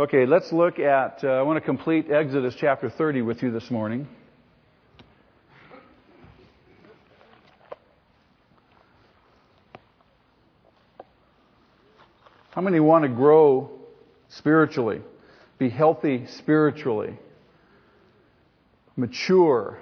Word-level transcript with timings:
Okay, 0.00 0.26
let's 0.26 0.52
look 0.52 0.78
at, 0.78 1.24
uh, 1.24 1.26
I 1.26 1.42
want 1.42 1.56
to 1.56 1.60
complete 1.60 2.08
Exodus 2.08 2.54
chapter 2.56 2.88
30 2.88 3.22
with 3.22 3.42
you 3.42 3.50
this 3.50 3.68
morning. 3.68 4.06
How 12.52 12.60
many 12.60 12.78
want 12.78 13.02
to 13.02 13.08
grow 13.08 13.72
spiritually? 14.28 15.00
Be 15.58 15.68
healthy 15.68 16.26
spiritually? 16.28 17.18
Mature 18.94 19.80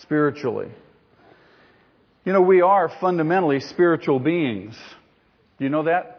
spiritually? 0.00 0.72
You 2.24 2.32
know, 2.32 2.42
we 2.42 2.60
are 2.60 2.88
fundamentally 3.00 3.60
spiritual 3.60 4.18
beings. 4.18 4.76
Do 5.58 5.64
you 5.64 5.70
know 5.70 5.84
that? 5.84 6.17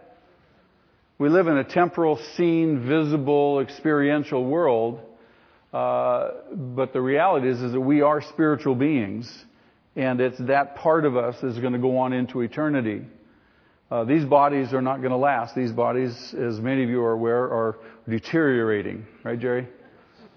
We 1.20 1.27
live 1.27 1.47
in 1.47 1.57
a 1.57 1.65
temporal, 1.65 2.17
seen, 2.38 2.88
visible, 2.88 3.59
experiential 3.59 4.45
world. 4.45 5.02
Uh, 5.73 6.30
but 6.53 6.94
the 6.94 7.02
reality 7.02 7.49
is, 7.49 7.61
is 7.61 7.73
that 7.73 7.81
we 7.81 8.02
are 8.02 8.21
spiritual 8.21 8.73
beings, 8.73 9.30
and 9.97 10.21
it's 10.21 10.38
that 10.39 10.77
part 10.77 11.03
of 11.03 11.17
us 11.17 11.35
that's 11.41 11.59
going 11.59 11.73
to 11.73 11.80
go 11.80 11.97
on 11.97 12.13
into 12.13 12.39
eternity. 12.39 13.02
Uh, 13.91 14.05
these 14.05 14.23
bodies 14.23 14.71
are 14.71 14.81
not 14.81 15.02
going 15.02 15.11
to 15.11 15.17
last. 15.17 15.55
These 15.55 15.73
bodies, 15.73 16.34
as 16.39 16.58
many 16.61 16.84
of 16.85 16.89
you 16.89 17.02
are 17.02 17.11
aware, 17.11 17.44
are 17.44 17.80
deteriorating. 18.08 19.05
Right, 19.23 19.38
Jerry? 19.38 19.67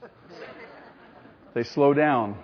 They 1.54 1.62
slow 1.64 1.94
down. 1.94 2.38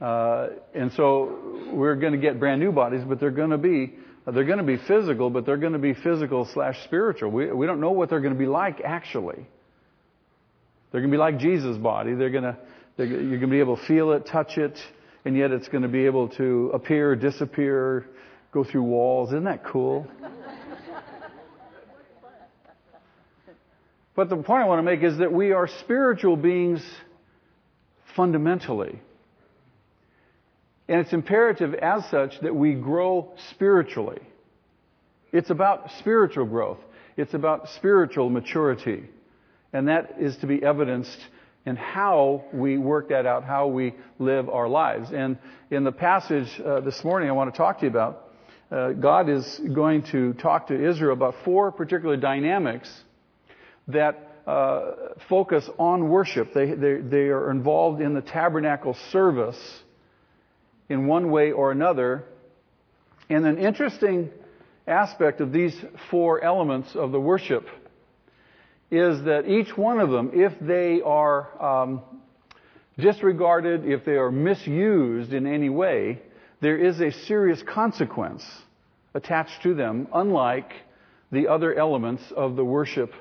Uh, 0.00 0.48
and 0.74 0.92
so 0.92 1.70
we're 1.72 1.94
going 1.94 2.12
to 2.12 2.18
get 2.18 2.40
brand 2.40 2.60
new 2.60 2.72
bodies, 2.72 3.04
but 3.08 3.20
they're 3.20 3.30
going 3.30 3.50
to 3.50 3.58
be 3.58 3.94
they're 4.26 4.44
going 4.44 4.58
to 4.58 4.64
be 4.64 4.76
physical, 4.76 5.30
but 5.30 5.44
they're 5.44 5.56
going 5.56 5.72
to 5.72 5.78
be 5.80 5.94
physical 5.94 6.48
slash 6.54 6.82
spiritual. 6.84 7.30
We, 7.30 7.50
we 7.50 7.66
don't 7.66 7.80
know 7.80 7.90
what 7.90 8.08
they're 8.08 8.20
going 8.20 8.34
to 8.34 8.38
be 8.38 8.46
like 8.46 8.80
actually. 8.80 9.46
They're 10.92 11.00
going 11.00 11.10
to 11.10 11.14
be 11.14 11.18
like 11.18 11.38
Jesus' 11.38 11.76
body. 11.78 12.14
They're 12.14 12.30
going 12.30 12.44
to, 12.44 12.56
they're, 12.96 13.06
you're 13.06 13.38
going 13.38 13.40
to 13.40 13.46
be 13.48 13.60
able 13.60 13.78
to 13.78 13.86
feel 13.86 14.12
it, 14.12 14.26
touch 14.26 14.58
it, 14.58 14.78
and 15.24 15.36
yet 15.36 15.50
it's 15.50 15.68
going 15.68 15.82
to 15.82 15.88
be 15.88 16.04
able 16.04 16.28
to 16.30 16.70
appear, 16.74 17.16
disappear, 17.16 18.06
go 18.52 18.62
through 18.62 18.82
walls. 18.82 19.30
Isn't 19.30 19.44
that 19.44 19.64
cool? 19.64 20.06
but 24.14 24.28
the 24.28 24.36
point 24.36 24.62
I 24.62 24.66
want 24.66 24.78
to 24.78 24.82
make 24.82 25.02
is 25.02 25.18
that 25.18 25.32
we 25.32 25.52
are 25.52 25.66
spiritual 25.80 26.36
beings 26.36 26.82
fundamentally. 28.14 29.00
And 30.92 31.00
it's 31.00 31.14
imperative 31.14 31.72
as 31.72 32.04
such 32.10 32.38
that 32.42 32.54
we 32.54 32.74
grow 32.74 33.32
spiritually. 33.48 34.20
It's 35.32 35.48
about 35.48 35.90
spiritual 35.98 36.44
growth. 36.44 36.80
It's 37.16 37.32
about 37.32 37.70
spiritual 37.70 38.28
maturity. 38.28 39.04
And 39.72 39.88
that 39.88 40.16
is 40.20 40.36
to 40.42 40.46
be 40.46 40.62
evidenced 40.62 41.16
in 41.64 41.76
how 41.76 42.44
we 42.52 42.76
work 42.76 43.08
that 43.08 43.24
out, 43.24 43.42
how 43.42 43.68
we 43.68 43.94
live 44.18 44.50
our 44.50 44.68
lives. 44.68 45.08
And 45.14 45.38
in 45.70 45.82
the 45.82 45.92
passage 45.92 46.60
uh, 46.60 46.80
this 46.80 47.02
morning 47.02 47.30
I 47.30 47.32
want 47.32 47.54
to 47.54 47.56
talk 47.56 47.78
to 47.78 47.86
you 47.86 47.90
about, 47.90 48.28
uh, 48.70 48.92
God 48.92 49.30
is 49.30 49.62
going 49.74 50.02
to 50.12 50.34
talk 50.34 50.66
to 50.66 50.74
Israel 50.74 51.14
about 51.14 51.36
four 51.42 51.72
particular 51.72 52.18
dynamics 52.18 52.92
that 53.88 54.42
uh, 54.46 54.90
focus 55.30 55.66
on 55.78 56.10
worship. 56.10 56.52
They, 56.52 56.74
they, 56.74 56.96
they 56.96 57.28
are 57.28 57.50
involved 57.50 58.02
in 58.02 58.12
the 58.12 58.20
tabernacle 58.20 58.94
service 59.10 59.56
in 60.88 61.06
one 61.06 61.30
way 61.30 61.52
or 61.52 61.72
another. 61.72 62.24
And 63.28 63.46
an 63.46 63.58
interesting 63.58 64.30
aspect 64.86 65.40
of 65.40 65.52
these 65.52 65.76
four 66.10 66.42
elements 66.42 66.94
of 66.94 67.12
the 67.12 67.20
worship 67.20 67.66
is 68.90 69.24
that 69.24 69.48
each 69.48 69.76
one 69.76 70.00
of 70.00 70.10
them, 70.10 70.30
if 70.34 70.52
they 70.60 71.00
are 71.00 71.82
um, 71.82 72.02
disregarded, 72.98 73.86
if 73.86 74.04
they 74.04 74.16
are 74.16 74.30
misused 74.30 75.32
in 75.32 75.46
any 75.46 75.70
way, 75.70 76.20
there 76.60 76.76
is 76.76 77.00
a 77.00 77.10
serious 77.10 77.62
consequence 77.62 78.44
attached 79.14 79.62
to 79.62 79.74
them, 79.74 80.08
unlike 80.12 80.72
the 81.30 81.48
other 81.48 81.74
elements 81.74 82.22
of 82.36 82.56
the 82.56 82.64
worship 82.64 83.12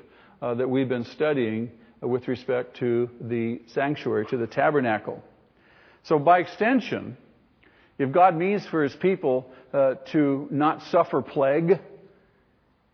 uh, 0.42 0.54
that 0.56 0.70
we've 0.70 0.90
been 0.90 1.06
studying 1.06 1.72
with 2.02 2.28
respect 2.28 2.78
to 2.78 3.10
the 3.22 3.62
sanctuary, 3.68 4.26
to 4.26 4.38
the 4.38 4.48
tabernacle. 4.48 5.24
So 6.04 6.20
by 6.20 6.40
extension, 6.40 7.16
if 8.02 8.12
God 8.12 8.36
means 8.36 8.66
for 8.66 8.84
His 8.84 8.96
people 8.96 9.46
uh, 9.74 9.96
to 10.12 10.48
not 10.50 10.82
suffer 10.84 11.22
plague, 11.22 11.80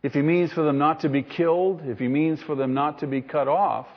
if 0.03 0.13
He 0.13 0.21
means 0.21 0.51
for 0.51 0.63
them 0.63 0.77
not 0.77 1.01
to 1.01 1.09
be 1.09 1.23
killed, 1.23 1.81
if 1.85 1.97
He 1.97 2.07
means 2.07 2.41
for 2.43 2.55
them 2.55 2.73
not 2.73 2.99
to 2.99 3.07
be 3.07 3.21
cut 3.21 3.47
off, 3.47 3.87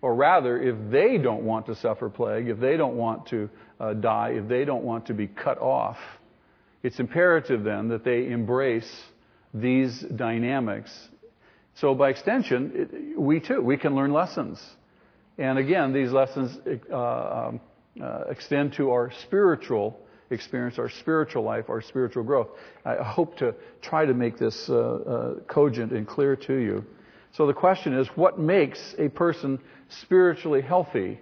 or 0.00 0.14
rather, 0.14 0.60
if 0.62 0.76
they 0.90 1.18
don't 1.18 1.44
want 1.44 1.66
to 1.66 1.74
suffer 1.74 2.10
plague, 2.10 2.48
if 2.48 2.60
they 2.60 2.76
don't 2.76 2.94
want 2.94 3.26
to 3.28 3.48
uh, 3.80 3.94
die, 3.94 4.34
if 4.36 4.48
they 4.48 4.64
don't 4.64 4.84
want 4.84 5.06
to 5.06 5.14
be 5.14 5.26
cut 5.26 5.58
off, 5.58 5.96
it's 6.82 7.00
imperative 7.00 7.64
then 7.64 7.88
that 7.88 8.04
they 8.04 8.26
embrace 8.26 9.02
these 9.54 9.98
dynamics. 10.00 10.92
So 11.76 11.94
by 11.94 12.10
extension, 12.10 12.72
it, 12.74 13.18
we 13.18 13.40
too, 13.40 13.62
we 13.62 13.78
can 13.78 13.96
learn 13.96 14.12
lessons. 14.12 14.62
And 15.38 15.58
again, 15.58 15.92
these 15.92 16.12
lessons 16.12 16.56
uh, 16.92 16.96
um, 16.96 17.60
uh, 18.00 18.24
extend 18.28 18.74
to 18.74 18.90
our 18.90 19.10
spiritual 19.22 19.98
experience, 20.30 20.78
our 20.78 20.88
spiritual 20.88 21.42
life, 21.42 21.68
our 21.68 21.82
spiritual 21.82 22.22
growth. 22.22 22.48
I 22.84 22.96
hope 23.02 23.36
to 23.38 23.54
try 23.82 24.06
to 24.06 24.14
make 24.14 24.38
this 24.38 24.68
uh, 24.68 24.74
uh, 24.74 25.34
cogent 25.46 25.92
and 25.92 26.06
clear 26.06 26.36
to 26.36 26.54
you. 26.54 26.84
So 27.32 27.46
the 27.46 27.54
question 27.54 27.94
is, 27.94 28.06
what 28.14 28.38
makes 28.38 28.94
a 28.98 29.08
person 29.08 29.58
spiritually 29.88 30.62
healthy? 30.62 31.20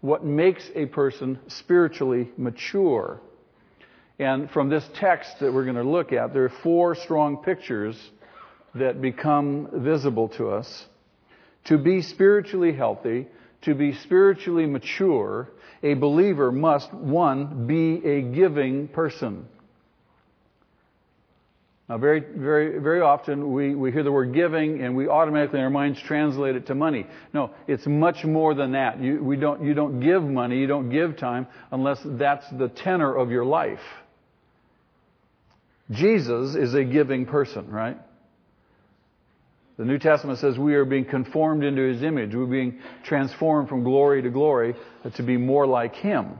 What 0.00 0.24
makes 0.24 0.68
a 0.74 0.86
person 0.86 1.38
spiritually 1.48 2.30
mature? 2.36 3.20
And 4.18 4.50
from 4.50 4.68
this 4.68 4.84
text 4.94 5.40
that 5.40 5.52
we're 5.52 5.64
going 5.64 5.76
to 5.76 5.82
look 5.82 6.12
at, 6.12 6.32
there 6.32 6.44
are 6.44 6.52
four 6.62 6.94
strong 6.94 7.38
pictures 7.38 7.96
that 8.74 9.00
become 9.00 9.68
visible 9.72 10.28
to 10.30 10.50
us. 10.50 10.86
To 11.66 11.78
be 11.78 12.02
spiritually 12.02 12.72
healthy, 12.72 13.26
to 13.62 13.74
be 13.74 13.94
spiritually 13.94 14.66
mature, 14.66 15.48
a 15.84 15.94
believer 15.94 16.50
must, 16.50 16.92
one, 16.92 17.66
be 17.66 18.04
a 18.04 18.22
giving 18.22 18.88
person. 18.88 19.46
Now, 21.88 21.98
very, 21.98 22.20
very, 22.20 22.78
very 22.78 23.02
often 23.02 23.52
we, 23.52 23.74
we 23.74 23.92
hear 23.92 24.02
the 24.02 24.10
word 24.10 24.32
giving 24.32 24.80
and 24.80 24.96
we 24.96 25.06
automatically 25.06 25.58
in 25.58 25.64
our 25.64 25.70
minds 25.70 26.00
translate 26.00 26.56
it 26.56 26.66
to 26.68 26.74
money. 26.74 27.06
No, 27.34 27.50
it's 27.68 27.86
much 27.86 28.24
more 28.24 28.54
than 28.54 28.72
that. 28.72 29.02
You, 29.02 29.22
we 29.22 29.36
don't, 29.36 29.62
you 29.62 29.74
don't 29.74 30.00
give 30.00 30.22
money, 30.22 30.58
you 30.58 30.66
don't 30.66 30.88
give 30.88 31.18
time 31.18 31.46
unless 31.70 32.00
that's 32.02 32.46
the 32.58 32.68
tenor 32.68 33.14
of 33.14 33.30
your 33.30 33.44
life. 33.44 33.82
Jesus 35.90 36.54
is 36.54 36.72
a 36.72 36.84
giving 36.84 37.26
person, 37.26 37.70
right? 37.70 37.98
The 39.76 39.84
New 39.84 39.98
Testament 39.98 40.38
says 40.38 40.56
we 40.56 40.74
are 40.74 40.84
being 40.84 41.04
conformed 41.04 41.64
into 41.64 41.82
His 41.82 42.02
image. 42.02 42.34
We're 42.34 42.46
being 42.46 42.80
transformed 43.02 43.68
from 43.68 43.82
glory 43.82 44.22
to 44.22 44.30
glory 44.30 44.74
to 45.16 45.22
be 45.22 45.36
more 45.36 45.66
like 45.66 45.96
Him. 45.96 46.38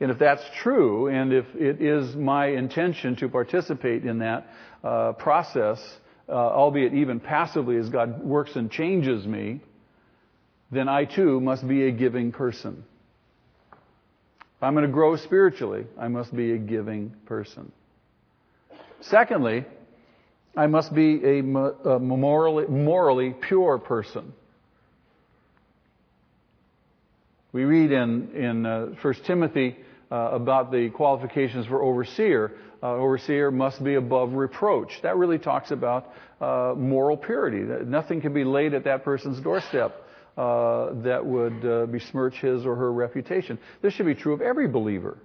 And 0.00 0.12
if 0.12 0.18
that's 0.18 0.42
true, 0.62 1.08
and 1.08 1.32
if 1.32 1.46
it 1.56 1.82
is 1.82 2.14
my 2.14 2.46
intention 2.46 3.16
to 3.16 3.28
participate 3.28 4.04
in 4.04 4.20
that 4.20 4.46
uh, 4.84 5.12
process, 5.14 5.80
uh, 6.28 6.32
albeit 6.32 6.94
even 6.94 7.18
passively 7.18 7.76
as 7.76 7.88
God 7.88 8.22
works 8.22 8.54
and 8.54 8.70
changes 8.70 9.26
me, 9.26 9.60
then 10.70 10.88
I 10.88 11.04
too 11.04 11.40
must 11.40 11.66
be 11.66 11.88
a 11.88 11.90
giving 11.90 12.30
person. 12.30 12.84
If 13.70 14.62
I'm 14.62 14.74
going 14.74 14.86
to 14.86 14.92
grow 14.92 15.16
spiritually, 15.16 15.86
I 15.98 16.06
must 16.08 16.34
be 16.34 16.52
a 16.52 16.58
giving 16.58 17.14
person. 17.26 17.72
Secondly, 19.00 19.64
I 20.58 20.66
must 20.66 20.92
be 20.92 21.24
a 21.24 21.40
morally, 21.40 22.66
morally 22.66 23.30
pure 23.30 23.78
person. 23.78 24.32
We 27.52 27.62
read 27.62 27.92
in, 27.92 28.34
in 28.34 28.66
uh, 28.66 28.86
1 29.00 29.14
Timothy 29.24 29.76
uh, 30.10 30.16
about 30.32 30.72
the 30.72 30.90
qualifications 30.90 31.66
for 31.66 31.80
overseer. 31.80 32.56
Uh, 32.82 32.94
overseer 32.94 33.52
must 33.52 33.84
be 33.84 33.94
above 33.94 34.32
reproach. 34.32 34.90
That 35.04 35.16
really 35.16 35.38
talks 35.38 35.70
about 35.70 36.12
uh, 36.40 36.74
moral 36.76 37.16
purity. 37.16 37.62
That 37.62 37.86
nothing 37.86 38.20
can 38.20 38.34
be 38.34 38.42
laid 38.42 38.74
at 38.74 38.82
that 38.82 39.04
person's 39.04 39.40
doorstep 39.40 39.94
uh, 40.36 40.92
that 41.04 41.24
would 41.24 41.64
uh, 41.64 41.86
besmirch 41.86 42.34
his 42.34 42.66
or 42.66 42.74
her 42.74 42.92
reputation. 42.92 43.60
This 43.80 43.94
should 43.94 44.06
be 44.06 44.16
true 44.16 44.34
of 44.34 44.40
every 44.40 44.66
believer. 44.66 45.18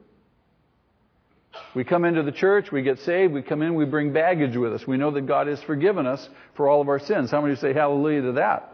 We 1.76 1.84
come 1.84 2.06
into 2.06 2.24
the 2.24 2.32
church, 2.32 2.72
we 2.72 2.82
get 2.82 3.00
saved, 3.00 3.34
we 3.34 3.42
come 3.42 3.62
in, 3.62 3.76
we 3.76 3.86
bring 3.86 4.14
baggage 4.14 4.56
with 4.56 4.74
us. 4.74 4.88
We 4.88 4.98
know 4.98 5.12
that 5.12 5.28
God 5.28 5.48
has 5.48 5.62
forgiven 5.64 6.06
us 6.06 6.28
for 6.56 6.68
all 6.68 6.82
of 6.82 6.88
our 6.88 7.00
sins. 7.00 7.32
How 7.32 7.42
many 7.42 7.56
say 7.56 7.74
hallelujah 7.74 8.22
to 8.24 8.32
that? 8.34 8.74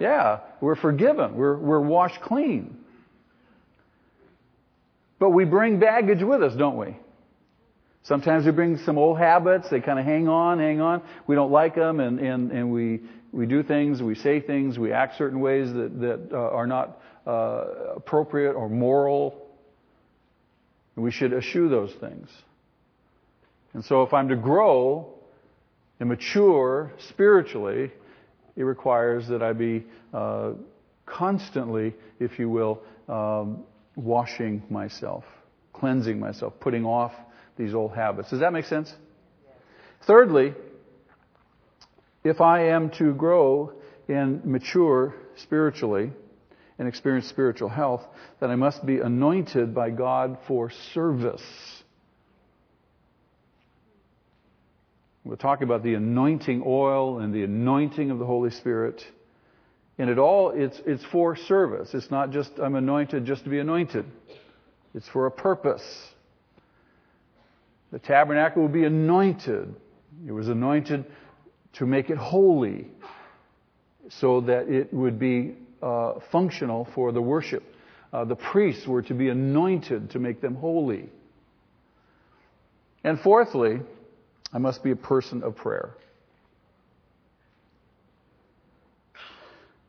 Yeah, 0.00 0.40
we're 0.60 0.74
forgiven. 0.74 1.36
We're, 1.36 1.56
we're 1.56 1.80
washed 1.80 2.20
clean. 2.20 2.78
But 5.18 5.30
we 5.30 5.44
bring 5.44 5.78
baggage 5.78 6.22
with 6.22 6.42
us, 6.42 6.54
don't 6.56 6.76
we? 6.76 6.96
Sometimes 8.02 8.44
we 8.44 8.50
bring 8.50 8.78
some 8.78 8.98
old 8.98 9.18
habits. 9.18 9.68
They 9.70 9.80
kind 9.80 10.00
of 10.00 10.04
hang 10.04 10.26
on, 10.26 10.58
hang 10.58 10.80
on. 10.80 11.02
We 11.28 11.36
don't 11.36 11.52
like 11.52 11.76
them, 11.76 12.00
and, 12.00 12.18
and, 12.18 12.50
and 12.50 12.72
we, 12.72 13.02
we 13.30 13.46
do 13.46 13.62
things, 13.62 14.02
we 14.02 14.16
say 14.16 14.40
things, 14.40 14.78
we 14.78 14.92
act 14.92 15.16
certain 15.16 15.38
ways 15.40 15.72
that, 15.72 16.00
that 16.00 16.28
uh, 16.32 16.36
are 16.36 16.66
not 16.66 17.00
uh, 17.26 17.64
appropriate 17.96 18.54
or 18.54 18.68
moral. 18.68 19.41
We 20.96 21.10
should 21.10 21.32
eschew 21.32 21.68
those 21.68 21.92
things. 21.94 22.28
And 23.74 23.84
so 23.84 24.02
if 24.02 24.12
I'm 24.12 24.28
to 24.28 24.36
grow 24.36 25.14
and 25.98 26.08
mature 26.08 26.92
spiritually, 27.08 27.90
it 28.56 28.62
requires 28.62 29.26
that 29.28 29.42
I 29.42 29.52
be 29.54 29.84
uh, 30.12 30.52
constantly, 31.06 31.94
if 32.20 32.38
you 32.38 32.50
will, 32.50 32.82
um, 33.08 33.64
washing 33.96 34.62
myself, 34.68 35.24
cleansing 35.72 36.20
myself, 36.20 36.54
putting 36.60 36.84
off 36.84 37.12
these 37.56 37.74
old 37.74 37.94
habits. 37.94 38.30
Does 38.30 38.40
that 38.40 38.52
make 38.52 38.66
sense? 38.66 38.92
Thirdly, 40.06 40.54
if 42.24 42.40
I 42.40 42.68
am 42.68 42.90
to 42.98 43.14
grow 43.14 43.72
and 44.08 44.44
mature 44.44 45.14
spiritually 45.36 46.12
and 46.78 46.88
experience 46.88 47.28
spiritual 47.28 47.68
health, 47.68 48.02
that 48.40 48.50
I 48.50 48.56
must 48.56 48.84
be 48.84 48.98
anointed 48.98 49.74
by 49.74 49.90
God 49.90 50.38
for 50.46 50.70
service. 50.94 51.42
We'll 55.24 55.36
talk 55.36 55.62
about 55.62 55.82
the 55.82 55.94
anointing 55.94 56.64
oil 56.66 57.20
and 57.20 57.32
the 57.32 57.44
anointing 57.44 58.10
of 58.10 58.18
the 58.18 58.26
Holy 58.26 58.50
Spirit. 58.50 59.04
And 59.98 60.10
it 60.10 60.18
all, 60.18 60.50
it's, 60.50 60.80
it's 60.84 61.04
for 61.12 61.36
service. 61.36 61.90
It's 61.94 62.10
not 62.10 62.30
just, 62.30 62.50
I'm 62.58 62.74
anointed 62.74 63.24
just 63.24 63.44
to 63.44 63.50
be 63.50 63.60
anointed. 63.60 64.04
It's 64.94 65.08
for 65.08 65.26
a 65.26 65.30
purpose. 65.30 65.84
The 67.92 67.98
tabernacle 67.98 68.62
would 68.62 68.72
be 68.72 68.84
anointed. 68.84 69.74
It 70.26 70.32
was 70.32 70.48
anointed 70.48 71.04
to 71.74 71.86
make 71.86 72.10
it 72.10 72.18
holy 72.18 72.88
so 74.08 74.40
that 74.42 74.68
it 74.68 74.92
would 74.92 75.18
be 75.18 75.54
uh, 75.82 76.20
functional 76.30 76.88
for 76.94 77.12
the 77.12 77.20
worship. 77.20 77.62
Uh, 78.12 78.24
the 78.24 78.36
priests 78.36 78.86
were 78.86 79.02
to 79.02 79.14
be 79.14 79.28
anointed 79.28 80.10
to 80.10 80.18
make 80.18 80.40
them 80.40 80.54
holy. 80.54 81.08
And 83.04 83.18
fourthly, 83.20 83.80
I 84.52 84.58
must 84.58 84.82
be 84.84 84.90
a 84.90 84.96
person 84.96 85.42
of 85.42 85.56
prayer. 85.56 85.94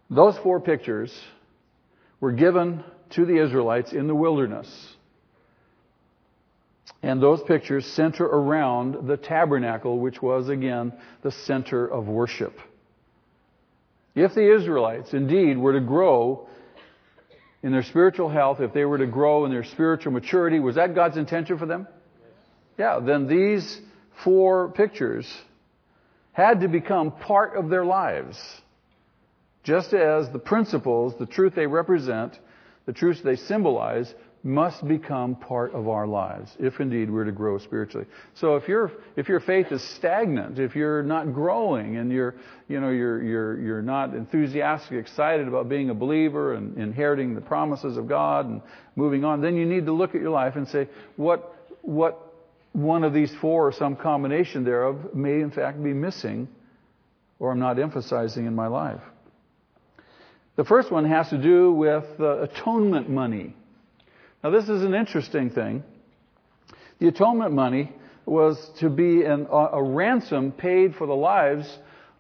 Those 0.10 0.38
four 0.38 0.60
pictures 0.60 1.14
were 2.20 2.32
given 2.32 2.84
to 3.12 3.26
the 3.26 3.44
Israelites 3.44 3.94
in 3.94 4.08
the 4.08 4.16
wilderness. 4.16 4.70
And 7.02 7.22
those 7.22 7.42
pictures 7.44 7.86
center 7.86 8.24
around 8.24 9.08
the 9.08 9.18
tabernacle, 9.18 10.00
which 10.00 10.22
was 10.22 10.48
again 10.50 10.94
the 11.22 11.32
center 11.32 11.86
of 11.86 12.08
worship. 12.08 12.58
If 14.16 14.34
the 14.34 14.56
Israelites 14.56 15.14
indeed 15.14 15.58
were 15.58 15.74
to 15.74 15.80
grow 15.80 16.48
in 17.64 17.72
their 17.72 17.84
spiritual 17.84 18.30
health, 18.30 18.60
if 18.60 18.74
they 18.74 18.86
were 18.86 18.98
to 18.98 19.08
grow 19.08 19.46
in 19.46 19.52
their 19.52 19.64
spiritual 19.64 20.12
maturity, 20.12 20.60
was 20.60 20.76
that 20.76 20.94
God's 20.94 21.18
intention 21.18 21.58
for 21.58 21.66
them? 21.66 21.88
Yeah, 22.78 23.00
then 23.00 23.28
these 23.28 23.82
four 24.24 24.70
pictures 24.70 25.32
had 26.34 26.62
to 26.62 26.68
become 26.68 27.12
part 27.12 27.56
of 27.56 27.70
their 27.70 27.86
lives. 27.86 28.38
Just 29.64 29.94
as 29.94 30.30
the 30.30 30.40
principles, 30.40 31.16
the 31.18 31.26
truth 31.26 31.56
they 31.56 31.68
represent, 31.68 32.38
the 32.86 32.94
truths 32.94 33.22
they 33.22 33.38
symbolize, 33.38 34.14
must 34.44 34.86
become 34.88 35.36
part 35.36 35.74
of 35.74 35.88
our 35.88 36.06
lives, 36.06 36.52
if 36.60 36.82
indeed 36.82 37.10
we're 37.10 37.24
to 37.24 37.32
grow 37.32 37.58
spiritually. 37.58 38.06
So 38.34 38.58
if 38.58 38.68
your 38.68 38.92
if 39.16 39.30
your 39.30 39.40
faith 39.40 39.72
is 39.72 39.82
stagnant, 39.82 40.60
if 40.60 40.76
you're 40.76 41.02
not 41.02 41.34
growing 41.34 41.96
and 41.98 42.12
you're 42.12 42.36
you 42.68 42.82
know 42.82 42.90
you're 42.90 43.24
you're 43.24 43.60
you're 43.60 43.82
not 43.82 44.14
enthusiastic, 44.14 44.94
excited 44.94 45.48
about 45.48 45.70
being 45.70 45.90
a 45.90 45.94
believer 45.94 46.54
and 46.56 46.78
inheriting 46.78 47.36
the 47.36 47.42
promises 47.42 47.96
of 47.96 48.08
God 48.10 48.46
and 48.48 48.62
moving 48.98 49.24
on, 49.24 49.42
then 49.42 49.56
you 49.56 49.66
need 49.66 49.86
to 49.86 49.94
look 49.94 50.14
at 50.14 50.22
your 50.22 50.32
life 50.32 50.58
and 50.58 50.68
say, 50.68 50.90
what 51.16 51.56
what 51.82 52.34
one 52.74 53.04
of 53.04 53.14
these 53.14 53.34
four 53.40 53.68
or 53.68 53.72
some 53.72 53.96
combination 53.96 54.66
thereof 54.66 55.14
may 55.14 55.40
in 55.40 55.52
fact 55.52 55.82
be 55.82 55.94
missing 55.94 56.50
or 57.40 57.52
I'm 57.52 57.60
not 57.60 57.80
emphasizing 57.80 58.46
in 58.46 58.56
my 58.56 58.68
life. 58.68 59.02
The 60.56 60.64
first 60.64 60.92
one 60.92 61.06
has 61.06 61.30
to 61.30 61.38
do 61.38 61.74
with 61.74 62.06
uh, 62.20 62.42
atonement 62.42 63.10
money. 63.10 63.56
Now, 64.44 64.50
this 64.50 64.68
is 64.68 64.84
an 64.84 64.94
interesting 64.94 65.52
thing. 65.52 65.84
The 67.00 67.08
atonement 67.08 67.54
money 67.54 67.94
was 68.26 68.58
to 68.80 68.90
be 68.90 69.24
an, 69.24 69.48
a 69.50 69.82
ransom 69.82 70.52
paid 70.52 70.96
for 70.96 71.08
the 71.08 71.16
lives 71.16 71.66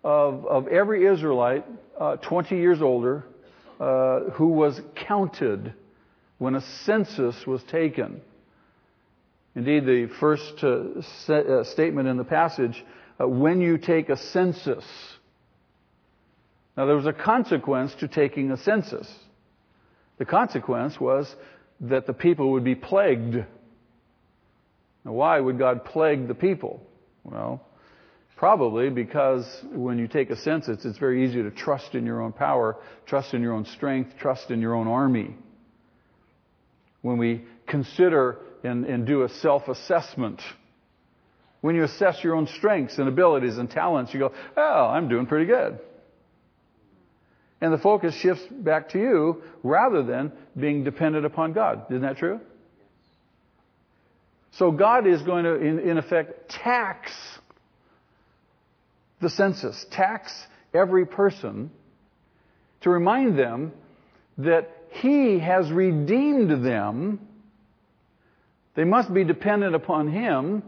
of, 0.06 0.46
of 0.46 0.68
every 0.70 1.06
Israelite 1.06 1.66
uh, 2.00 2.16
20 2.18 2.56
years 2.56 2.81
older 2.81 3.25
uh, 3.80 4.22
who 4.36 4.48
was 4.48 4.80
counted 4.96 5.74
when 6.38 6.56
a 6.56 6.62
census 6.86 7.46
was 7.46 7.62
taken. 7.64 8.22
Indeed, 9.56 9.86
the 9.86 10.10
first 10.20 10.64
uh, 10.64 11.34
uh 11.34 11.64
statement 11.66 12.08
in 12.08 12.18
the 12.18 12.24
passage, 12.24 12.84
uh, 13.20 13.28
when 13.28 13.60
you 13.60 13.78
take 13.78 14.08
a 14.08 14.18
census. 14.18 14.86
Now, 16.78 16.86
there 16.86 16.96
was 16.96 17.06
a 17.06 17.14
consequence 17.14 17.94
to 18.00 18.08
taking 18.08 18.50
a 18.52 18.58
census. 18.58 19.12
The 20.18 20.25
consequence 20.25 21.00
was 21.00 21.34
that 21.84 22.08
the 22.08 22.14
people 22.14 22.52
would 22.52 22.64
be 22.64 22.76
plagued. 22.76 23.36
Now, 25.06 25.12
why 25.12 25.40
would 25.40 25.60
God 25.60 25.86
plague 25.86 26.28
the 26.28 26.34
people? 26.34 26.82
Well, 27.24 27.62
probably 28.38 28.90
because 28.90 29.46
when 29.72 29.98
you 29.98 30.08
take 30.08 30.30
a 30.30 30.38
census, 30.38 30.86
it's 30.86 30.98
very 30.98 31.26
easy 31.26 31.44
to 31.44 31.52
trust 31.52 31.94
in 31.94 32.06
your 32.06 32.22
own 32.22 32.32
power, 32.32 32.78
trust 33.06 33.34
in 33.34 33.42
your 33.42 33.54
own 33.54 33.66
strength, 33.66 34.18
trust 34.18 34.50
in 34.50 34.62
your 34.62 34.76
own 34.76 34.88
army. 34.88 35.36
When 37.02 37.18
we 37.18 37.44
consider 37.68 38.38
and, 38.64 38.86
and 38.86 39.06
do 39.06 39.24
a 39.24 39.30
self 39.30 39.68
assessment, 39.68 40.42
when 41.60 41.76
you 41.76 41.84
assess 41.84 42.24
your 42.24 42.36
own 42.36 42.48
strengths 42.48 42.98
and 42.98 43.10
abilities 43.10 43.58
and 43.58 43.70
talents, 43.70 44.14
you 44.14 44.20
go, 44.20 44.32
oh, 44.56 44.86
I'm 44.88 45.10
doing 45.10 45.26
pretty 45.26 45.46
good 45.46 45.80
and 47.63 47.71
the 47.71 47.77
focus 47.77 48.13
shifts 48.15 48.44
back 48.51 48.89
to 48.89 49.00
you 49.00 49.42
rather 49.63 50.04
than 50.04 50.33
being 50.60 50.83
dependent 50.83 51.25
upon 51.25 51.54
God. 51.54 51.86
Isn't 51.89 52.01
that 52.01 52.18
true? 52.18 52.42
So 54.51 54.69
God 54.71 55.07
is 55.07 55.21
going 55.21 55.45
to, 55.45 55.56
in, 55.56 55.80
in 55.80 55.98
effect, 55.98 56.50
tax 56.50 57.10
the 59.21 59.30
census, 59.30 59.86
tax 59.92 60.33
every 60.74 61.06
person 61.06 61.71
to 62.82 62.89
remind 62.89 63.39
them 63.39 63.72
that 64.39 64.70
He 64.89 65.39
has 65.39 65.72
redeemed 65.72 66.65
them. 66.65 67.22
They 68.75 68.84
must 68.84 69.13
be 69.13 69.24
dependent 69.24 69.74
upon 69.74 70.12
Him, 70.12 70.63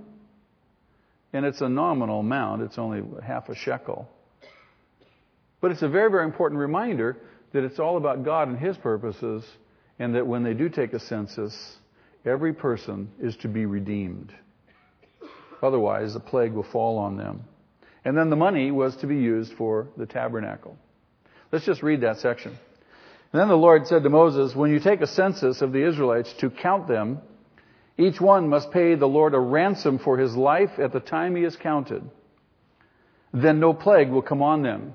and 1.33 1.45
it's 1.45 1.59
a 1.59 1.67
nominal 1.67 2.21
amount. 2.21 2.61
It's 2.61 2.77
only 2.77 3.03
half 3.21 3.49
a 3.49 3.55
shekel. 3.55 4.07
But 5.65 5.71
it's 5.71 5.81
a 5.81 5.89
very, 5.89 6.11
very 6.11 6.25
important 6.25 6.59
reminder 6.59 7.17
that 7.51 7.63
it's 7.63 7.79
all 7.79 7.97
about 7.97 8.23
God 8.23 8.49
and 8.49 8.59
His 8.59 8.77
purposes, 8.77 9.43
and 9.97 10.13
that 10.13 10.27
when 10.27 10.43
they 10.43 10.53
do 10.53 10.69
take 10.69 10.93
a 10.93 10.99
census, 10.99 11.77
every 12.23 12.53
person 12.53 13.09
is 13.19 13.35
to 13.37 13.47
be 13.47 13.65
redeemed. 13.65 14.31
Otherwise, 15.63 16.13
the 16.13 16.19
plague 16.19 16.51
will 16.51 16.67
fall 16.71 16.99
on 16.99 17.17
them. 17.17 17.45
And 18.05 18.15
then 18.15 18.29
the 18.29 18.35
money 18.35 18.69
was 18.69 18.95
to 18.97 19.07
be 19.07 19.15
used 19.15 19.53
for 19.53 19.87
the 19.97 20.05
tabernacle. 20.05 20.77
Let's 21.51 21.65
just 21.65 21.81
read 21.81 22.01
that 22.01 22.19
section. 22.19 22.51
And 22.51 23.41
then 23.41 23.47
the 23.47 23.55
Lord 23.55 23.87
said 23.87 24.03
to 24.03 24.09
Moses, 24.09 24.55
When 24.55 24.69
you 24.69 24.79
take 24.79 25.01
a 25.01 25.07
census 25.07 25.63
of 25.63 25.71
the 25.71 25.83
Israelites 25.83 26.31
to 26.41 26.51
count 26.51 26.87
them, 26.87 27.21
each 27.97 28.21
one 28.21 28.49
must 28.49 28.69
pay 28.69 28.93
the 28.93 29.07
Lord 29.07 29.33
a 29.33 29.39
ransom 29.39 29.97
for 29.97 30.19
his 30.19 30.35
life 30.35 30.77
at 30.77 30.93
the 30.93 30.99
time 30.99 31.35
he 31.35 31.43
is 31.43 31.55
counted. 31.55 32.07
Then 33.33 33.59
no 33.59 33.73
plague 33.73 34.09
will 34.11 34.21
come 34.21 34.43
on 34.43 34.61
them. 34.61 34.93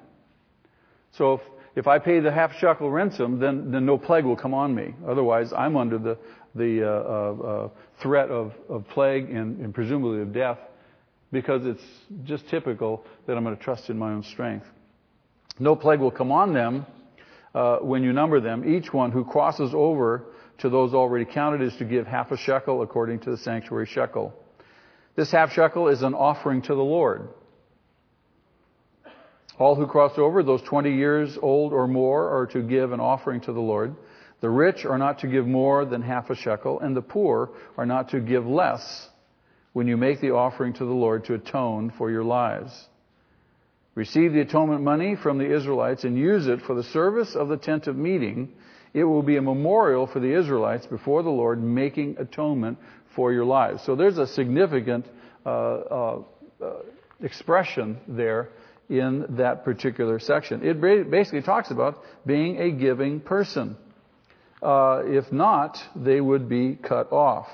So 1.12 1.34
if, 1.34 1.40
if 1.76 1.86
I 1.86 1.98
pay 1.98 2.20
the 2.20 2.30
half 2.30 2.52
shekel 2.58 2.90
ransom, 2.90 3.38
then, 3.38 3.70
then 3.70 3.86
no 3.86 3.98
plague 3.98 4.24
will 4.24 4.36
come 4.36 4.54
on 4.54 4.74
me. 4.74 4.94
Otherwise, 5.06 5.52
I'm 5.52 5.76
under 5.76 5.98
the, 5.98 6.18
the 6.54 6.84
uh, 6.84 6.90
uh, 6.90 7.46
uh, 7.48 7.68
threat 8.02 8.30
of, 8.30 8.52
of 8.68 8.86
plague 8.88 9.30
and, 9.30 9.60
and 9.60 9.74
presumably 9.74 10.22
of 10.22 10.32
death 10.32 10.58
because 11.32 11.64
it's 11.64 11.82
just 12.24 12.48
typical 12.48 13.04
that 13.26 13.36
I'm 13.36 13.44
going 13.44 13.56
to 13.56 13.62
trust 13.62 13.88
in 13.90 13.98
my 13.98 14.10
own 14.10 14.22
strength. 14.24 14.66
No 15.58 15.76
plague 15.76 16.00
will 16.00 16.10
come 16.10 16.32
on 16.32 16.52
them 16.54 16.86
uh, 17.54 17.76
when 17.78 18.02
you 18.02 18.12
number 18.12 18.40
them. 18.40 18.68
Each 18.68 18.92
one 18.92 19.12
who 19.12 19.24
crosses 19.24 19.72
over 19.74 20.24
to 20.58 20.68
those 20.68 20.92
already 20.94 21.24
counted 21.24 21.62
is 21.62 21.76
to 21.76 21.84
give 21.84 22.06
half 22.06 22.32
a 22.32 22.36
shekel 22.36 22.82
according 22.82 23.20
to 23.20 23.30
the 23.30 23.36
sanctuary 23.36 23.86
shekel. 23.86 24.34
This 25.16 25.30
half 25.30 25.52
shekel 25.52 25.88
is 25.88 26.02
an 26.02 26.14
offering 26.14 26.62
to 26.62 26.74
the 26.74 26.82
Lord. 26.82 27.28
All 29.60 29.74
who 29.74 29.86
cross 29.86 30.12
over, 30.16 30.42
those 30.42 30.62
20 30.62 30.96
years 30.96 31.36
old 31.40 31.74
or 31.74 31.86
more, 31.86 32.30
are 32.30 32.46
to 32.46 32.62
give 32.62 32.92
an 32.92 33.00
offering 33.00 33.42
to 33.42 33.52
the 33.52 33.60
Lord. 33.60 33.94
The 34.40 34.48
rich 34.48 34.86
are 34.86 34.96
not 34.96 35.18
to 35.18 35.26
give 35.26 35.46
more 35.46 35.84
than 35.84 36.00
half 36.00 36.30
a 36.30 36.34
shekel, 36.34 36.80
and 36.80 36.96
the 36.96 37.02
poor 37.02 37.50
are 37.76 37.84
not 37.84 38.08
to 38.12 38.20
give 38.20 38.46
less 38.46 39.10
when 39.74 39.86
you 39.86 39.98
make 39.98 40.22
the 40.22 40.30
offering 40.30 40.72
to 40.72 40.86
the 40.86 40.94
Lord 40.94 41.26
to 41.26 41.34
atone 41.34 41.92
for 41.98 42.10
your 42.10 42.24
lives. 42.24 42.72
Receive 43.94 44.32
the 44.32 44.40
atonement 44.40 44.80
money 44.80 45.14
from 45.14 45.36
the 45.36 45.54
Israelites 45.54 46.04
and 46.04 46.16
use 46.16 46.46
it 46.46 46.62
for 46.62 46.74
the 46.74 46.82
service 46.84 47.36
of 47.36 47.48
the 47.48 47.58
tent 47.58 47.86
of 47.86 47.96
meeting. 47.96 48.54
It 48.94 49.04
will 49.04 49.22
be 49.22 49.36
a 49.36 49.42
memorial 49.42 50.06
for 50.06 50.20
the 50.20 50.32
Israelites 50.32 50.86
before 50.86 51.22
the 51.22 51.28
Lord 51.28 51.62
making 51.62 52.16
atonement 52.18 52.78
for 53.14 53.30
your 53.30 53.44
lives. 53.44 53.82
So 53.84 53.94
there's 53.94 54.16
a 54.16 54.26
significant 54.26 55.04
uh, 55.44 55.48
uh, 55.50 56.22
uh, 56.62 56.72
expression 57.20 57.98
there 58.08 58.48
in 58.90 59.36
that 59.36 59.64
particular 59.64 60.18
section. 60.18 60.62
It 60.66 60.80
basically 61.10 61.42
talks 61.42 61.70
about 61.70 62.02
being 62.26 62.60
a 62.60 62.72
giving 62.72 63.20
person. 63.20 63.76
Uh, 64.60 65.02
if 65.04 65.32
not, 65.32 65.78
they 65.94 66.20
would 66.20 66.48
be 66.48 66.74
cut 66.74 67.12
off. 67.12 67.46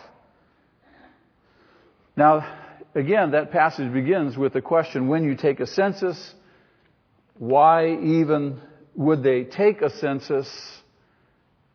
Now, 2.16 2.50
again, 2.94 3.32
that 3.32 3.52
passage 3.52 3.92
begins 3.92 4.36
with 4.38 4.54
the 4.54 4.62
question 4.62 5.08
when 5.08 5.24
you 5.24 5.36
take 5.36 5.60
a 5.60 5.66
census, 5.66 6.34
why 7.38 7.90
even 7.90 8.60
would 8.94 9.22
they 9.22 9.44
take 9.44 9.82
a 9.82 9.90
census? 9.90 10.48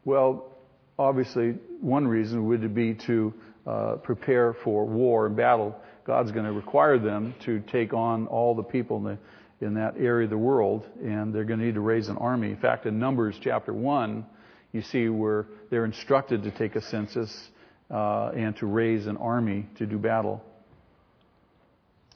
Well, 0.03 0.57
obviously, 0.97 1.51
one 1.79 2.07
reason 2.07 2.47
would 2.47 2.73
be 2.73 2.95
to 3.05 3.33
uh, 3.67 3.95
prepare 3.97 4.55
for 4.63 4.85
war 4.85 5.27
and 5.27 5.35
battle. 5.37 5.75
God's 6.03 6.31
going 6.31 6.45
to 6.45 6.51
require 6.51 6.97
them 6.97 7.35
to 7.45 7.59
take 7.59 7.93
on 7.93 8.25
all 8.25 8.55
the 8.55 8.63
people 8.63 8.97
in, 8.97 9.03
the, 9.03 9.17
in 9.61 9.75
that 9.75 9.95
area 9.97 10.25
of 10.25 10.29
the 10.29 10.37
world, 10.37 10.85
and 11.01 11.33
they're 11.33 11.43
going 11.43 11.59
to 11.59 11.65
need 11.65 11.75
to 11.75 11.81
raise 11.81 12.09
an 12.09 12.17
army. 12.17 12.49
In 12.49 12.57
fact, 12.57 12.85
in 12.85 12.99
Numbers 12.99 13.35
chapter 13.41 13.73
1, 13.73 14.25
you 14.71 14.81
see 14.81 15.09
where 15.09 15.47
they're 15.69 15.85
instructed 15.85 16.43
to 16.43 16.51
take 16.51 16.75
a 16.75 16.81
census 16.81 17.49
uh, 17.89 18.31
and 18.35 18.55
to 18.57 18.65
raise 18.65 19.07
an 19.07 19.17
army 19.17 19.67
to 19.77 19.85
do 19.85 19.97
battle. 19.97 20.43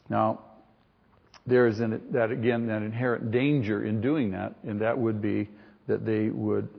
Now, 0.09 0.41
there 1.45 1.67
is 1.67 1.79
an, 1.79 2.01
that 2.11 2.31
again 2.31 2.67
that 2.67 2.81
inherent 2.81 3.31
danger 3.31 3.85
in 3.85 4.01
doing 4.01 4.31
that, 4.31 4.55
and 4.63 4.81
that 4.81 4.97
would 4.97 5.21
be 5.21 5.49
that 5.87 6.05
they 6.05 6.29
would 6.29 6.69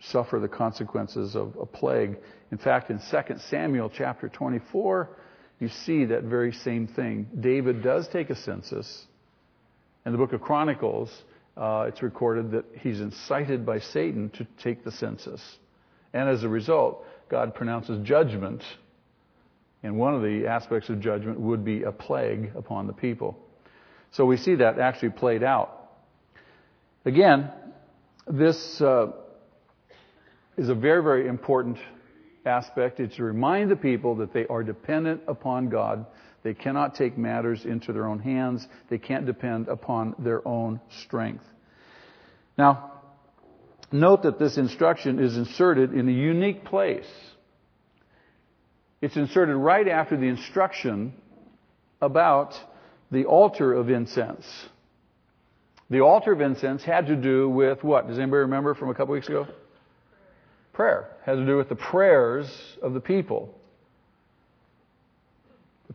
suffer 0.00 0.40
the 0.40 0.48
consequences 0.48 1.36
of 1.36 1.56
a 1.60 1.64
plague. 1.66 2.18
In 2.50 2.58
fact, 2.58 2.90
in 2.90 2.98
2 2.98 3.38
Samuel 3.48 3.90
chapter 3.90 4.28
24, 4.28 5.08
you 5.60 5.68
see 5.68 6.06
that 6.06 6.24
very 6.24 6.52
same 6.52 6.88
thing. 6.88 7.28
David 7.38 7.82
does 7.82 8.08
take 8.08 8.30
a 8.30 8.36
census. 8.36 9.06
In 10.04 10.10
the 10.10 10.18
book 10.18 10.32
of 10.32 10.40
Chronicles, 10.40 11.10
uh, 11.56 11.84
it's 11.86 12.02
recorded 12.02 12.50
that 12.52 12.64
he's 12.80 13.00
incited 13.00 13.64
by 13.64 13.78
Satan 13.78 14.30
to 14.30 14.46
take 14.60 14.82
the 14.82 14.90
census. 14.90 15.40
And 16.12 16.28
as 16.28 16.42
a 16.42 16.48
result, 16.48 17.04
God 17.28 17.54
pronounces 17.54 18.04
judgment. 18.04 18.62
And 19.84 19.96
one 19.96 20.14
of 20.14 20.22
the 20.22 20.46
aspects 20.48 20.88
of 20.88 20.98
judgment 21.00 21.38
would 21.38 21.64
be 21.64 21.84
a 21.84 21.92
plague 21.92 22.50
upon 22.56 22.88
the 22.88 22.92
people. 22.92 23.38
So 24.10 24.24
we 24.24 24.36
see 24.36 24.56
that 24.56 24.80
actually 24.80 25.10
played 25.10 25.44
out. 25.44 25.90
Again, 27.04 27.50
this 28.26 28.80
uh, 28.80 29.12
is 30.56 30.68
a 30.68 30.74
very, 30.74 31.02
very 31.02 31.28
important 31.28 31.78
aspect. 32.44 32.98
It's 32.98 33.16
to 33.16 33.24
remind 33.24 33.70
the 33.70 33.76
people 33.76 34.16
that 34.16 34.32
they 34.32 34.46
are 34.48 34.64
dependent 34.64 35.22
upon 35.28 35.68
God 35.68 36.06
they 36.42 36.54
cannot 36.54 36.94
take 36.96 37.16
matters 37.16 37.64
into 37.64 37.92
their 37.92 38.06
own 38.06 38.18
hands. 38.18 38.66
They 38.90 38.98
can't 38.98 39.26
depend 39.26 39.68
upon 39.68 40.14
their 40.18 40.46
own 40.46 40.80
strength. 41.04 41.44
Now, 42.58 42.92
note 43.92 44.24
that 44.24 44.38
this 44.38 44.58
instruction 44.58 45.20
is 45.20 45.36
inserted 45.36 45.92
in 45.92 46.08
a 46.08 46.12
unique 46.12 46.64
place. 46.64 47.08
It's 49.00 49.16
inserted 49.16 49.56
right 49.56 49.86
after 49.86 50.16
the 50.16 50.26
instruction 50.26 51.14
about 52.00 52.54
the 53.10 53.24
altar 53.26 53.72
of 53.72 53.90
incense. 53.90 54.46
The 55.90 56.00
altar 56.00 56.32
of 56.32 56.40
incense 56.40 56.82
had 56.82 57.06
to 57.06 57.16
do 57.16 57.48
with 57.48 57.84
what? 57.84 58.08
Does 58.08 58.18
anybody 58.18 58.40
remember 58.40 58.74
from 58.74 58.90
a 58.90 58.94
couple 58.94 59.14
weeks 59.14 59.28
ago? 59.28 59.46
Prayer. 60.72 61.08
Had 61.24 61.34
to 61.34 61.46
do 61.46 61.56
with 61.56 61.68
the 61.68 61.76
prayers 61.76 62.48
of 62.80 62.94
the 62.94 63.00
people 63.00 63.54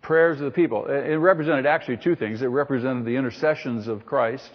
prayers 0.01 0.39
of 0.39 0.45
the 0.45 0.51
people. 0.51 0.85
It 0.85 1.15
represented 1.15 1.65
actually 1.65 1.97
two 1.97 2.15
things. 2.15 2.41
It 2.41 2.47
represented 2.47 3.05
the 3.05 3.15
intercessions 3.15 3.87
of 3.87 4.05
Christ 4.05 4.49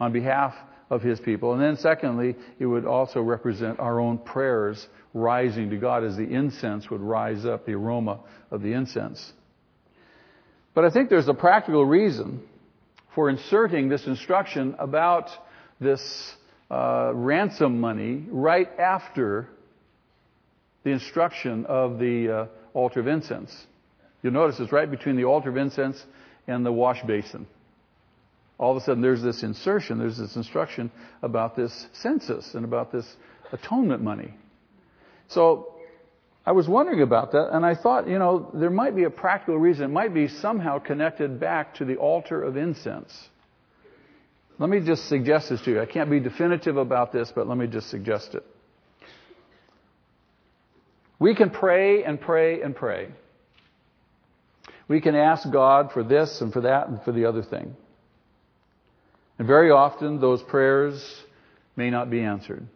on 0.00 0.12
behalf 0.12 0.54
of 0.90 1.02
his 1.02 1.18
people. 1.20 1.54
And 1.54 1.62
then 1.62 1.76
secondly, 1.76 2.36
it 2.58 2.66
would 2.66 2.84
also 2.84 3.20
represent 3.20 3.80
our 3.80 4.00
own 4.00 4.18
prayers 4.18 4.86
rising 5.14 5.70
to 5.70 5.76
God 5.76 6.04
as 6.04 6.16
the 6.16 6.24
incense 6.24 6.90
would 6.90 7.00
rise 7.00 7.44
up, 7.46 7.66
the 7.66 7.72
aroma 7.72 8.20
of 8.50 8.62
the 8.62 8.72
incense. 8.72 9.32
But 10.74 10.84
I 10.84 10.90
think 10.90 11.10
there's 11.10 11.28
a 11.28 11.34
practical 11.34 11.84
reason 11.84 12.42
for 13.14 13.28
inserting 13.28 13.88
this 13.88 14.06
instruction 14.06 14.74
about 14.78 15.30
this 15.80 16.34
uh, 16.70 17.12
ransom 17.14 17.80
money 17.80 18.24
right 18.28 18.68
after 18.78 19.48
the 20.84 20.90
instruction 20.90 21.66
of 21.66 21.98
the 21.98 22.28
uh, 22.28 22.46
altar 22.74 23.00
of 23.00 23.06
incense. 23.06 23.66
You'll 24.22 24.32
notice 24.32 24.60
it's 24.60 24.72
right 24.72 24.90
between 24.90 25.16
the 25.16 25.24
altar 25.24 25.50
of 25.50 25.56
incense 25.56 26.02
and 26.46 26.64
the 26.64 26.72
wash 26.72 27.02
basin. 27.02 27.46
All 28.58 28.70
of 28.70 28.76
a 28.76 28.84
sudden, 28.84 29.02
there's 29.02 29.22
this 29.22 29.42
insertion, 29.42 29.98
there's 29.98 30.18
this 30.18 30.36
instruction 30.36 30.90
about 31.22 31.56
this 31.56 31.86
census 31.94 32.54
and 32.54 32.64
about 32.64 32.92
this 32.92 33.06
atonement 33.50 34.02
money. 34.02 34.34
So, 35.28 35.68
I 36.44 36.52
was 36.52 36.68
wondering 36.68 37.02
about 37.02 37.32
that, 37.32 37.50
and 37.52 37.64
I 37.64 37.76
thought, 37.76 38.08
you 38.08 38.18
know, 38.18 38.50
there 38.52 38.70
might 38.70 38.96
be 38.96 39.04
a 39.04 39.10
practical 39.10 39.56
reason. 39.58 39.84
It 39.84 39.88
might 39.88 40.12
be 40.12 40.26
somehow 40.26 40.80
connected 40.80 41.38
back 41.38 41.74
to 41.76 41.84
the 41.84 41.96
altar 41.96 42.42
of 42.42 42.56
incense. 42.56 43.16
Let 44.58 44.68
me 44.68 44.80
just 44.80 45.08
suggest 45.08 45.50
this 45.50 45.62
to 45.62 45.70
you. 45.70 45.80
I 45.80 45.86
can't 45.86 46.10
be 46.10 46.18
definitive 46.18 46.76
about 46.76 47.12
this, 47.12 47.32
but 47.34 47.48
let 47.48 47.56
me 47.56 47.68
just 47.68 47.90
suggest 47.90 48.34
it. 48.34 48.44
We 51.18 51.36
can 51.36 51.50
pray 51.50 52.02
and 52.02 52.20
pray 52.20 52.60
and 52.60 52.74
pray. 52.74 53.08
We 54.88 55.00
can 55.00 55.14
ask 55.14 55.50
God 55.50 55.92
for 55.92 56.02
this 56.02 56.40
and 56.40 56.52
for 56.52 56.62
that 56.62 56.88
and 56.88 57.02
for 57.02 57.12
the 57.12 57.24
other 57.24 57.42
thing. 57.42 57.76
And 59.38 59.46
very 59.46 59.70
often 59.70 60.20
those 60.20 60.42
prayers 60.42 61.24
may 61.76 61.90
not 61.90 62.10
be 62.10 62.20
answered. 62.20 62.66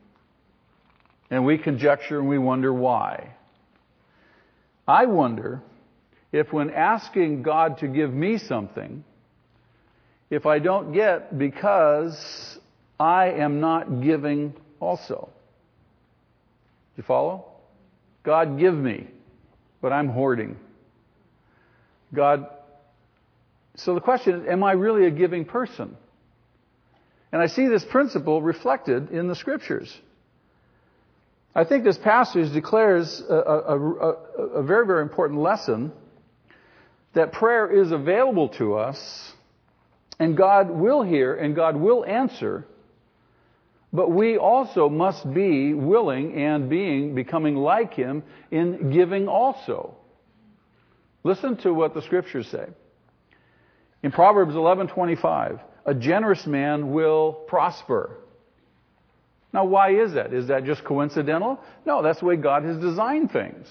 And 1.30 1.44
we 1.44 1.58
conjecture 1.58 2.18
and 2.18 2.28
we 2.28 2.38
wonder 2.38 2.72
why. 2.72 3.34
I 4.86 5.06
wonder 5.06 5.62
if 6.32 6.52
when 6.52 6.70
asking 6.70 7.42
God 7.42 7.78
to 7.78 7.88
give 7.88 8.12
me 8.12 8.38
something, 8.38 9.04
if 10.30 10.46
I 10.46 10.58
don't 10.58 10.92
get 10.92 11.38
because 11.38 12.58
I 12.98 13.30
am 13.30 13.60
not 13.60 14.00
giving 14.00 14.54
also. 14.80 15.28
You 16.96 17.02
follow? 17.02 17.44
God 18.22 18.58
give 18.58 18.74
me, 18.74 19.06
but 19.80 19.92
I'm 19.92 20.08
hoarding. 20.08 20.56
God, 22.16 22.46
so 23.76 23.94
the 23.94 24.00
question 24.00 24.40
is, 24.40 24.48
am 24.48 24.64
I 24.64 24.72
really 24.72 25.06
a 25.06 25.10
giving 25.10 25.44
person? 25.44 25.96
And 27.30 27.42
I 27.42 27.46
see 27.46 27.68
this 27.68 27.84
principle 27.84 28.40
reflected 28.40 29.10
in 29.10 29.28
the 29.28 29.34
scriptures. 29.34 29.94
I 31.54 31.64
think 31.64 31.84
this 31.84 31.98
passage 31.98 32.52
declares 32.52 33.22
a, 33.28 33.34
a, 33.34 33.78
a, 33.78 34.10
a, 34.60 34.62
very, 34.62 34.86
very 34.86 35.02
important 35.02 35.40
lesson 35.40 35.92
that 37.14 37.32
prayer 37.32 37.70
is 37.70 37.92
available 37.92 38.50
to 38.50 38.74
us 38.74 39.32
and 40.18 40.36
God 40.36 40.70
will 40.70 41.02
hear 41.02 41.34
and 41.34 41.54
God 41.54 41.76
will 41.76 42.04
answer, 42.04 42.66
but 43.92 44.10
we 44.10 44.36
also 44.36 44.88
must 44.88 45.32
be 45.32 45.74
willing 45.74 46.34
and 46.34 46.68
being, 46.68 47.14
becoming 47.14 47.56
like 47.56 47.94
Him 47.94 48.22
in 48.50 48.90
giving 48.92 49.28
also. 49.28 49.96
Listen 51.26 51.56
to 51.56 51.74
what 51.74 51.92
the 51.92 52.02
scriptures 52.02 52.46
say. 52.46 52.66
In 54.04 54.12
Proverbs 54.12 54.54
11:25, 54.54 55.60
a 55.84 55.92
generous 55.92 56.46
man 56.46 56.92
will 56.92 57.32
prosper. 57.32 58.10
Now, 59.52 59.64
why 59.64 59.90
is 59.90 60.12
that? 60.12 60.32
Is 60.32 60.46
that 60.46 60.62
just 60.62 60.84
coincidental? 60.84 61.58
No, 61.84 62.00
that's 62.00 62.20
the 62.20 62.26
way 62.26 62.36
God 62.36 62.62
has 62.62 62.78
designed 62.78 63.32
things. 63.32 63.68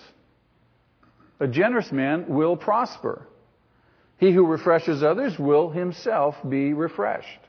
A 1.39 1.47
generous 1.47 1.93
man 1.93 2.25
will 2.27 2.57
prosper. 2.57 3.25
He 4.17 4.33
who 4.33 4.45
refreshes 4.45 5.01
others 5.01 5.39
will 5.39 5.69
himself 5.69 6.35
be 6.47 6.73
refreshed. 6.73 7.39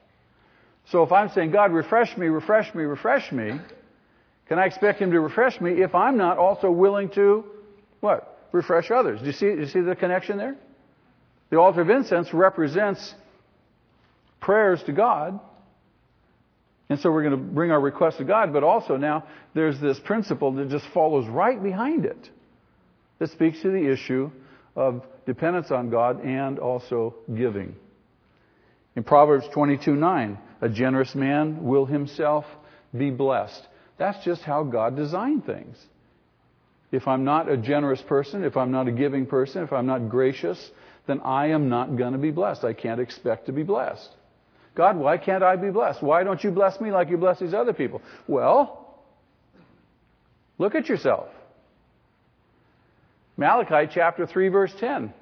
So 0.84 1.02
if 1.02 1.10
I'm 1.10 1.30
saying, 1.30 1.50
God, 1.50 1.72
refresh 1.72 2.16
me, 2.16 2.28
refresh 2.28 2.72
me, 2.76 2.84
refresh 2.84 3.32
me, 3.32 3.60
can 4.46 4.60
I 4.60 4.66
expect 4.66 5.00
him 5.00 5.10
to 5.10 5.20
refresh 5.20 5.60
me 5.60 5.82
if 5.82 5.96
I'm 5.96 6.16
not 6.16 6.38
also 6.38 6.70
willing 6.70 7.08
to, 7.10 7.44
what? 7.98 8.36
Refresh 8.56 8.90
others. 8.90 9.20
Do 9.20 9.26
you 9.26 9.32
see, 9.32 9.46
do 9.54 9.60
you 9.60 9.66
see 9.66 9.80
the 9.80 9.94
connection 9.94 10.38
there? 10.38 10.56
The 11.50 11.58
altar 11.58 11.82
of 11.82 11.90
incense 11.90 12.32
represents 12.32 13.14
prayers 14.40 14.82
to 14.84 14.92
God. 14.92 15.38
And 16.88 16.98
so 17.00 17.10
we're 17.10 17.22
going 17.22 17.32
to 17.32 17.54
bring 17.54 17.70
our 17.70 17.80
request 17.80 18.18
to 18.18 18.25
God, 18.25 18.52
but 18.52 18.62
also 18.62 18.96
now 18.96 19.25
there's 19.54 19.80
this 19.80 19.98
principle 19.98 20.52
that 20.52 20.68
just 20.70 20.86
follows 20.88 21.26
right 21.28 21.60
behind 21.62 22.04
it 22.04 22.30
that 23.18 23.30
speaks 23.30 23.60
to 23.62 23.70
the 23.70 23.90
issue 23.90 24.30
of 24.75 25.02
dependence 25.25 25.70
on 25.70 25.90
God 25.90 26.25
and 26.25 26.58
also 26.58 27.14
giving. 27.34 27.75
In 28.94 29.02
Proverbs 29.02 29.46
22 29.52 29.94
9, 29.94 30.38
a 30.60 30.68
generous 30.68 31.14
man 31.14 31.64
will 31.64 31.86
himself 31.86 32.44
be 32.96 33.10
blessed. 33.10 33.66
That's 33.98 34.25
just 34.25 34.42
how 34.42 34.62
God 34.64 34.96
designed 34.96 35.44
things. 35.44 35.76
If 36.93 37.09
I'm 37.09 37.25
not 37.25 37.50
a 37.50 37.57
generous 37.57 38.00
person, 38.02 38.45
if 38.45 38.57
I'm 38.57 38.71
not 38.71 38.88
a 38.88 38.93
giving 38.93 39.26
person, 39.26 39.62
if 39.62 39.73
I'm 39.73 39.87
not 39.87 40.09
gracious, 40.09 40.71
then 41.07 41.21
I 41.21 41.49
am 41.49 41.69
not 41.69 41.97
going 41.97 42.12
to 42.12 42.19
be 42.19 42.31
blessed. 42.31 42.64
I 42.64 42.73
can't 42.73 43.00
expect 43.00 43.47
to 43.47 43.52
be 43.52 43.62
blessed. 43.62 44.09
God, 44.75 44.97
why 44.97 45.16
can't 45.16 45.43
I 45.43 45.57
be 45.57 45.71
blessed? 45.71 46.02
Why 46.02 46.23
don't 46.23 46.43
you 46.45 46.50
bless 46.50 46.81
me 46.81 46.90
like 46.90 47.09
you 47.09 47.16
bless 47.16 47.40
these 47.40 47.55
other 47.55 47.73
people? 47.73 48.02
Well, 48.28 49.00
look 50.59 50.75
at 50.75 50.88
yourself. 50.88 51.28
Malachi 53.37 53.90
chapter 53.93 54.26
3 54.26 54.49
verse 54.49 54.73
10. 54.78 55.12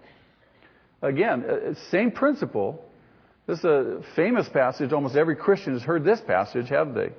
Again, 1.03 1.45
uh, 1.45 1.75
same 1.91 2.11
principle. 2.11 2.83
This 3.47 3.59
is 3.59 3.65
a 3.65 4.01
famous 4.17 4.49
passage. 4.49 4.93
Almost 4.93 5.17
every 5.17 5.37
Christian 5.37 5.75
has 5.75 5.83
heard 5.83 6.05
this 6.05 6.21
passage, 6.21 6.69
have 6.71 6.95
they? 6.95 7.11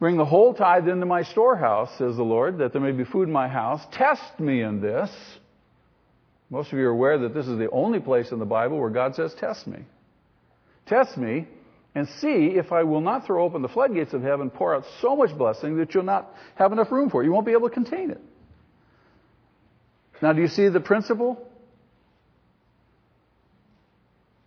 Bring 0.00 0.16
the 0.16 0.24
whole 0.24 0.54
tithe 0.54 0.88
into 0.88 1.04
my 1.04 1.22
storehouse, 1.22 1.90
says 1.98 2.16
the 2.16 2.22
Lord, 2.22 2.58
that 2.58 2.72
there 2.72 2.80
may 2.80 2.92
be 2.92 3.04
food 3.04 3.28
in 3.28 3.32
my 3.32 3.48
house. 3.48 3.82
Test 3.92 4.40
me 4.40 4.62
in 4.62 4.80
this. 4.80 5.10
Most 6.48 6.72
of 6.72 6.78
you 6.78 6.86
are 6.86 6.90
aware 6.90 7.18
that 7.18 7.34
this 7.34 7.46
is 7.46 7.58
the 7.58 7.70
only 7.70 8.00
place 8.00 8.32
in 8.32 8.38
the 8.38 8.46
Bible 8.46 8.78
where 8.78 8.90
God 8.90 9.14
says, 9.14 9.34
Test 9.38 9.66
me. 9.66 9.80
Test 10.86 11.18
me 11.18 11.46
and 11.94 12.08
see 12.08 12.52
if 12.56 12.72
I 12.72 12.82
will 12.82 13.02
not 13.02 13.26
throw 13.26 13.44
open 13.44 13.60
the 13.60 13.68
floodgates 13.68 14.14
of 14.14 14.22
heaven, 14.22 14.48
pour 14.48 14.74
out 14.74 14.84
so 15.02 15.14
much 15.14 15.36
blessing 15.36 15.76
that 15.76 15.92
you'll 15.92 16.02
not 16.04 16.32
have 16.54 16.72
enough 16.72 16.90
room 16.90 17.10
for 17.10 17.22
it. 17.22 17.26
You 17.26 17.32
won't 17.32 17.46
be 17.46 17.52
able 17.52 17.68
to 17.68 17.74
contain 17.74 18.10
it. 18.10 18.20
Now, 20.22 20.32
do 20.32 20.40
you 20.40 20.48
see 20.48 20.68
the 20.68 20.80
principle? 20.80 21.46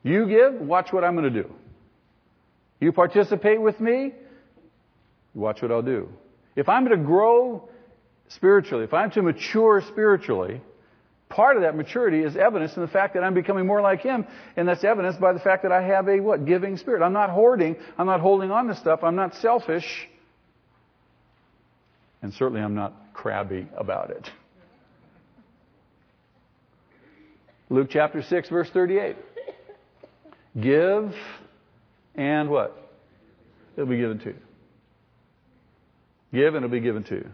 You 0.01 0.27
give, 0.27 0.53
watch 0.61 0.91
what 0.91 1.03
I'm 1.03 1.15
going 1.15 1.31
to 1.31 1.43
do. 1.43 1.49
You 2.79 2.91
participate 2.91 3.61
with 3.61 3.79
me, 3.79 4.13
watch 5.33 5.61
what 5.61 5.71
I'll 5.71 5.81
do. 5.81 6.09
If 6.55 6.69
I'm 6.69 6.87
to 6.89 6.97
grow 6.97 7.69
spiritually, 8.29 8.83
if 8.83 8.93
I'm 8.93 9.11
to 9.11 9.21
mature 9.21 9.81
spiritually, 9.87 10.61
part 11.29 11.55
of 11.55 11.63
that 11.63 11.75
maturity 11.75 12.19
is 12.19 12.35
evidence 12.35 12.75
in 12.75 12.81
the 12.81 12.87
fact 12.87 13.15
that 13.15 13.23
I'm 13.23 13.33
becoming 13.33 13.65
more 13.65 13.81
like 13.81 14.01
Him, 14.01 14.25
and 14.55 14.67
that's 14.67 14.83
evidenced 14.83 15.19
by 15.19 15.33
the 15.33 15.39
fact 15.39 15.63
that 15.63 15.71
I 15.71 15.81
have 15.81 16.07
a 16.07 16.19
what? 16.19 16.45
Giving 16.45 16.77
spirit. 16.77 17.01
I'm 17.03 17.13
not 17.13 17.31
hoarding. 17.31 17.75
I'm 17.97 18.05
not 18.05 18.19
holding 18.21 18.51
on 18.51 18.67
to 18.67 18.75
stuff. 18.75 19.03
I'm 19.03 19.15
not 19.15 19.35
selfish. 19.35 20.07
And 22.21 22.33
certainly 22.33 22.61
I'm 22.61 22.75
not 22.75 22.93
crabby 23.13 23.67
about 23.75 24.11
it. 24.11 24.29
Luke 27.69 27.87
chapter 27.89 28.21
6, 28.21 28.49
verse 28.49 28.69
38. 28.69 29.15
Give 30.59 31.13
and 32.15 32.49
what? 32.49 32.77
It'll 33.75 33.89
be 33.89 33.97
given 33.97 34.19
to 34.19 34.25
you. 34.25 34.35
Give 36.33 36.55
and 36.55 36.65
it'll 36.65 36.69
be 36.69 36.79
given 36.79 37.03
to 37.05 37.15
you. 37.15 37.29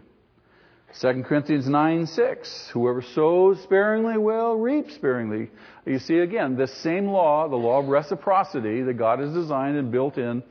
2 1.00 1.22
Corinthians 1.22 1.68
9, 1.68 2.06
6. 2.06 2.70
Whoever 2.72 3.00
sows 3.00 3.62
sparingly 3.62 4.18
will 4.18 4.56
reap 4.56 4.90
sparingly. 4.90 5.50
You 5.86 5.98
see 6.00 6.18
again, 6.18 6.56
the 6.56 6.66
same 6.66 7.06
law, 7.06 7.48
the 7.48 7.56
law 7.56 7.78
of 7.78 7.86
reciprocity 7.86 8.82
that 8.82 8.94
God 8.94 9.20
has 9.20 9.32
designed 9.32 9.76
and 9.78 9.92
built 9.92 10.18
in 10.18 10.42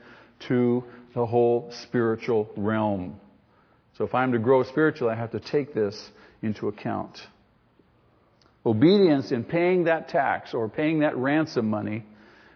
to 0.48 0.82
the 1.14 1.26
whole 1.26 1.70
spiritual 1.82 2.50
realm. 2.56 3.20
So 3.98 4.04
if 4.04 4.14
I'm 4.14 4.32
to 4.32 4.38
grow 4.38 4.62
spiritually, 4.62 5.12
I 5.12 5.16
have 5.16 5.32
to 5.32 5.40
take 5.40 5.74
this 5.74 6.10
into 6.42 6.68
account. 6.68 7.20
Obedience 8.64 9.30
in 9.30 9.44
paying 9.44 9.84
that 9.84 10.08
tax 10.08 10.54
or 10.54 10.68
paying 10.68 11.00
that 11.00 11.16
ransom 11.16 11.68
money 11.68 12.04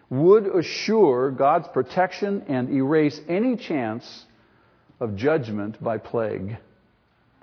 would 0.09 0.47
assure 0.47 1.31
God's 1.31 1.67
protection 1.67 2.43
and 2.47 2.69
erase 2.69 3.19
any 3.27 3.55
chance 3.57 4.24
of 4.99 5.15
judgment 5.15 5.81
by 5.83 5.97
plague. 5.97 6.57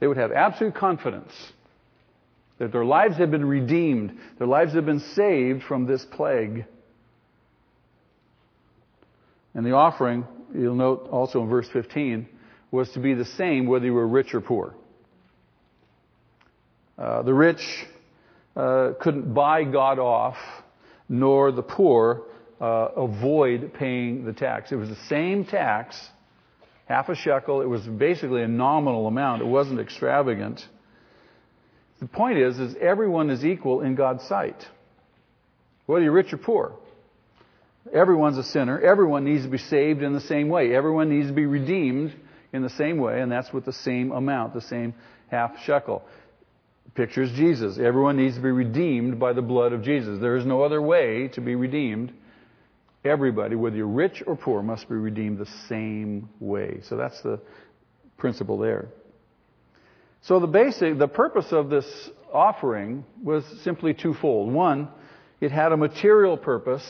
They 0.01 0.07
would 0.07 0.17
have 0.17 0.33
absolute 0.33 0.75
confidence 0.75 1.33
that 2.59 2.73
their 2.73 2.85
lives 2.85 3.17
had 3.17 3.31
been 3.31 3.45
redeemed, 3.45 4.19
their 4.39 4.47
lives 4.47 4.73
had 4.75 4.87
been 4.87 5.01
saved 5.01 5.63
from 5.65 5.87
this 5.87 6.05
plague. 6.05 6.65
And 9.55 9.67
the 9.67 9.73
offering, 9.73 10.27
you'll 10.55 10.75
note 10.75 11.09
also 11.11 11.43
in 11.43 11.49
verse 11.49 11.69
15, 11.73 12.29
was 12.71 12.91
to 12.93 13.01
be 13.01 13.15
the 13.15 13.25
same 13.25 13.67
whether 13.67 13.85
you 13.85 13.95
were 13.95 14.07
rich 14.07 14.35
or 14.35 14.41
poor. 14.41 14.75
Uh, 16.97 17.23
the 17.23 17.35
rich 17.35 17.87
uh, 18.57 18.93
couldn't 19.01 19.35
buy 19.35 19.65
God 19.65 19.99
off, 19.99 20.37
nor 21.09 21.53
the 21.53 21.63
poor 21.63 22.23
uh, 22.61 22.89
avoid 22.97 23.75
paying 23.75 24.25
the 24.25 24.33
tax. 24.33 24.73
It 24.73 24.77
was 24.77 24.89
the 24.89 25.05
same 25.09 25.45
tax, 25.45 25.99
half 26.87 27.09
a 27.09 27.15
shekel. 27.15 27.61
It 27.61 27.69
was 27.69 27.83
basically 27.83 28.43
a 28.43 28.49
nominal 28.49 29.07
amount. 29.07 29.43
It 29.43 29.47
wasn't 29.47 29.81
extravagant. 29.81 30.67
The 32.01 32.07
point 32.07 32.39
is, 32.39 32.59
is 32.59 32.75
everyone 32.81 33.31
is 33.31 33.45
equal 33.45 33.81
in 33.81 33.95
God's 33.95 34.25
sight, 34.25 34.67
whether 35.87 36.03
you're 36.05 36.13
rich 36.13 36.33
or 36.33 36.39
poor. 36.39 36.73
Everyone's 37.93 38.39
a 38.39 38.45
sinner. 38.45 38.81
Everyone 38.81 39.25
needs 39.25 39.45
to 39.45 39.51
be 39.51 39.59
saved 39.59 40.03
in 40.03 40.13
the 40.13 40.21
same 40.21 40.49
way. 40.49 40.75
Everyone 40.75 41.09
needs 41.09 41.29
to 41.29 41.35
be 41.35 41.47
redeemed 41.47 42.15
in 42.53 42.63
the 42.63 42.71
same 42.71 42.99
way, 42.99 43.21
and 43.21 43.31
that's 43.31 43.53
with 43.53 43.65
the 43.65 43.73
same 43.73 44.13
amount, 44.13 44.55
the 44.55 44.61
same 44.61 44.95
half 45.31 45.59
shekel 45.65 46.03
pictures 46.95 47.31
Jesus. 47.33 47.79
Everyone 47.79 48.17
needs 48.17 48.37
to 48.37 48.43
be 48.43 48.51
redeemed 48.51 49.19
by 49.19 49.33
the 49.33 49.43
blood 49.43 49.73
of 49.73 49.83
Jesus. 49.83 50.21
There 50.21 50.37
is 50.37 50.45
no 50.45 50.63
other 50.63 50.81
way 50.81 51.29
to 51.29 51.41
be 51.41 51.55
redeemed. 51.55 52.13
Everybody, 53.05 53.57
whether 53.57 53.77
you're 53.77 53.87
rich 53.87 54.23
or 54.27 54.37
poor, 54.37 54.63
must 54.63 54.89
be 54.89 54.95
redeemed 54.95 55.39
the 55.39 55.51
same 55.69 56.29
way. 56.39 56.81
So 56.83 56.97
that's 56.97 57.21
the 57.23 57.41
principle 58.17 58.59
there. 58.59 58.89
So 60.23 60.39
the 60.39 60.47
basic, 60.47 60.99
the 60.99 61.09
purpose 61.09 61.51
of 61.51 61.69
this 61.69 62.11
offering 62.33 63.05
was 63.23 63.45
simply 63.63 63.93
twofold. 63.93 64.53
One, 64.53 64.89
it 65.41 65.51
had 65.51 65.73
a 65.73 65.77
material 65.77 66.37
purpose. 66.37 66.85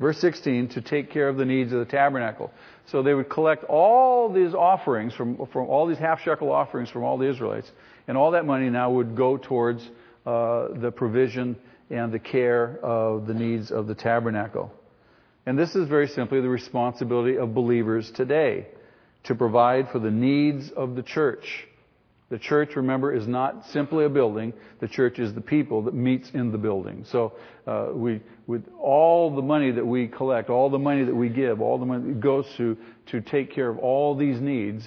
Verse 0.00 0.18
16, 0.18 0.68
to 0.70 0.80
take 0.80 1.10
care 1.10 1.28
of 1.28 1.36
the 1.36 1.44
needs 1.44 1.72
of 1.72 1.78
the 1.78 1.84
tabernacle. 1.84 2.50
So 2.86 3.02
they 3.02 3.14
would 3.14 3.28
collect 3.28 3.64
all 3.64 4.32
these 4.32 4.54
offerings 4.54 5.14
from, 5.14 5.46
from 5.52 5.68
all 5.68 5.86
these 5.86 5.98
half 5.98 6.22
shekel 6.22 6.50
offerings 6.50 6.90
from 6.90 7.04
all 7.04 7.18
the 7.18 7.28
Israelites 7.28 7.70
and 8.08 8.16
all 8.16 8.32
that 8.32 8.44
money 8.44 8.70
now 8.70 8.90
would 8.90 9.14
go 9.14 9.36
towards 9.36 9.82
uh, 10.26 10.68
the 10.74 10.90
provision 10.90 11.56
and 11.90 12.12
the 12.12 12.18
care 12.18 12.78
of 12.82 13.26
the 13.26 13.34
needs 13.34 13.70
of 13.70 13.86
the 13.86 13.94
tabernacle. 13.94 14.72
And 15.46 15.58
this 15.58 15.74
is 15.74 15.88
very 15.88 16.08
simply 16.08 16.40
the 16.40 16.48
responsibility 16.48 17.36
of 17.36 17.54
believers 17.54 18.10
today 18.10 18.66
to 19.24 19.34
provide 19.34 19.90
for 19.90 19.98
the 19.98 20.10
needs 20.10 20.70
of 20.70 20.96
the 20.96 21.02
church. 21.02 21.66
The 22.30 22.38
church, 22.38 22.74
remember, 22.74 23.14
is 23.14 23.28
not 23.28 23.66
simply 23.66 24.06
a 24.06 24.08
building. 24.08 24.54
The 24.80 24.88
church 24.88 25.18
is 25.18 25.34
the 25.34 25.40
people 25.42 25.82
that 25.82 25.94
meets 25.94 26.30
in 26.30 26.50
the 26.50 26.58
building. 26.58 27.04
So 27.10 27.34
uh, 27.66 27.88
we, 27.92 28.22
with 28.46 28.64
all 28.80 29.34
the 29.34 29.42
money 29.42 29.70
that 29.70 29.86
we 29.86 30.08
collect, 30.08 30.48
all 30.48 30.70
the 30.70 30.78
money 30.78 31.04
that 31.04 31.14
we 31.14 31.28
give, 31.28 31.60
all 31.60 31.78
the 31.78 31.86
money 31.86 32.08
that 32.08 32.20
goes 32.20 32.46
to 32.56 32.76
to 33.06 33.20
take 33.20 33.52
care 33.52 33.68
of 33.68 33.78
all 33.78 34.16
these 34.16 34.40
needs. 34.40 34.84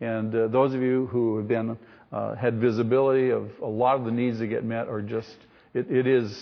And 0.00 0.34
uh, 0.34 0.48
those 0.48 0.74
of 0.74 0.80
you 0.80 1.06
who 1.06 1.36
have 1.36 1.46
been 1.46 1.78
uh, 2.10 2.34
had 2.34 2.58
visibility 2.60 3.30
of 3.30 3.50
a 3.62 3.66
lot 3.66 3.98
of 3.98 4.06
the 4.06 4.10
needs 4.10 4.38
that 4.38 4.46
get 4.46 4.64
met 4.64 4.88
are 4.88 5.02
just, 5.02 5.36
it, 5.74 5.90
it 5.90 6.06
is 6.06 6.36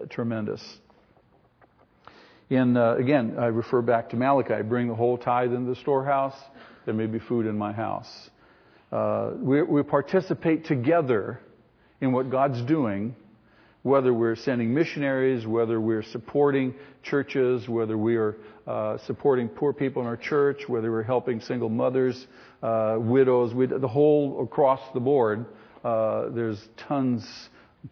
uh, 0.00 0.06
tremendous. 0.06 0.62
In, 2.50 2.76
uh, 2.76 2.94
again, 2.94 3.36
I 3.38 3.46
refer 3.46 3.82
back 3.82 4.10
to 4.10 4.16
Malachi, 4.16 4.62
bring 4.62 4.88
the 4.88 4.94
whole 4.94 5.18
tithe 5.18 5.52
into 5.52 5.74
the 5.74 5.80
storehouse, 5.80 6.36
there 6.86 6.94
may 6.94 7.06
be 7.06 7.18
food 7.18 7.46
in 7.46 7.58
my 7.58 7.72
house. 7.72 8.30
Uh, 8.90 9.32
we, 9.36 9.62
we 9.62 9.82
participate 9.82 10.64
together 10.64 11.40
in 12.00 12.12
what 12.12 12.30
God's 12.30 12.62
doing 12.62 13.14
whether 13.82 14.12
we're 14.12 14.36
sending 14.36 14.74
missionaries, 14.74 15.46
whether 15.46 15.80
we're 15.80 16.02
supporting 16.02 16.74
churches, 17.02 17.68
whether 17.68 17.96
we 17.96 18.16
are 18.16 18.36
uh, 18.66 18.98
supporting 18.98 19.48
poor 19.48 19.72
people 19.72 20.02
in 20.02 20.08
our 20.08 20.16
church, 20.16 20.68
whether 20.68 20.90
we're 20.90 21.02
helping 21.02 21.40
single 21.40 21.68
mothers, 21.68 22.26
uh, 22.62 22.96
widows, 22.98 23.52
the 23.80 23.88
whole 23.88 24.42
across 24.42 24.80
the 24.94 25.00
board, 25.00 25.46
uh, 25.84 26.28
there's 26.30 26.68
tons, 26.76 27.24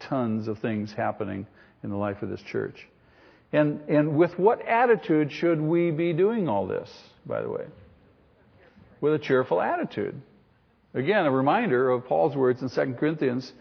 tons 0.01 0.49
of 0.49 0.59
things 0.59 0.93
happening 0.93 1.47
in 1.83 1.91
the 1.91 1.97
life 1.97 2.21
of 2.23 2.29
this 2.29 2.43
church. 2.43 2.87
And, 3.53 3.81
and 3.89 4.17
with 4.17 4.39
what 4.39 4.67
attitude 4.67 5.33
should 5.33 5.61
we 5.61 5.91
be 5.91 6.13
doing 6.13 6.49
all 6.49 6.67
this, 6.67 6.91
by 7.25 7.43
the 7.43 7.49
way? 7.49 7.65
With 9.01 9.15
a 9.15 9.19
cheerful 9.19 9.61
attitude. 9.61 10.21
Again, 10.95 11.27
a 11.27 11.31
reminder 11.31 11.91
of 11.91 12.07
Paul's 12.07 12.35
words 12.35 12.63
in 12.63 12.71
2 12.71 12.95
Corinthians 12.99 13.53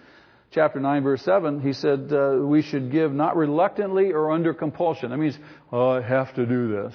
chapter 0.51 0.79
9, 0.79 1.03
verse 1.03 1.21
7, 1.21 1.59
he 1.59 1.73
said 1.73 2.11
uh, 2.11 2.37
we 2.41 2.61
should 2.61 2.91
give 2.91 3.11
not 3.11 3.35
reluctantly 3.35 4.13
or 4.13 4.31
under 4.31 4.53
compulsion. 4.53 5.09
That 5.09 5.17
means, 5.17 5.37
oh, 5.71 5.89
I 5.89 6.01
have 6.01 6.33
to 6.35 6.45
do 6.45 6.69
this. 6.69 6.93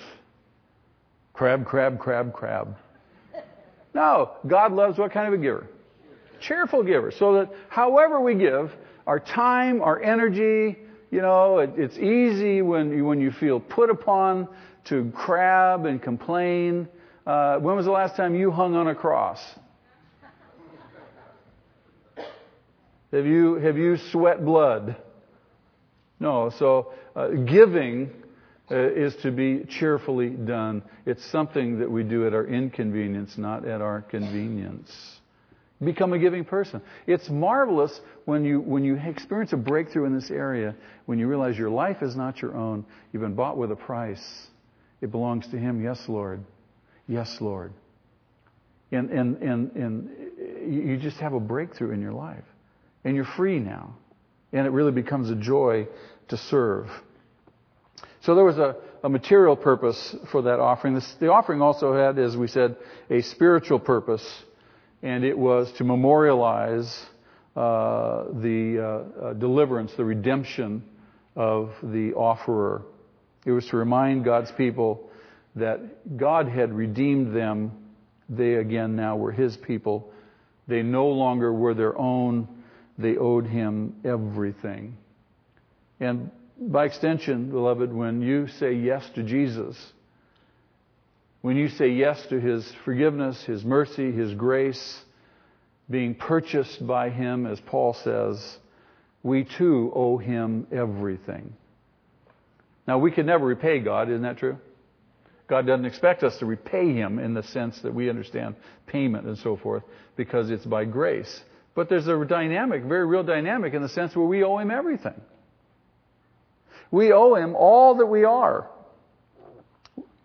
Crab, 1.34 1.66
crab, 1.66 1.98
crab, 1.98 2.32
crab. 2.32 2.76
No, 3.92 4.30
God 4.46 4.72
loves 4.72 4.98
what 4.98 5.12
kind 5.12 5.26
of 5.32 5.38
a 5.38 5.42
giver? 5.42 5.66
Cheerful 6.40 6.84
giver. 6.84 7.10
So 7.10 7.34
that 7.34 7.50
however 7.68 8.20
we 8.20 8.34
give, 8.34 8.72
our 9.06 9.20
time, 9.20 9.82
our 9.82 10.00
energy, 10.00 10.78
you 11.10 11.20
know, 11.20 11.58
it, 11.58 11.70
it's 11.76 11.96
easy 11.96 12.62
when 12.62 12.96
you, 12.96 13.04
when 13.04 13.20
you 13.20 13.32
feel 13.32 13.60
put 13.60 13.90
upon 13.90 14.48
to 14.88 15.10
crab 15.14 15.84
and 15.84 16.00
complain. 16.00 16.88
Uh, 17.26 17.58
when 17.58 17.76
was 17.76 17.84
the 17.84 17.92
last 17.92 18.16
time 18.16 18.34
you 18.34 18.50
hung 18.50 18.74
on 18.74 18.88
a 18.88 18.94
cross? 18.94 19.40
Have 23.12 23.26
you, 23.26 23.56
have 23.56 23.76
you 23.76 23.96
sweat 24.12 24.44
blood? 24.44 24.96
No. 26.20 26.52
So 26.58 26.92
uh, 27.16 27.28
giving 27.28 28.10
uh, 28.70 28.76
is 28.76 29.16
to 29.22 29.32
be 29.32 29.64
cheerfully 29.68 30.30
done. 30.30 30.82
It's 31.06 31.24
something 31.32 31.80
that 31.80 31.90
we 31.90 32.04
do 32.04 32.26
at 32.26 32.34
our 32.34 32.46
inconvenience, 32.46 33.36
not 33.36 33.66
at 33.66 33.80
our 33.80 34.02
convenience. 34.02 35.19
Become 35.82 36.12
a 36.12 36.18
giving 36.18 36.44
person. 36.44 36.82
It's 37.06 37.30
marvelous 37.30 38.00
when 38.26 38.44
you, 38.44 38.60
when 38.60 38.84
you 38.84 38.96
experience 38.96 39.54
a 39.54 39.56
breakthrough 39.56 40.04
in 40.04 40.14
this 40.14 40.30
area, 40.30 40.74
when 41.06 41.18
you 41.18 41.26
realize 41.26 41.56
your 41.56 41.70
life 41.70 42.02
is 42.02 42.14
not 42.14 42.42
your 42.42 42.54
own. 42.54 42.84
You've 43.12 43.22
been 43.22 43.34
bought 43.34 43.56
with 43.56 43.72
a 43.72 43.76
price. 43.76 44.46
It 45.00 45.10
belongs 45.10 45.46
to 45.48 45.58
Him. 45.58 45.82
Yes, 45.82 45.98
Lord. 46.06 46.44
Yes, 47.08 47.34
Lord. 47.40 47.72
And, 48.92 49.08
and, 49.10 49.36
and, 49.38 49.72
and 49.72 50.10
you 50.66 50.98
just 50.98 51.16
have 51.18 51.32
a 51.32 51.40
breakthrough 51.40 51.92
in 51.92 52.02
your 52.02 52.12
life. 52.12 52.44
And 53.04 53.16
you're 53.16 53.24
free 53.24 53.58
now. 53.58 53.94
And 54.52 54.66
it 54.66 54.70
really 54.70 54.92
becomes 54.92 55.30
a 55.30 55.36
joy 55.36 55.86
to 56.28 56.36
serve. 56.36 56.88
So 58.22 58.34
there 58.34 58.44
was 58.44 58.58
a, 58.58 58.76
a 59.02 59.08
material 59.08 59.56
purpose 59.56 60.14
for 60.30 60.42
that 60.42 60.60
offering. 60.60 61.00
The 61.20 61.32
offering 61.32 61.62
also 61.62 61.94
had, 61.94 62.18
as 62.18 62.36
we 62.36 62.48
said, 62.48 62.76
a 63.08 63.22
spiritual 63.22 63.78
purpose, 63.78 64.26
and 65.02 65.24
it 65.24 65.36
was 65.36 65.70
to 65.72 65.84
memorialize 65.84 67.06
uh, 67.56 68.24
the 68.34 68.78
uh, 68.78 69.24
uh, 69.24 69.32
deliverance, 69.34 69.92
the 69.96 70.04
redemption 70.04 70.84
of 71.36 71.72
the 71.82 72.12
offerer. 72.14 72.82
It 73.44 73.52
was 73.52 73.66
to 73.68 73.76
remind 73.76 74.24
God's 74.24 74.52
people 74.52 75.10
that 75.56 76.16
God 76.16 76.48
had 76.48 76.72
redeemed 76.72 77.34
them. 77.34 77.72
They 78.28 78.54
again 78.54 78.94
now 78.94 79.16
were 79.16 79.32
His 79.32 79.56
people. 79.56 80.12
They 80.68 80.82
no 80.82 81.08
longer 81.08 81.52
were 81.52 81.74
their 81.74 81.98
own. 81.98 82.46
They 82.98 83.16
owed 83.16 83.46
Him 83.46 83.96
everything. 84.04 84.96
And 85.98 86.30
by 86.60 86.84
extension, 86.84 87.50
beloved, 87.50 87.92
when 87.92 88.22
you 88.22 88.46
say 88.46 88.74
yes 88.74 89.08
to 89.14 89.22
Jesus, 89.22 89.76
when 91.42 91.56
you 91.56 91.68
say 91.68 91.88
yes 91.88 92.24
to 92.28 92.40
His 92.40 92.70
forgiveness, 92.84 93.42
His 93.44 93.64
mercy, 93.64 94.12
His 94.12 94.34
grace, 94.34 95.00
being 95.88 96.14
purchased 96.14 96.86
by 96.86 97.10
Him, 97.10 97.46
as 97.46 97.60
Paul 97.60 97.94
says, 97.94 98.58
we 99.22 99.44
too 99.44 99.92
owe 99.94 100.18
Him 100.18 100.66
everything. 100.70 101.54
Now, 102.86 102.98
we 102.98 103.10
can 103.10 103.26
never 103.26 103.44
repay 103.46 103.80
God, 103.80 104.08
isn't 104.08 104.22
that 104.22 104.38
true? 104.38 104.58
God 105.48 105.66
doesn't 105.66 105.84
expect 105.84 106.22
us 106.22 106.38
to 106.38 106.46
repay 106.46 106.92
Him 106.92 107.18
in 107.18 107.34
the 107.34 107.42
sense 107.42 107.80
that 107.80 107.92
we 107.92 108.08
understand 108.08 108.54
payment 108.86 109.26
and 109.26 109.36
so 109.38 109.56
forth, 109.56 109.82
because 110.16 110.50
it's 110.50 110.64
by 110.64 110.84
grace. 110.84 111.42
But 111.74 111.88
there's 111.88 112.06
a 112.06 112.24
dynamic, 112.24 112.84
very 112.84 113.06
real 113.06 113.22
dynamic 113.22 113.74
in 113.74 113.82
the 113.82 113.88
sense 113.88 114.14
where 114.14 114.26
we 114.26 114.44
owe 114.44 114.58
Him 114.58 114.70
everything. 114.70 115.20
We 116.90 117.12
owe 117.12 117.34
Him 117.34 117.54
all 117.56 117.96
that 117.96 118.06
we 118.06 118.24
are, 118.24 118.68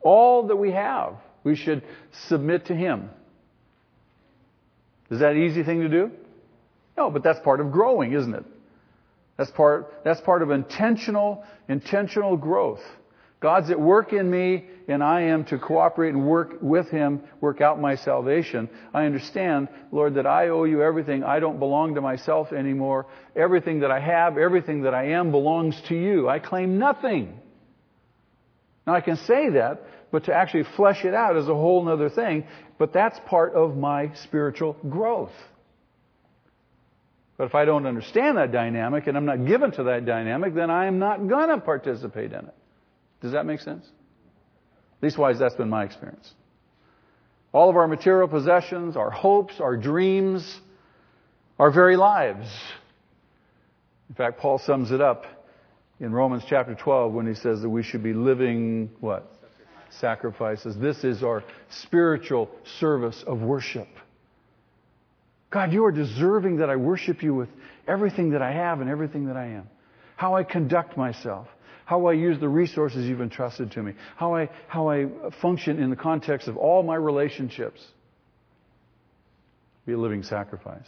all 0.06 0.48
that 0.48 0.56
we 0.56 0.72
have. 0.72 1.16
We 1.44 1.56
should 1.56 1.84
submit 2.28 2.68
to 2.68 2.76
Him. 2.76 3.10
Is 5.10 5.20
that 5.20 5.34
an 5.34 5.44
easy 5.44 5.64
thing 5.64 5.82
to 5.82 5.90
do? 5.90 6.12
No, 6.98 7.10
but 7.10 7.24
that's 7.24 7.40
part 7.40 7.60
of 7.60 7.72
growing, 7.72 8.14
isn't 8.14 8.34
it? 8.34 8.46
That's 9.38 9.52
part, 9.52 9.94
that's 10.06 10.22
part 10.22 10.42
of 10.42 10.52
intentional, 10.52 11.44
intentional 11.68 12.38
growth. 12.38 12.82
God's 13.42 13.70
at 13.70 13.80
work 13.80 14.14
in 14.14 14.32
me, 14.32 14.66
and 14.88 15.04
I 15.04 15.24
am 15.24 15.44
to 15.46 15.60
cooperate 15.60 16.14
and 16.14 16.26
work 16.26 16.58
with 16.62 16.90
Him, 16.90 17.22
work 17.42 17.60
out 17.60 17.82
my 17.82 17.96
salvation. 17.96 18.70
I 18.94 19.06
understand, 19.06 19.68
Lord, 19.92 20.16
that 20.16 20.26
I 20.26 20.50
owe 20.50 20.64
you 20.64 20.82
everything. 20.82 21.24
I 21.24 21.40
don't 21.40 21.60
belong 21.60 21.96
to 21.96 22.02
myself 22.02 22.54
anymore. 22.54 23.08
Everything 23.36 23.82
that 23.82 23.92
I 23.92 24.00
have, 24.00 24.38
everything 24.38 24.84
that 24.84 24.94
I 24.94 25.10
am 25.10 25.32
belongs 25.32 25.80
to 25.90 25.96
you. 25.96 26.30
I 26.30 26.40
claim 26.40 26.80
nothing. 26.80 27.40
Now 28.86 28.94
I 28.94 29.02
can 29.02 29.18
say 29.18 29.50
that, 29.52 29.82
but 30.12 30.26
to 30.26 30.34
actually 30.34 30.64
flesh 30.76 31.04
it 31.04 31.14
out 31.14 31.38
is 31.38 31.48
a 31.48 31.54
whole 31.54 31.88
other 31.90 32.10
thing. 32.10 32.46
But 32.78 32.94
that's 32.94 33.20
part 33.28 33.54
of 33.54 33.76
my 33.76 34.12
spiritual 34.24 34.78
growth. 34.88 35.32
But 37.38 37.46
if 37.46 37.56
I 37.56 37.66
don't 37.66 37.86
understand 37.86 38.38
that 38.38 38.52
dynamic 38.52 39.08
and 39.08 39.18
I'm 39.18 39.26
not 39.26 39.46
given 39.46 39.72
to 39.72 39.84
that 39.84 40.06
dynamic, 40.06 40.54
then 40.54 40.70
I 40.70 40.86
am 40.86 41.00
not 41.00 41.28
going 41.28 41.50
to 41.50 41.58
participate 41.58 42.32
in 42.32 42.40
it. 42.40 42.56
Does 43.22 43.34
that 43.34 43.46
make 43.46 43.60
sense? 43.60 43.86
Leastwise, 45.02 45.38
that's 45.40 45.56
been 45.56 45.70
my 45.70 45.84
experience. 45.84 46.32
All 47.52 47.70
of 47.70 47.76
our 47.76 47.88
material 47.88 48.28
possessions, 48.28 48.96
our 48.96 49.12
hopes, 49.12 49.60
our 49.60 49.76
dreams, 49.76 50.60
our 51.60 51.72
very 51.72 51.98
lives. 51.98 52.48
In 54.10 54.16
fact, 54.16 54.40
Paul 54.40 54.60
sums 54.60 54.92
it 54.92 55.02
up 55.02 55.26
in 56.00 56.12
Romans 56.12 56.44
chapter 56.48 56.76
12 56.76 57.14
when 57.14 57.28
he 57.28 57.36
says 57.36 57.62
that 57.62 57.70
we 57.70 57.84
should 57.84 58.04
be 58.04 58.14
living 58.14 58.90
what? 59.00 59.32
Sacrifices. 60.00 60.76
This 60.78 61.04
is 61.04 61.24
our 61.24 61.44
spiritual 61.70 62.50
service 62.80 63.24
of 63.26 63.42
worship. 63.42 63.88
God, 65.52 65.72
you 65.72 65.86
are 65.86 65.92
deserving 65.92 66.58
that 66.58 66.70
I 66.70 66.76
worship 66.76 67.24
you 67.24 67.34
with 67.34 67.50
everything 67.88 68.32
that 68.32 68.42
I 68.42 68.52
have 68.52 68.82
and 68.82 68.90
everything 68.90 69.28
that 69.28 69.38
I 69.38 69.46
am. 69.46 69.70
How 70.18 70.36
I 70.36 70.44
conduct 70.44 70.98
myself 70.98 71.48
how 71.86 72.08
I 72.08 72.14
use 72.14 72.40
the 72.40 72.50
resources 72.50 73.06
you've 73.06 73.22
entrusted 73.22 73.72
to 73.74 73.84
me, 73.84 73.94
how 74.18 74.36
I, 74.36 74.50
how 74.68 74.90
I 74.90 75.06
function 75.42 75.82
in 75.82 75.92
the 75.92 75.96
context 75.96 76.48
of 76.48 76.58
all 76.58 76.84
my 76.84 76.96
relationships. 76.96 77.80
Be 79.86 79.94
a 79.94 79.98
living 79.98 80.24
sacrifice. 80.24 80.88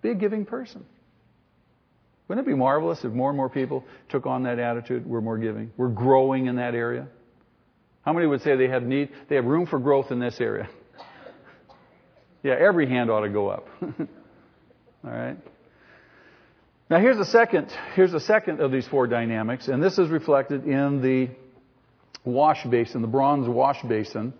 Be 0.00 0.10
a 0.10 0.14
giving 0.14 0.46
person. 0.46 0.86
Wouldn't 2.28 2.46
it 2.46 2.50
be 2.50 2.56
marvelous 2.56 3.04
if 3.04 3.12
more 3.12 3.30
and 3.30 3.36
more 3.36 3.48
people 3.48 3.84
took 4.10 4.26
on 4.26 4.42
that 4.42 4.58
attitude? 4.58 5.06
We're 5.06 5.22
more 5.22 5.38
giving. 5.38 5.72
We're 5.76 5.88
growing 5.88 6.46
in 6.46 6.56
that 6.56 6.74
area. 6.74 7.08
How 8.02 8.12
many 8.12 8.26
would 8.26 8.42
say 8.42 8.56
they 8.56 8.68
have 8.68 8.82
need? 8.82 9.10
They 9.28 9.36
have 9.36 9.46
room 9.46 9.66
for 9.66 9.78
growth 9.78 10.10
in 10.10 10.20
this 10.20 10.40
area. 10.40 10.68
yeah, 12.42 12.54
every 12.54 12.88
hand 12.88 13.10
ought 13.10 13.22
to 13.22 13.30
go 13.30 13.48
up. 13.48 13.66
All 13.82 15.10
right. 15.10 15.36
Now 16.90 17.00
here's 17.00 17.18
the 17.18 17.24
second, 17.24 17.68
here's 17.94 18.12
the 18.12 18.20
second 18.20 18.60
of 18.60 18.72
these 18.72 18.86
four 18.88 19.06
dynamics, 19.06 19.68
and 19.68 19.82
this 19.82 19.98
is 19.98 20.08
reflected 20.08 20.64
in 20.64 21.02
the 21.02 21.28
wash 22.24 22.64
basin, 22.64 23.02
the 23.02 23.08
bronze 23.08 23.46
wash 23.46 23.82
basin. 23.82 24.32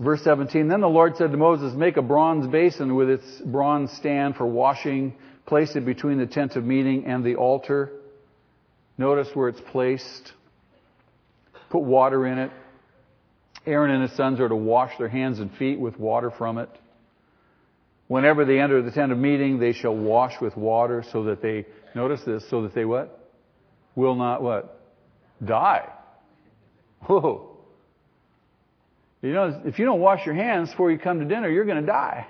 Verse 0.00 0.22
17, 0.22 0.66
then 0.68 0.80
the 0.80 0.88
Lord 0.88 1.16
said 1.16 1.30
to 1.30 1.36
Moses, 1.36 1.74
make 1.74 1.96
a 1.96 2.02
bronze 2.02 2.46
basin 2.46 2.94
with 2.96 3.08
its 3.10 3.40
bronze 3.44 3.92
stand 3.92 4.34
for 4.34 4.46
washing, 4.46 5.14
place 5.46 5.74
it 5.76 5.84
between 5.84 6.18
the 6.18 6.26
tent 6.26 6.56
of 6.56 6.64
meeting 6.64 7.06
and 7.06 7.24
the 7.24 7.36
altar. 7.36 7.90
Notice 8.98 9.28
where 9.34 9.48
it's 9.48 9.60
placed. 9.72 10.32
Put 11.70 11.82
water 11.82 12.26
in 12.26 12.38
it. 12.38 12.50
Aaron 13.66 13.90
and 13.90 14.02
his 14.02 14.16
sons 14.16 14.40
are 14.40 14.48
to 14.48 14.56
wash 14.56 14.92
their 14.98 15.08
hands 15.08 15.38
and 15.38 15.52
feet 15.56 15.78
with 15.78 15.98
water 15.98 16.30
from 16.30 16.58
it. 16.58 16.68
Whenever 18.08 18.44
they 18.44 18.58
enter 18.58 18.82
the 18.82 18.90
tent 18.90 19.12
of 19.12 19.18
meeting, 19.18 19.58
they 19.58 19.72
shall 19.72 19.94
wash 19.94 20.40
with 20.40 20.56
water 20.56 21.04
so 21.12 21.24
that 21.24 21.40
they, 21.42 21.66
notice 21.94 22.20
this, 22.26 22.42
so 22.50 22.62
that 22.62 22.74
they 22.74 22.84
what? 22.84 23.28
Will 23.94 24.16
not 24.16 24.42
what? 24.42 24.80
Die. 25.44 25.88
Whoa. 27.02 27.56
You 29.22 29.32
know, 29.32 29.62
if 29.64 29.78
you 29.78 29.84
don't 29.84 30.00
wash 30.00 30.24
your 30.26 30.34
hands 30.34 30.70
before 30.70 30.90
you 30.90 30.98
come 30.98 31.20
to 31.20 31.24
dinner, 31.24 31.48
you're 31.48 31.66
going 31.66 31.80
to 31.80 31.86
die. 31.86 32.26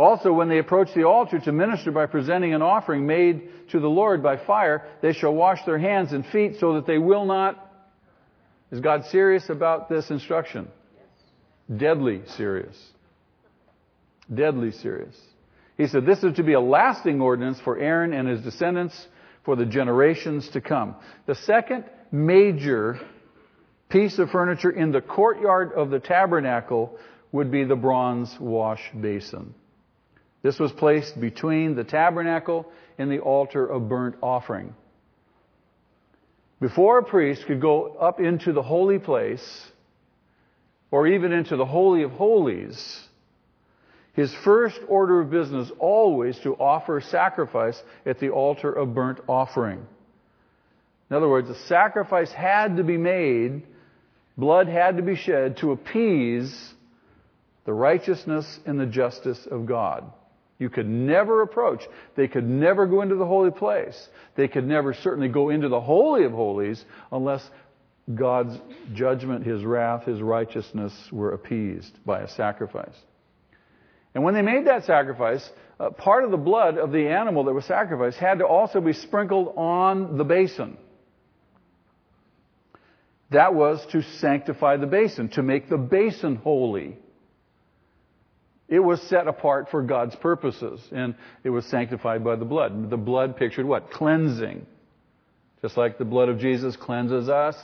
Also, 0.00 0.32
when 0.32 0.48
they 0.48 0.56
approach 0.56 0.88
the 0.94 1.04
altar 1.04 1.38
to 1.38 1.52
minister 1.52 1.90
by 1.90 2.06
presenting 2.06 2.54
an 2.54 2.62
offering 2.62 3.06
made 3.06 3.68
to 3.68 3.78
the 3.78 3.86
Lord 3.86 4.22
by 4.22 4.38
fire, 4.38 4.88
they 5.02 5.12
shall 5.12 5.34
wash 5.34 5.62
their 5.66 5.78
hands 5.78 6.12
and 6.12 6.24
feet 6.24 6.56
so 6.58 6.72
that 6.76 6.86
they 6.86 6.96
will 6.96 7.26
not. 7.26 7.70
Is 8.72 8.80
God 8.80 9.04
serious 9.10 9.50
about 9.50 9.90
this 9.90 10.10
instruction? 10.10 10.68
Deadly 11.76 12.22
serious. 12.38 12.74
Deadly 14.32 14.72
serious. 14.72 15.14
He 15.76 15.86
said, 15.86 16.06
This 16.06 16.24
is 16.24 16.34
to 16.36 16.44
be 16.44 16.54
a 16.54 16.60
lasting 16.60 17.20
ordinance 17.20 17.60
for 17.60 17.78
Aaron 17.78 18.14
and 18.14 18.26
his 18.26 18.40
descendants 18.40 19.06
for 19.44 19.54
the 19.54 19.66
generations 19.66 20.48
to 20.52 20.62
come. 20.62 20.94
The 21.26 21.34
second 21.34 21.84
major 22.10 22.98
piece 23.90 24.18
of 24.18 24.30
furniture 24.30 24.70
in 24.70 24.92
the 24.92 25.02
courtyard 25.02 25.72
of 25.74 25.90
the 25.90 26.00
tabernacle 26.00 26.96
would 27.32 27.50
be 27.50 27.64
the 27.64 27.76
bronze 27.76 28.34
wash 28.40 28.80
basin. 28.98 29.54
This 30.42 30.58
was 30.58 30.72
placed 30.72 31.20
between 31.20 31.74
the 31.74 31.84
tabernacle 31.84 32.66
and 32.98 33.10
the 33.10 33.20
altar 33.20 33.66
of 33.66 33.88
burnt 33.88 34.16
offering. 34.22 34.74
Before 36.60 36.98
a 36.98 37.04
priest 37.04 37.46
could 37.46 37.60
go 37.60 37.94
up 37.94 38.20
into 38.20 38.52
the 38.52 38.62
holy 38.62 38.98
place, 38.98 39.70
or 40.90 41.06
even 41.06 41.32
into 41.32 41.56
the 41.56 41.64
Holy 41.64 42.02
of 42.02 42.10
Holies, 42.12 43.08
His 44.12 44.34
first 44.34 44.80
order 44.88 45.20
of 45.20 45.30
business 45.30 45.70
always 45.78 46.38
to 46.40 46.54
offer 46.56 47.00
sacrifice 47.00 47.80
at 48.04 48.18
the 48.18 48.30
altar 48.30 48.72
of 48.72 48.94
burnt 48.94 49.20
offering. 49.28 49.86
In 51.08 51.16
other 51.16 51.28
words, 51.28 51.48
a 51.48 51.54
sacrifice 51.54 52.30
had 52.32 52.76
to 52.76 52.84
be 52.84 52.96
made, 52.96 53.62
blood 54.36 54.68
had 54.68 54.96
to 54.96 55.02
be 55.02 55.16
shed 55.16 55.58
to 55.58 55.72
appease 55.72 56.74
the 57.64 57.72
righteousness 57.72 58.60
and 58.66 58.78
the 58.78 58.86
justice 58.86 59.46
of 59.46 59.66
God. 59.66 60.12
You 60.60 60.68
could 60.68 60.86
never 60.86 61.40
approach. 61.40 61.82
They 62.16 62.28
could 62.28 62.46
never 62.46 62.86
go 62.86 63.00
into 63.00 63.16
the 63.16 63.26
holy 63.26 63.50
place. 63.50 64.08
They 64.36 64.46
could 64.46 64.66
never 64.66 64.92
certainly 64.92 65.28
go 65.28 65.48
into 65.48 65.70
the 65.70 65.80
Holy 65.80 66.24
of 66.24 66.32
Holies 66.32 66.84
unless 67.10 67.42
God's 68.14 68.60
judgment, 68.92 69.46
His 69.46 69.64
wrath, 69.64 70.04
His 70.04 70.20
righteousness 70.20 70.92
were 71.10 71.32
appeased 71.32 71.92
by 72.04 72.20
a 72.20 72.28
sacrifice. 72.28 72.94
And 74.14 74.22
when 74.22 74.34
they 74.34 74.42
made 74.42 74.66
that 74.66 74.84
sacrifice, 74.84 75.48
uh, 75.78 75.90
part 75.90 76.24
of 76.24 76.30
the 76.30 76.36
blood 76.36 76.76
of 76.76 76.92
the 76.92 77.08
animal 77.08 77.44
that 77.44 77.54
was 77.54 77.64
sacrificed 77.64 78.18
had 78.18 78.40
to 78.40 78.46
also 78.46 78.82
be 78.82 78.92
sprinkled 78.92 79.54
on 79.56 80.18
the 80.18 80.24
basin. 80.24 80.76
That 83.30 83.54
was 83.54 83.84
to 83.92 84.02
sanctify 84.02 84.76
the 84.76 84.86
basin, 84.86 85.30
to 85.30 85.42
make 85.42 85.70
the 85.70 85.78
basin 85.78 86.36
holy. 86.36 86.98
It 88.70 88.78
was 88.78 89.02
set 89.02 89.26
apart 89.26 89.68
for 89.68 89.82
God's 89.82 90.14
purposes, 90.14 90.80
and 90.92 91.16
it 91.42 91.50
was 91.50 91.66
sanctified 91.66 92.22
by 92.22 92.36
the 92.36 92.44
blood. 92.44 92.88
The 92.88 92.96
blood 92.96 93.36
pictured 93.36 93.66
what? 93.66 93.90
Cleansing. 93.90 94.64
Just 95.60 95.76
like 95.76 95.98
the 95.98 96.04
blood 96.04 96.28
of 96.28 96.38
Jesus 96.38 96.76
cleanses 96.76 97.28
us, 97.28 97.56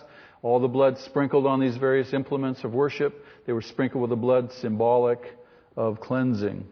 all 0.43 0.59
the 0.59 0.69
blood 0.69 0.99
sprinkled 0.99 1.47
on 1.47 1.61
these 1.61 1.77
various 1.77 2.13
implements 2.13 2.65
of 2.65 2.75
worship, 2.75 3.25
they 3.47 3.53
were 3.53 3.63
sprinkled 3.63 4.03
with 4.03 4.11
the 4.11 4.17
blood 4.17 4.51
symbolic 4.61 5.21
of 5.77 6.01
cleansing, 6.01 6.67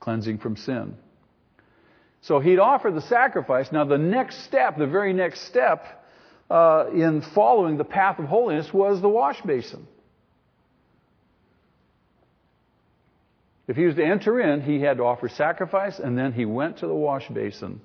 cleansing 0.00 0.38
from 0.38 0.56
sin. 0.56 0.96
So 2.22 2.40
he'd 2.40 2.58
offer 2.58 2.90
the 2.90 3.02
sacrifice. 3.02 3.70
Now, 3.70 3.84
the 3.84 3.98
next 3.98 4.44
step, 4.44 4.78
the 4.78 4.86
very 4.86 5.12
next 5.12 5.42
step 5.46 5.84
uh, 6.50 6.86
in 6.92 7.22
following 7.34 7.76
the 7.76 7.84
path 7.84 8.18
of 8.18 8.24
holiness 8.24 8.72
was 8.72 9.02
the 9.02 9.08
wash 9.08 9.40
basin. 9.42 9.86
If 13.68 13.76
he 13.76 13.84
was 13.84 13.96
to 13.96 14.04
enter 14.04 14.40
in, 14.40 14.62
he 14.62 14.80
had 14.80 14.98
to 14.98 15.04
offer 15.04 15.28
sacrifice, 15.28 15.98
and 15.98 16.16
then 16.16 16.32
he 16.32 16.44
went 16.44 16.78
to 16.78 16.86
the 16.86 16.94
wash 16.94 17.28
basin. 17.28 17.80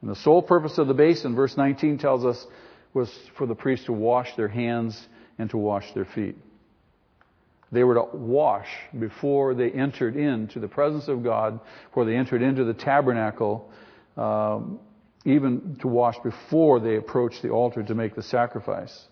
And 0.00 0.10
the 0.10 0.16
sole 0.16 0.42
purpose 0.42 0.78
of 0.78 0.88
the 0.88 0.94
basin, 0.94 1.34
verse 1.34 1.56
19 1.56 1.98
tells 1.98 2.24
us, 2.24 2.44
was 2.92 3.10
for 3.36 3.46
the 3.46 3.54
priests 3.54 3.86
to 3.86 3.92
wash 3.92 4.34
their 4.36 4.48
hands 4.48 5.08
and 5.38 5.48
to 5.50 5.56
wash 5.56 5.92
their 5.94 6.04
feet. 6.04 6.36
They 7.72 7.82
were 7.82 7.94
to 7.94 8.16
wash 8.16 8.68
before 8.98 9.54
they 9.54 9.70
entered 9.70 10.16
into 10.16 10.60
the 10.60 10.68
presence 10.68 11.08
of 11.08 11.24
God, 11.24 11.58
before 11.88 12.04
they 12.04 12.14
entered 12.14 12.42
into 12.42 12.64
the 12.64 12.74
tabernacle, 12.74 13.70
um, 14.16 14.78
even 15.24 15.76
to 15.80 15.88
wash 15.88 16.16
before 16.22 16.78
they 16.78 16.96
approached 16.96 17.42
the 17.42 17.50
altar 17.50 17.82
to 17.82 17.94
make 17.94 18.14
the 18.14 18.22
sacrifice. 18.22 19.06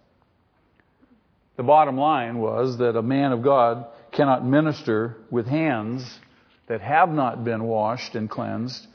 The 1.56 1.62
bottom 1.62 1.96
line 1.96 2.38
was 2.38 2.78
that 2.78 2.96
a 2.96 3.02
man 3.02 3.32
of 3.32 3.42
God 3.42 3.86
cannot 4.12 4.44
minister 4.44 5.16
with 5.30 5.46
hands 5.46 6.20
that 6.68 6.80
have 6.80 7.10
not 7.10 7.44
been 7.44 7.64
washed 7.64 8.14
and 8.14 8.30
cleansed, 8.30 8.86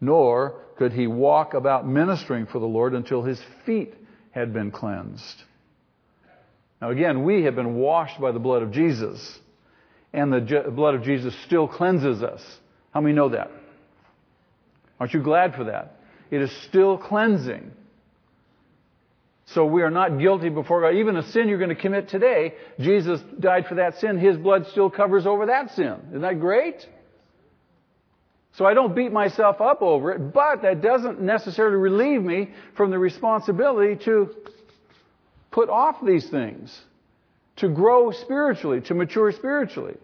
nor 0.00 0.60
could 0.76 0.92
he 0.92 1.06
walk 1.06 1.54
about 1.54 1.86
ministering 1.86 2.46
for 2.46 2.58
the 2.58 2.66
Lord 2.66 2.94
until 2.94 3.22
his 3.22 3.40
feet 3.64 3.94
had 4.30 4.52
been 4.52 4.70
cleansed. 4.70 5.42
Now, 6.80 6.90
again, 6.90 7.24
we 7.24 7.44
have 7.44 7.56
been 7.56 7.76
washed 7.76 8.20
by 8.20 8.32
the 8.32 8.38
blood 8.38 8.62
of 8.62 8.70
Jesus, 8.70 9.38
and 10.12 10.32
the 10.32 10.70
blood 10.70 10.94
of 10.94 11.02
Jesus 11.02 11.34
still 11.46 11.66
cleanses 11.66 12.22
us. 12.22 12.42
How 12.92 13.00
many 13.00 13.14
know 13.14 13.30
that? 13.30 13.50
Aren't 15.00 15.14
you 15.14 15.22
glad 15.22 15.54
for 15.54 15.64
that? 15.64 15.96
It 16.30 16.42
is 16.42 16.50
still 16.68 16.98
cleansing. 16.98 17.72
So 19.46 19.64
we 19.64 19.82
are 19.82 19.90
not 19.90 20.18
guilty 20.18 20.48
before 20.48 20.80
God. 20.80 20.96
Even 20.96 21.16
a 21.16 21.22
sin 21.30 21.48
you're 21.48 21.58
going 21.58 21.74
to 21.74 21.80
commit 21.80 22.08
today, 22.08 22.54
Jesus 22.80 23.20
died 23.38 23.66
for 23.68 23.76
that 23.76 23.98
sin. 23.98 24.18
His 24.18 24.36
blood 24.36 24.66
still 24.66 24.90
covers 24.90 25.26
over 25.26 25.46
that 25.46 25.70
sin. 25.70 25.96
Isn't 26.08 26.22
that 26.22 26.40
great? 26.40 26.86
So 28.54 28.64
I 28.64 28.74
don't 28.74 28.94
beat 28.94 29.12
myself 29.12 29.60
up 29.60 29.82
over 29.82 30.12
it, 30.12 30.32
but 30.32 30.62
that 30.62 30.80
doesn't 30.80 31.20
necessarily 31.20 31.76
relieve 31.76 32.22
me 32.22 32.50
from 32.74 32.90
the 32.90 32.98
responsibility 32.98 34.02
to 34.04 34.34
put 35.50 35.68
off 35.68 35.96
these 36.04 36.28
things, 36.28 36.76
to 37.56 37.68
grow 37.68 38.10
spiritually, 38.10 38.80
to 38.82 38.94
mature 38.94 39.30
spiritually. 39.30 39.96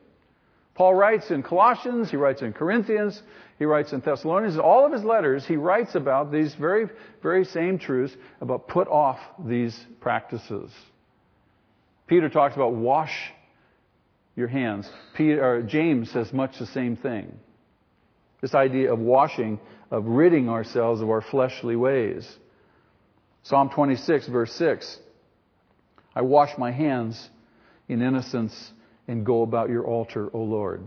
Paul 0.75 0.95
writes 0.95 1.31
in 1.31 1.43
Colossians, 1.43 2.11
he 2.11 2.17
writes 2.17 2.43
in 2.43 2.53
Corinthians, 2.53 3.23
he 3.63 3.67
writes 3.67 3.93
in 3.93 4.01
Thessalonians, 4.01 4.59
all 4.59 4.85
of 4.85 4.91
his 4.91 5.05
letters, 5.05 5.47
he 5.47 5.55
writes 5.55 5.95
about 5.95 6.33
these 6.33 6.53
very, 6.57 6.87
very 7.23 7.45
same 7.45 7.79
truths 7.79 8.13
about 8.41 8.67
put 8.67 8.89
off 8.89 9.21
these 9.39 9.79
practices. 10.01 10.69
Peter 12.09 12.29
talks 12.29 12.57
about 12.57 12.75
wash 12.75 13.31
your 14.35 14.49
hands. 14.49 14.91
Peter, 15.17 15.63
James 15.63 16.11
says 16.11 16.33
much 16.33 16.59
the 16.59 16.67
same 16.67 16.97
thing. 16.97 17.33
This 18.41 18.53
idea 18.53 18.93
of 18.93 18.99
washing, 18.99 19.61
of 19.93 20.07
ridding 20.07 20.49
ourselves 20.49 21.01
of 21.01 21.09
our 21.09 21.23
fleshly 21.23 21.77
ways. 21.77 22.29
Psalm 23.45 23.71
26, 23.71 24.27
verse 24.27 24.53
6. 24.55 24.99
I 26.17 26.23
wash 26.23 26.59
my 26.59 26.73
hands 26.73 27.31
in 27.89 28.03
innocence 28.03 28.73
and 29.07 29.25
go 29.25 29.43
about 29.43 29.71
your 29.71 29.87
altar, 29.87 30.29
O 30.35 30.41
Lord. 30.41 30.83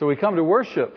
So 0.00 0.06
we 0.06 0.16
come 0.16 0.36
to 0.36 0.42
worship. 0.42 0.96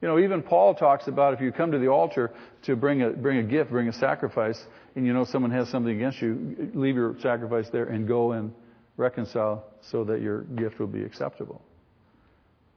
You 0.00 0.08
know, 0.08 0.18
even 0.18 0.40
Paul 0.42 0.74
talks 0.74 1.06
about 1.06 1.34
if 1.34 1.42
you 1.42 1.52
come 1.52 1.72
to 1.72 1.78
the 1.78 1.88
altar 1.88 2.32
to 2.62 2.74
bring 2.74 3.02
a, 3.02 3.10
bring 3.10 3.36
a 3.36 3.42
gift, 3.42 3.70
bring 3.70 3.88
a 3.88 3.92
sacrifice, 3.92 4.58
and 4.96 5.06
you 5.06 5.12
know 5.12 5.26
someone 5.26 5.50
has 5.50 5.68
something 5.68 5.94
against 5.94 6.22
you, 6.22 6.70
leave 6.72 6.94
your 6.94 7.14
sacrifice 7.20 7.68
there 7.68 7.84
and 7.84 8.08
go 8.08 8.32
and 8.32 8.54
reconcile 8.96 9.64
so 9.82 10.02
that 10.04 10.22
your 10.22 10.44
gift 10.44 10.80
will 10.80 10.86
be 10.86 11.02
acceptable. 11.02 11.60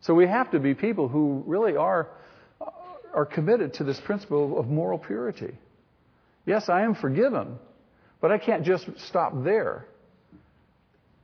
So 0.02 0.14
we 0.14 0.28
have 0.28 0.52
to 0.52 0.60
be 0.60 0.74
people 0.74 1.08
who 1.08 1.42
really 1.48 1.78
are, 1.78 2.10
are 3.14 3.26
committed 3.26 3.76
to 3.76 3.86
this 3.86 4.02
principle 4.02 4.60
of 4.60 4.68
moral 4.68 4.98
purity. 5.00 5.54
Yes, 6.46 6.68
I 6.68 6.82
am 6.82 6.96
forgiven, 6.96 7.60
but 8.20 8.34
I 8.34 8.40
can't 8.40 8.66
just 8.66 8.90
stop 9.08 9.32
there. 9.46 9.86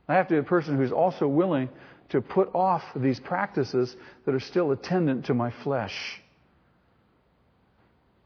I 0.08 0.14
have 0.14 0.28
to 0.28 0.34
be 0.36 0.38
a 0.38 0.42
person 0.42 0.78
who's 0.78 0.90
also 0.90 1.28
willing 1.28 1.68
to 2.10 2.20
put 2.20 2.54
off 2.54 2.82
these 2.94 3.18
practices 3.20 3.94
that 4.24 4.34
are 4.34 4.40
still 4.40 4.72
attendant 4.72 5.26
to 5.26 5.34
my 5.34 5.52
flesh. 5.62 6.20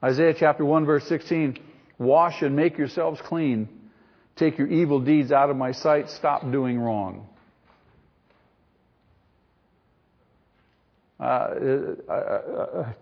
Isaiah 0.03 0.35
chapter 0.39 0.65
1 0.65 0.85
verse 0.85 1.07
16, 1.09 1.59
wash 1.99 2.43
and 2.43 2.55
make 2.55 2.77
yourselves 2.77 3.21
clean. 3.23 3.69
Take 4.37 4.59
your 4.59 4.67
evil 4.67 5.01
deeds 5.01 5.33
out 5.33 5.51
of 5.51 5.57
my 5.57 5.73
sight. 5.73 6.11
Stop 6.11 6.51
doing 6.51 6.79
wrong. 6.79 7.29
Uh, 11.21 11.25
I, 12.09 12.13
I, 12.13 12.81
I, 12.81 12.95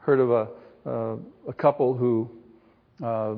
heard 0.00 0.20
of 0.20 0.30
a, 0.30 0.48
uh, 0.86 1.16
a 1.48 1.52
couple 1.52 1.94
who 1.94 2.30
uh, 3.02 3.36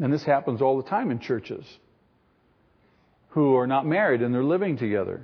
and 0.00 0.12
this 0.12 0.24
happens 0.24 0.62
all 0.62 0.76
the 0.82 0.88
time 0.88 1.10
in 1.10 1.20
churches, 1.20 1.64
who 3.32 3.56
are 3.56 3.66
not 3.66 3.86
married 3.86 4.22
and 4.22 4.34
they're 4.34 4.44
living 4.44 4.76
together. 4.76 5.22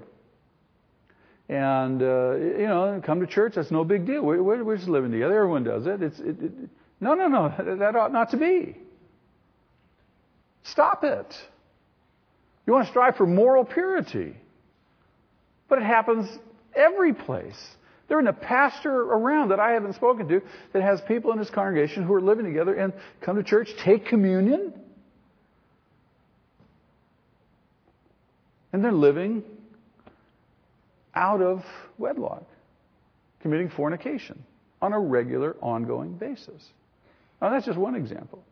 And, 1.48 2.02
uh, 2.02 2.34
you 2.36 2.66
know, 2.66 3.00
come 3.04 3.20
to 3.20 3.26
church, 3.26 3.54
that's 3.54 3.70
no 3.70 3.84
big 3.84 4.06
deal. 4.06 4.22
We're, 4.22 4.42
we're, 4.42 4.76
just 4.76 4.88
living 4.88 5.12
together. 5.12 5.34
Everyone 5.34 5.64
does 5.64 5.86
it. 5.86 6.02
It's, 6.02 6.18
it, 6.18 6.42
it. 6.42 6.52
No, 7.00 7.14
no, 7.14 7.28
no. 7.28 7.76
That 7.78 7.96
ought 7.96 8.12
not 8.12 8.30
to 8.30 8.36
be. 8.36 8.76
Stop 10.64 11.04
it. 11.04 11.34
You 12.66 12.74
want 12.74 12.84
to 12.84 12.90
strive 12.90 13.16
for 13.16 13.26
moral 13.26 13.64
purity. 13.64 14.34
But 15.68 15.78
it 15.78 15.84
happens 15.84 16.28
every 16.74 17.14
place. 17.14 17.58
There 18.08 18.18
isn't 18.18 18.28
a 18.28 18.32
pastor 18.32 18.92
around 18.94 19.50
that 19.50 19.60
I 19.60 19.72
haven't 19.72 19.94
spoken 19.94 20.28
to 20.28 20.42
that 20.72 20.82
has 20.82 21.00
people 21.02 21.32
in 21.32 21.38
his 21.38 21.50
congregation 21.50 22.04
who 22.04 22.14
are 22.14 22.22
living 22.22 22.44
together 22.44 22.74
and 22.74 22.92
come 23.20 23.36
to 23.36 23.42
church, 23.42 23.70
take 23.84 24.06
communion, 24.06 24.72
and 28.72 28.84
they're 28.84 28.92
living 28.92 29.42
out 31.14 31.40
of 31.42 31.64
wedlock, 31.96 32.44
committing 33.40 33.70
fornication 33.70 34.42
on 34.80 34.92
a 34.92 35.00
regular, 35.00 35.56
ongoing 35.60 36.12
basis. 36.12 36.62
Now, 37.40 37.50
that's 37.50 37.66
just 37.66 37.78
one 37.78 37.94
example. 37.94 38.44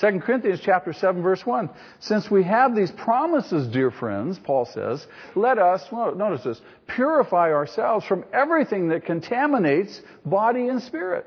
2 0.00 0.20
Corinthians 0.20 0.60
chapter 0.64 0.92
7 0.92 1.22
verse 1.22 1.44
1. 1.44 1.68
Since 1.98 2.30
we 2.30 2.44
have 2.44 2.74
these 2.74 2.90
promises, 2.90 3.68
dear 3.68 3.90
friends, 3.90 4.38
Paul 4.42 4.64
says, 4.64 5.06
let 5.34 5.58
us, 5.58 5.84
well, 5.92 6.14
notice 6.14 6.44
this, 6.44 6.60
purify 6.86 7.52
ourselves 7.52 8.06
from 8.06 8.24
everything 8.32 8.88
that 8.88 9.04
contaminates 9.04 10.00
body 10.24 10.68
and 10.68 10.82
spirit, 10.82 11.26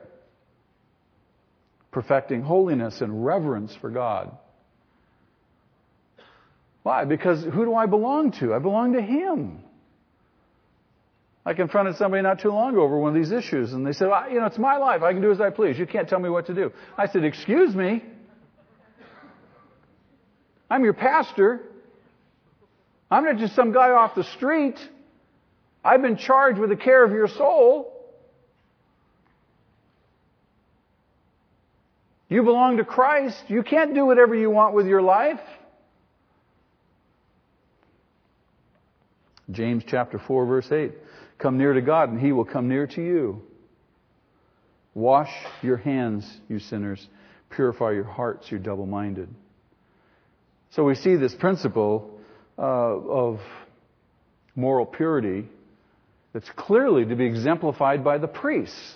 perfecting 1.91 2.41
holiness 2.41 3.01
and 3.01 3.23
reverence 3.23 3.75
for 3.79 3.91
God. 3.91 4.36
Why? 6.84 7.06
Because 7.06 7.43
who 7.43 7.65
do 7.65 7.74
I 7.76 7.86
belong 7.86 8.32
to? 8.34 8.54
I 8.54 8.60
belong 8.60 8.93
to 8.93 9.02
Him. 9.02 9.63
I 11.46 11.54
confronted 11.54 11.98
somebody 11.98 12.24
not 12.24 12.39
too 12.39 12.52
long 12.52 12.74
ago 12.74 12.84
over 12.84 12.98
one 12.98 13.10
of 13.10 13.15
these 13.15 13.32
issues, 13.32 13.74
and 13.74 13.86
they 13.86 13.91
said, 13.91 14.08
well, 14.08 14.30
you 14.30 14.39
know, 14.39 14.46
it's 14.46 14.58
my 14.58 14.78
life. 14.78 15.02
I 15.02 15.12
can 15.12 15.22
do 15.22 15.32
as 15.32 15.41
I 15.41 15.50
please. 15.50 15.78
You 15.78 15.86
can't 15.86 16.08
tell 16.08 16.19
me 16.19 16.30
what 16.30 16.46
to 16.48 16.54
do. 16.54 16.72
I 16.98 17.08
said, 17.08 17.26
excuse 17.26 17.76
me. 17.76 18.04
I'm 20.69 20.84
your 20.84 20.93
pastor. 20.93 21.62
I'm 23.12 23.26
not 23.26 23.38
just 23.38 23.56
some 23.56 23.74
guy 23.74 23.89
off 23.89 24.15
the 24.15 24.24
street. 24.24 24.80
I've 25.84 26.02
been 26.02 26.17
charged 26.17 26.60
with 26.60 26.69
the 26.69 26.78
care 26.78 27.04
of 27.04 27.12
your 27.12 27.28
soul. 27.28 27.89
You 32.30 32.41
belong 32.43 32.78
to 32.78 32.86
Christ. 32.86 33.43
You 33.50 33.63
can't 33.63 33.93
do 33.93 34.06
whatever 34.06 34.34
you 34.34 34.50
want 34.50 34.74
with 34.74 34.88
your 34.88 35.02
life. 35.02 35.41
James 39.53 39.83
chapter 39.87 40.19
4 40.19 40.45
verse 40.45 40.71
8. 40.71 40.91
Come 41.37 41.57
near 41.57 41.73
to 41.73 41.81
God 41.81 42.09
and 42.09 42.19
He 42.19 42.31
will 42.31 42.45
come 42.45 42.67
near 42.67 42.87
to 42.87 43.01
you. 43.01 43.41
Wash 44.93 45.31
your 45.61 45.77
hands, 45.77 46.25
you 46.49 46.59
sinners. 46.59 47.05
Purify 47.49 47.91
your 47.91 48.03
hearts, 48.03 48.51
you 48.51 48.59
double 48.59 48.85
minded. 48.85 49.29
So 50.71 50.83
we 50.83 50.95
see 50.95 51.15
this 51.15 51.33
principle 51.33 52.19
uh, 52.57 52.61
of 52.61 53.39
moral 54.55 54.85
purity 54.85 55.47
that's 56.33 56.49
clearly 56.55 57.05
to 57.05 57.15
be 57.15 57.25
exemplified 57.25 58.03
by 58.03 58.17
the 58.17 58.27
priests. 58.27 58.95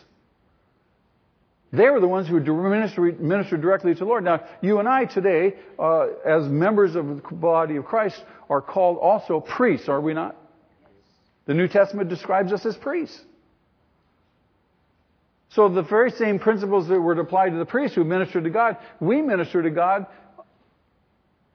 They 1.72 1.90
were 1.90 2.00
the 2.00 2.08
ones 2.08 2.28
who 2.28 2.36
would 2.36 2.48
minister, 2.48 3.02
minister 3.02 3.58
directly 3.58 3.94
to 3.94 4.00
the 4.00 4.06
Lord. 4.06 4.24
Now, 4.24 4.44
you 4.62 4.80
and 4.80 4.88
I 4.88 5.06
today, 5.06 5.56
uh, 5.78 6.08
as 6.26 6.48
members 6.48 6.96
of 6.96 7.08
the 7.08 7.22
body 7.32 7.76
of 7.76 7.86
Christ, 7.86 8.24
are 8.50 8.62
called 8.62 8.98
also 9.00 9.42
priests, 9.42 9.90
are 9.90 10.00
we 10.00 10.14
not? 10.14 10.36
The 11.48 11.54
New 11.54 11.68
Testament 11.68 12.10
describes 12.10 12.54
us 12.54 12.66
as 12.66 12.76
priests. 12.78 13.20
So 15.50 15.70
the 15.70 15.82
very 15.82 16.12
same 16.12 16.40
principles 16.40 16.88
that 16.90 17.00
were 17.00 17.20
applied 17.20 17.52
to 17.52 17.58
the 17.58 17.66
priests 17.66 17.96
who 17.96 18.04
ministered 18.04 18.44
to 18.44 18.50
God, 18.50 18.78
we 19.00 19.22
minister 19.22 19.64
to 19.64 19.70
God 19.70 20.06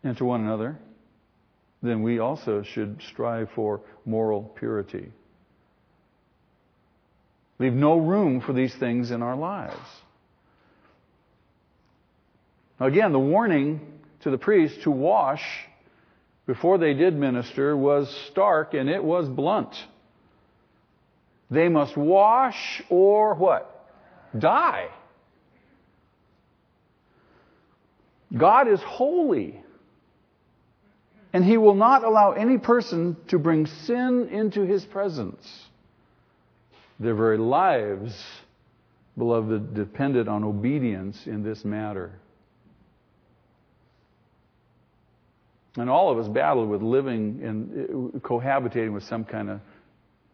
and 0.02 0.16
to 0.16 0.24
one 0.24 0.40
another, 0.40 0.78
then 1.82 2.02
we 2.02 2.18
also 2.18 2.62
should 2.62 3.00
strive 3.10 3.50
for 3.54 3.82
moral 4.04 4.42
purity. 4.58 5.12
Leave 7.58 7.74
no 7.74 7.98
room 7.98 8.40
for 8.40 8.52
these 8.52 8.74
things 8.74 9.10
in 9.10 9.22
our 9.22 9.36
lives. 9.36 9.76
Again, 12.80 13.12
the 13.12 13.18
warning 13.20 13.80
to 14.22 14.30
the 14.30 14.38
priests 14.38 14.82
to 14.84 14.90
wash 14.90 15.42
before 16.46 16.78
they 16.78 16.94
did 16.94 17.14
minister 17.14 17.76
was 17.76 18.10
stark 18.30 18.74
and 18.74 18.88
it 18.88 19.02
was 19.02 19.28
blunt. 19.28 19.74
They 21.50 21.68
must 21.68 21.96
wash 21.96 22.82
or 22.88 23.34
what? 23.34 23.86
Die. 24.36 24.88
God 28.36 28.68
is 28.68 28.80
holy. 28.80 29.62
And 31.32 31.44
He 31.44 31.56
will 31.56 31.74
not 31.74 32.04
allow 32.04 32.32
any 32.32 32.58
person 32.58 33.16
to 33.28 33.38
bring 33.38 33.66
sin 33.66 34.28
into 34.30 34.62
His 34.62 34.84
presence. 34.84 35.66
Their 36.98 37.14
very 37.14 37.38
lives, 37.38 38.14
beloved, 39.16 39.74
depended 39.74 40.28
on 40.28 40.44
obedience 40.44 41.26
in 41.26 41.42
this 41.42 41.64
matter. 41.64 42.12
And 45.76 45.88
all 45.88 46.10
of 46.10 46.18
us 46.18 46.28
battle 46.28 46.66
with 46.66 46.82
living 46.82 47.40
and 47.42 48.12
cohabitating 48.22 48.92
with 48.92 49.04
some 49.04 49.24
kind 49.24 49.48
of 49.50 49.60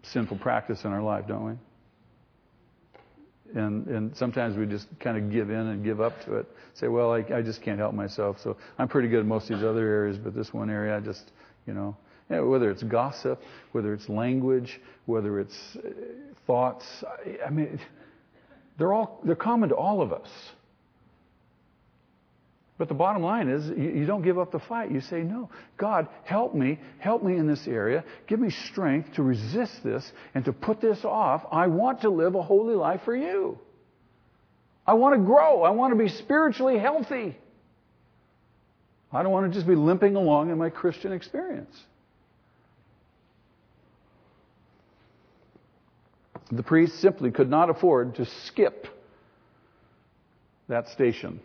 sinful 0.03 0.39
practice 0.39 0.85
in 0.85 0.91
our 0.91 1.03
life, 1.03 1.27
don't 1.29 1.45
we? 1.45 1.53
And, 3.61 3.87
and 3.87 4.17
sometimes 4.17 4.57
we 4.57 4.67
just 4.67 4.89
kind 5.01 5.17
of 5.17 5.31
give 5.31 5.51
in 5.51 5.57
and 5.69 5.85
give 5.85 6.01
up 6.01 6.23
to 6.25 6.35
it. 6.35 6.47
Say, 6.75 6.89
well, 6.89 7.13
I, 7.13 7.25
I 7.33 7.41
just 7.41 7.63
can't 7.63 7.79
help 7.79 7.95
myself. 7.95 8.39
So 8.43 8.57
I'm 8.79 8.89
pretty 8.89 9.09
good 9.09 9.21
in 9.21 9.29
most 9.29 9.49
of 9.51 9.59
these 9.59 9.65
other 9.65 9.87
areas, 9.87 10.19
but 10.19 10.35
this 10.35 10.53
one 10.53 10.71
area, 10.71 10.97
I 10.97 11.01
just, 11.01 11.31
you 11.67 11.73
know, 11.73 11.97
whether 12.29 12.71
it's 12.71 12.83
gossip, 12.83 13.41
whether 13.73 13.95
it's 13.95 14.09
language, 14.09 14.81
whether 15.07 15.41
it's 15.41 15.77
uh, 15.77 15.89
thoughts. 16.47 16.85
I 17.47 17.49
mean, 17.51 17.81
they're 18.77 18.93
all, 18.93 19.21
they're 19.25 19.35
common 19.35 19.71
to 19.71 19.77
all 19.77 20.03
of 20.03 20.13
us. 20.13 20.29
But 22.79 22.87
the 22.87 22.95
bottom 22.95 23.23
line 23.23 23.49
is, 23.49 23.69
you, 23.69 24.07
don't 24.07 24.23
give 24.23 24.39
up 24.39 24.53
the 24.53 24.61
fight. 24.61 24.93
You 24.93 25.01
say, 25.01 25.23
No, 25.23 25.51
God, 25.77 26.07
help 26.23 26.55
me. 26.55 26.79
Help 27.01 27.25
me 27.25 27.37
in 27.37 27.49
this 27.49 27.67
area. 27.67 28.05
Give 28.29 28.39
me 28.39 28.51
strength 28.51 29.15
to 29.15 29.25
resist 29.25 29.83
this 29.83 30.11
and 30.35 30.45
to 30.45 30.53
put 30.53 30.81
this 30.81 31.05
off. 31.05 31.45
I 31.51 31.67
want 31.67 32.03
to 32.03 32.09
live 32.09 32.37
a 32.37 32.43
holy 32.43 32.77
life 32.77 33.01
for 33.05 33.17
you. 33.17 33.59
I 34.87 34.95
want 34.95 35.17
to 35.17 35.21
grow. 35.21 35.65
I 35.65 35.71
want 35.71 35.93
to 35.93 35.99
be 35.99 36.09
spiritually 36.09 36.79
healthy. 36.79 37.37
I 39.13 39.25
don't 39.25 39.33
want 39.33 39.51
to 39.51 39.55
just 39.55 39.67
be 39.67 39.75
limping 39.75 40.15
along 40.15 40.51
in 40.51 40.59
my 40.59 40.71
Christian 40.71 41.13
experience. 41.13 41.77
The 46.53 46.63
priest 46.63 47.01
simply 47.01 47.33
could 47.33 47.51
not 47.51 47.71
afford 47.71 48.15
to 48.15 48.25
skip 48.25 48.87
that 50.69 50.89
station 50.89 51.41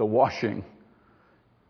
the 0.00 0.06
washing, 0.06 0.64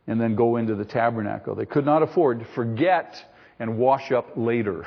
and 0.07 0.21
then 0.21 0.37
go 0.37 0.57
into 0.57 0.77
the 0.77 0.85
tabernacle. 0.85 1.57
They 1.57 1.67
could 1.67 1.85
not 1.85 2.01
afford 2.05 2.39
to 2.39 2.45
forget 2.45 3.17
and 3.59 3.77
wash 3.77 4.13
up 4.13 4.31
later. 4.37 4.87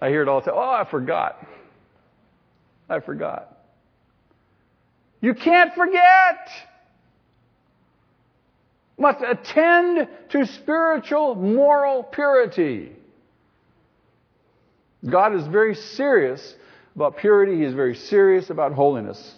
I 0.00 0.08
hear 0.08 0.22
it 0.22 0.28
all 0.28 0.40
the 0.40 0.46
time. 0.46 0.54
Oh, 0.56 0.70
I 0.70 0.88
forgot. 0.90 1.46
I 2.88 3.00
forgot. 3.00 3.58
You 5.20 5.34
can't 5.34 5.74
forget. 5.74 6.48
Must 8.98 9.20
attend 9.20 10.08
to 10.30 10.46
spiritual 10.46 11.34
moral 11.34 12.02
purity. 12.02 12.92
God 15.06 15.34
is 15.34 15.46
very 15.46 15.74
serious 15.74 16.54
about 16.96 17.18
purity, 17.18 17.58
he 17.58 17.64
is 17.64 17.74
very 17.74 17.94
serious 17.94 18.48
about 18.50 18.72
holiness. 18.72 19.34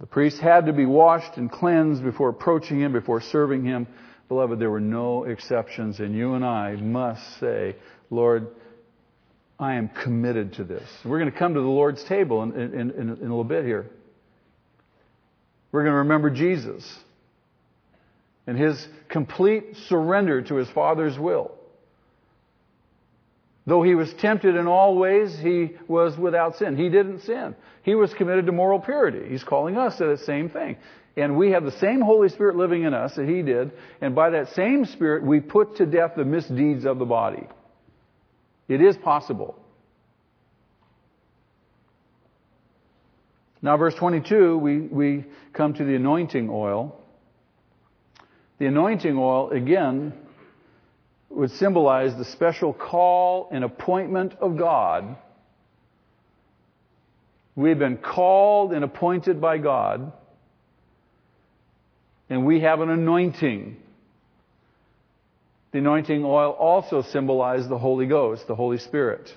The 0.00 0.06
priest 0.06 0.40
had 0.40 0.66
to 0.66 0.72
be 0.72 0.86
washed 0.86 1.36
and 1.36 1.50
cleansed 1.50 2.02
before 2.02 2.30
approaching 2.30 2.80
him, 2.80 2.92
before 2.92 3.20
serving 3.20 3.64
him. 3.64 3.86
Beloved, 4.28 4.58
there 4.58 4.70
were 4.70 4.80
no 4.80 5.24
exceptions, 5.24 6.00
and 6.00 6.14
you 6.14 6.34
and 6.34 6.44
I 6.44 6.76
must 6.76 7.38
say, 7.38 7.76
Lord, 8.10 8.48
I 9.58 9.74
am 9.74 9.88
committed 9.88 10.54
to 10.54 10.64
this. 10.64 10.88
We're 11.04 11.18
going 11.18 11.32
to 11.32 11.38
come 11.38 11.54
to 11.54 11.60
the 11.60 11.66
Lord's 11.66 12.02
table 12.04 12.42
in, 12.42 12.52
in, 12.52 12.72
in, 12.72 12.90
in 12.90 13.08
a 13.08 13.20
little 13.20 13.44
bit 13.44 13.64
here. 13.64 13.86
We're 15.72 15.82
going 15.82 15.92
to 15.92 15.98
remember 15.98 16.30
Jesus 16.30 16.84
and 18.46 18.58
his 18.58 18.86
complete 19.08 19.76
surrender 19.88 20.42
to 20.42 20.56
his 20.56 20.68
Father's 20.70 21.18
will. 21.18 21.55
Though 23.66 23.82
he 23.82 23.96
was 23.96 24.12
tempted 24.14 24.54
in 24.54 24.68
all 24.68 24.96
ways, 24.96 25.36
he 25.36 25.72
was 25.88 26.16
without 26.16 26.56
sin. 26.56 26.76
He 26.76 26.88
didn't 26.88 27.22
sin. 27.22 27.56
He 27.82 27.96
was 27.96 28.14
committed 28.14 28.46
to 28.46 28.52
moral 28.52 28.78
purity. 28.78 29.28
He's 29.28 29.42
calling 29.42 29.76
us 29.76 29.98
to 29.98 30.06
the 30.06 30.18
same 30.18 30.48
thing. 30.48 30.76
And 31.16 31.36
we 31.36 31.50
have 31.50 31.64
the 31.64 31.72
same 31.72 32.00
Holy 32.00 32.28
Spirit 32.28 32.56
living 32.56 32.84
in 32.84 32.94
us 32.94 33.16
that 33.16 33.28
he 33.28 33.42
did. 33.42 33.72
And 34.00 34.14
by 34.14 34.30
that 34.30 34.50
same 34.50 34.84
Spirit, 34.84 35.24
we 35.24 35.40
put 35.40 35.76
to 35.76 35.86
death 35.86 36.12
the 36.16 36.24
misdeeds 36.24 36.84
of 36.84 36.98
the 36.98 37.04
body. 37.04 37.46
It 38.68 38.80
is 38.80 38.96
possible. 38.96 39.58
Now, 43.62 43.76
verse 43.76 43.94
22, 43.94 44.58
we, 44.58 44.80
we 44.80 45.24
come 45.52 45.74
to 45.74 45.84
the 45.84 45.96
anointing 45.96 46.48
oil. 46.50 47.00
The 48.58 48.66
anointing 48.66 49.16
oil, 49.16 49.50
again, 49.50 50.12
would 51.36 51.50
symbolize 51.52 52.16
the 52.16 52.24
special 52.24 52.72
call 52.72 53.48
and 53.52 53.62
appointment 53.62 54.34
of 54.40 54.56
God. 54.56 55.16
We've 57.54 57.78
been 57.78 57.98
called 57.98 58.72
and 58.72 58.84
appointed 58.84 59.40
by 59.40 59.58
God, 59.58 60.12
and 62.30 62.46
we 62.46 62.60
have 62.60 62.80
an 62.80 62.90
anointing. 62.90 63.76
The 65.72 65.78
anointing 65.78 66.24
oil 66.24 66.52
also 66.52 67.02
symbolizes 67.02 67.68
the 67.68 67.78
Holy 67.78 68.06
Ghost, 68.06 68.46
the 68.46 68.54
Holy 68.54 68.78
Spirit. 68.78 69.34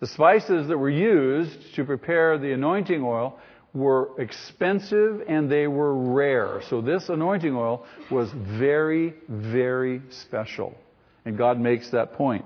The 0.00 0.06
spices 0.08 0.68
that 0.68 0.78
were 0.78 0.90
used 0.90 1.74
to 1.74 1.84
prepare 1.84 2.36
the 2.38 2.52
anointing 2.52 3.02
oil 3.02 3.38
were 3.72 4.10
expensive 4.20 5.22
and 5.28 5.50
they 5.50 5.66
were 5.66 5.94
rare. 5.94 6.60
So 6.68 6.80
this 6.80 7.08
anointing 7.08 7.54
oil 7.54 7.86
was 8.10 8.30
very, 8.32 9.14
very 9.28 10.02
special. 10.10 10.76
And 11.24 11.38
God 11.38 11.60
makes 11.60 11.90
that 11.90 12.14
point. 12.14 12.44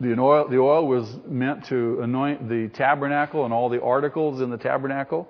The 0.00 0.18
oil, 0.18 0.48
the 0.48 0.58
oil 0.58 0.86
was 0.86 1.08
meant 1.26 1.66
to 1.66 2.00
anoint 2.02 2.48
the 2.48 2.68
tabernacle 2.68 3.44
and 3.44 3.54
all 3.54 3.68
the 3.68 3.80
articles 3.80 4.40
in 4.40 4.50
the 4.50 4.58
tabernacle 4.58 5.28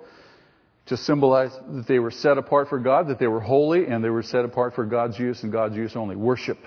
to 0.87 0.97
symbolize 0.97 1.51
that 1.51 1.85
they 1.87 1.99
were 1.99 2.11
set 2.11 2.37
apart 2.37 2.69
for 2.69 2.79
God, 2.79 3.07
that 3.07 3.19
they 3.19 3.27
were 3.27 3.39
holy, 3.39 3.85
and 3.85 4.03
they 4.03 4.09
were 4.09 4.23
set 4.23 4.43
apart 4.45 4.73
for 4.75 4.85
God's 4.85 5.17
use 5.17 5.43
and 5.43 5.51
God's 5.51 5.75
use 5.75 5.95
only. 5.95 6.15
Worship, 6.15 6.57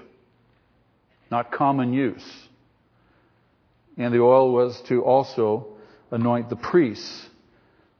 not 1.30 1.52
common 1.52 1.92
use. 1.92 2.24
And 3.98 4.14
the 4.14 4.20
oil 4.20 4.52
was 4.52 4.80
to 4.88 5.02
also 5.02 5.76
anoint 6.10 6.48
the 6.48 6.56
priests. 6.56 7.26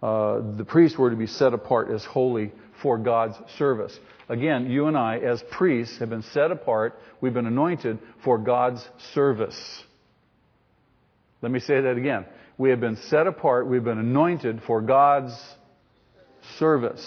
Uh, 0.02 0.40
the 0.56 0.64
priests 0.64 0.98
were 0.98 1.10
to 1.10 1.16
be 1.16 1.26
set 1.26 1.54
apart 1.54 1.90
as 1.90 2.04
holy 2.04 2.52
for 2.82 2.98
God's 2.98 3.36
service. 3.56 3.98
Again, 4.28 4.70
you 4.70 4.86
and 4.86 4.96
I, 4.96 5.18
as 5.18 5.42
priests, 5.50 5.98
have 5.98 6.10
been 6.10 6.22
set 6.22 6.50
apart. 6.50 6.98
We've 7.20 7.32
been 7.32 7.46
anointed 7.46 7.98
for 8.22 8.38
God's 8.38 8.86
service. 9.14 9.84
Let 11.42 11.52
me 11.52 11.60
say 11.60 11.80
that 11.80 11.96
again. 11.96 12.26
We 12.58 12.70
have 12.70 12.80
been 12.80 12.96
set 12.96 13.26
apart. 13.26 13.68
We've 13.68 13.84
been 13.84 13.98
anointed 13.98 14.62
for 14.66 14.80
God's 14.80 15.34
service. 16.58 17.06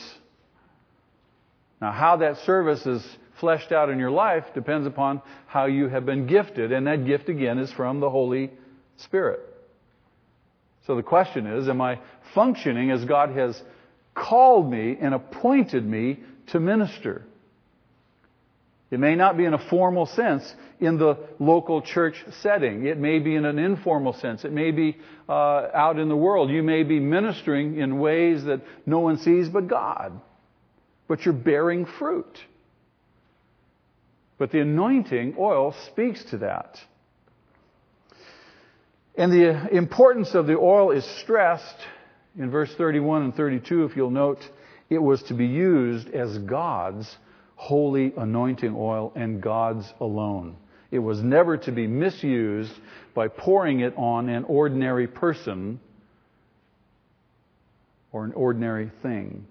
Now, 1.82 1.92
how 1.92 2.18
that 2.18 2.38
service 2.40 2.86
is 2.86 3.06
fleshed 3.40 3.72
out 3.72 3.90
in 3.90 4.00
your 4.00 4.12
life 4.12 4.46
depends 4.54 4.86
upon 4.86 5.22
how 5.48 5.66
you 5.66 5.88
have 5.88 6.06
been 6.06 6.28
gifted, 6.28 6.72
and 6.72 6.88
that 6.88 7.06
gift 7.06 7.30
again 7.30 7.58
is 7.58 7.72
from 7.72 8.00
the 8.00 8.10
Holy 8.10 8.52
Spirit. 8.98 9.40
So 10.86 10.96
the 10.96 11.04
question 11.04 11.46
is, 11.48 11.70
am 11.70 11.82
I 11.82 12.00
functioning 12.34 12.92
as 12.92 13.06
God 13.06 13.32
has 13.32 13.62
called 14.16 14.70
me 14.70 14.98
and 15.00 15.14
appointed 15.14 15.86
me 15.86 16.20
to 16.48 16.60
minister? 16.60 17.24
It 18.92 19.00
may 19.00 19.16
not 19.16 19.38
be 19.38 19.46
in 19.46 19.54
a 19.54 19.70
formal 19.70 20.08
sense 20.08 20.52
in 20.80 20.98
the 20.98 21.18
local 21.38 21.82
church 21.82 22.16
setting. 22.42 22.88
It 22.88 22.98
may 22.98 23.20
be 23.20 23.36
in 23.36 23.46
an 23.46 23.60
informal 23.60 24.14
sense. 24.14 24.44
It 24.46 24.52
may 24.52 24.72
be 24.72 24.98
uh, 25.28 25.68
out 25.74 26.00
in 26.00 26.10
the 26.10 26.16
world. 26.16 26.50
You 26.50 26.64
may 26.64 26.82
be 26.82 27.00
ministering 27.00 27.78
in 27.78 28.00
ways 28.00 28.46
that 28.46 28.62
no 28.88 29.00
one 29.00 29.18
sees 29.18 29.48
but 29.48 29.68
God. 29.68 30.20
But 31.08 31.24
you're 31.24 31.36
bearing 31.36 31.86
fruit. 31.86 32.40
But 34.40 34.52
the 34.52 34.62
anointing 34.62 35.36
oil 35.38 35.76
speaks 35.92 36.24
to 36.32 36.40
that. 36.40 36.78
And 39.16 39.32
the 39.32 39.76
importance 39.76 40.34
of 40.34 40.48
the 40.48 40.58
oil 40.58 40.92
is 40.92 41.06
stressed 41.22 41.76
in 42.38 42.52
verse 42.52 42.74
31 42.76 43.24
and 43.24 43.36
32, 43.36 43.86
if 43.86 43.96
you'll 43.96 44.10
note. 44.10 44.40
It 44.90 45.02
was 45.02 45.22
to 45.24 45.34
be 45.34 45.46
used 45.46 46.10
as 46.10 46.38
God's 46.40 47.18
holy 47.56 48.14
anointing 48.18 48.74
oil 48.76 49.12
and 49.16 49.42
God's 49.42 49.92
alone. 50.00 50.56
It 50.92 51.00
was 51.00 51.22
never 51.22 51.58
to 51.58 51.72
be 51.72 51.86
misused 51.86 52.74
by 53.14 53.28
pouring 53.28 53.82
it 53.82 53.94
on 53.98 54.30
an 54.30 54.46
ordinary 54.46 55.08
person 55.08 55.80
or 58.12 58.24
an 58.24 58.34
ordinary 58.34 58.90
thing. 59.04 59.46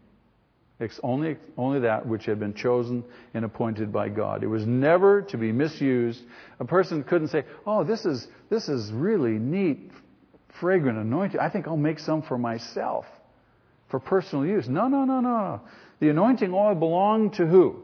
It's 0.81 0.99
only, 1.03 1.37
only 1.57 1.81
that 1.81 2.07
which 2.07 2.25
had 2.27 2.39
been 2.39 2.55
chosen 2.55 3.05
and 3.35 3.45
appointed 3.45 3.93
by 3.93 4.09
God. 4.09 4.45
It 4.45 4.47
was 4.47 4.65
never 4.65 5.23
to 5.23 5.37
be 5.37 5.51
misused. 5.51 6.23
A 6.61 6.65
person 6.65 7.03
couldn't 7.03 7.29
say, 7.29 7.45
oh, 7.67 7.83
this 7.85 8.05
is, 8.05 8.27
this 8.49 8.69
is 8.69 8.91
really 8.93 9.39
neat, 9.39 9.91
fragrant 10.61 10.99
anointing. 10.99 11.41
I 11.41 11.49
think 11.49 11.67
I'll 11.67 11.77
make 11.77 11.99
some 11.99 12.23
for 12.23 12.39
myself 12.39 13.07
for 13.89 13.99
personal 14.01 14.45
use. 14.47 14.69
No, 14.69 14.89
no, 14.89 15.05
no, 15.05 15.21
no. 15.21 15.61
The 16.01 16.11
anointing 16.11 16.53
oil 16.53 16.75
belonged 16.75 17.35
to 17.35 17.47
who? 17.47 17.83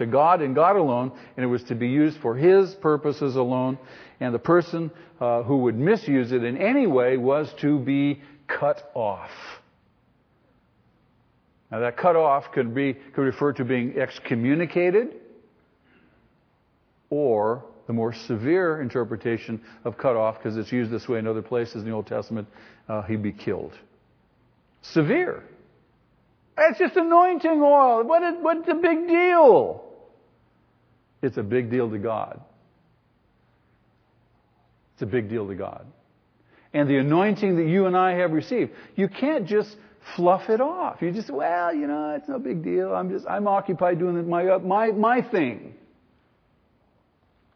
to 0.00 0.06
God 0.06 0.40
and 0.40 0.54
God 0.54 0.76
alone, 0.76 1.12
and 1.36 1.44
it 1.44 1.46
was 1.46 1.62
to 1.64 1.74
be 1.74 1.88
used 1.88 2.18
for 2.20 2.34
His 2.34 2.74
purposes 2.74 3.36
alone. 3.36 3.78
And 4.18 4.34
the 4.34 4.38
person 4.38 4.90
uh, 5.20 5.42
who 5.42 5.58
would 5.58 5.78
misuse 5.78 6.32
it 6.32 6.42
in 6.42 6.56
any 6.56 6.86
way 6.86 7.18
was 7.18 7.52
to 7.60 7.78
be 7.78 8.22
cut 8.48 8.90
off. 8.94 9.30
Now 11.70 11.80
that 11.80 11.98
cut 11.98 12.16
off 12.16 12.50
could 12.50 12.74
be 12.74 12.94
could 12.94 13.20
refer 13.20 13.52
to 13.52 13.64
being 13.64 13.98
excommunicated, 13.98 15.16
or 17.10 17.62
the 17.90 17.94
more 17.94 18.12
severe 18.12 18.80
interpretation 18.80 19.60
of 19.84 19.98
cut 19.98 20.14
off, 20.14 20.36
because 20.38 20.56
it's 20.56 20.70
used 20.70 20.92
this 20.92 21.08
way 21.08 21.18
in 21.18 21.26
other 21.26 21.42
places 21.42 21.82
in 21.82 21.86
the 21.86 21.90
Old 21.90 22.06
Testament, 22.06 22.46
uh, 22.88 23.02
he'd 23.02 23.20
be 23.20 23.32
killed. 23.32 23.72
Severe. 24.80 25.42
It's 26.56 26.78
just 26.78 26.94
anointing 26.94 27.60
oil. 27.60 28.04
What 28.04 28.22
is, 28.22 28.34
what's 28.42 28.64
the 28.64 28.74
big 28.74 29.08
deal? 29.08 29.84
It's 31.20 31.36
a 31.36 31.42
big 31.42 31.68
deal 31.68 31.90
to 31.90 31.98
God. 31.98 32.40
It's 34.92 35.02
a 35.02 35.06
big 35.06 35.28
deal 35.28 35.48
to 35.48 35.56
God. 35.56 35.84
And 36.72 36.88
the 36.88 36.98
anointing 36.98 37.56
that 37.56 37.66
you 37.66 37.86
and 37.86 37.96
I 37.96 38.12
have 38.12 38.30
received, 38.30 38.70
you 38.94 39.08
can't 39.08 39.48
just 39.48 39.76
fluff 40.14 40.48
it 40.48 40.60
off. 40.60 41.02
You 41.02 41.10
just, 41.10 41.28
well, 41.28 41.74
you 41.74 41.88
know, 41.88 42.10
it's 42.10 42.28
no 42.28 42.38
big 42.38 42.62
deal. 42.62 42.94
I'm 42.94 43.10
just, 43.10 43.26
I'm 43.26 43.48
occupied 43.48 43.98
doing 43.98 44.28
my, 44.28 44.58
my, 44.58 44.92
my 44.92 45.22
thing. 45.22 45.74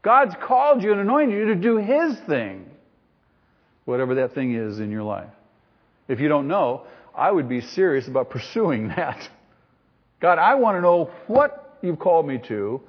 God's 0.05 0.35
called 0.41 0.83
you 0.83 0.93
and 0.93 1.01
anointed 1.01 1.35
you 1.35 1.47
to 1.47 1.55
do 1.55 1.79
His 1.79 2.17
thing. 2.29 2.71
Whatever 3.87 4.17
that 4.17 4.35
thing 4.35 4.55
is 4.55 4.79
in 4.79 4.91
your 4.91 5.03
life. 5.03 5.31
If 6.07 6.21
you 6.21 6.29
don't 6.29 6.47
know, 6.47 6.83
I 7.15 7.31
would 7.31 7.49
be 7.49 7.61
serious 7.61 8.07
about 8.07 8.31
pursuing 8.31 8.89
that. 8.97 9.29
God, 10.21 10.39
I 10.39 10.55
want 10.55 10.77
to 10.77 10.81
know 10.81 11.11
what 11.27 11.79
you've 11.83 11.99
called 11.99 12.27
me 12.27 12.39
to 12.49 12.81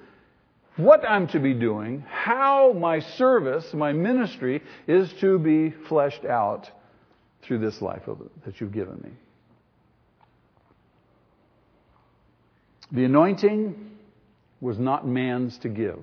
what 0.77 1.07
I'm 1.07 1.27
to 1.27 1.39
be 1.39 1.53
doing, 1.53 2.03
how 2.09 2.73
my 2.73 2.99
service, 2.99 3.73
my 3.73 3.93
ministry 3.93 4.61
is 4.87 5.11
to 5.21 5.39
be 5.39 5.71
fleshed 5.87 6.25
out 6.25 6.69
through 7.43 7.59
this 7.59 7.81
life 7.81 8.03
that 8.45 8.59
you've 8.59 8.73
given 8.73 8.99
me. 9.01 9.11
The 12.91 13.05
anointing 13.05 13.91
was 14.59 14.77
not 14.77 15.07
man's 15.07 15.57
to 15.59 15.69
give. 15.69 15.99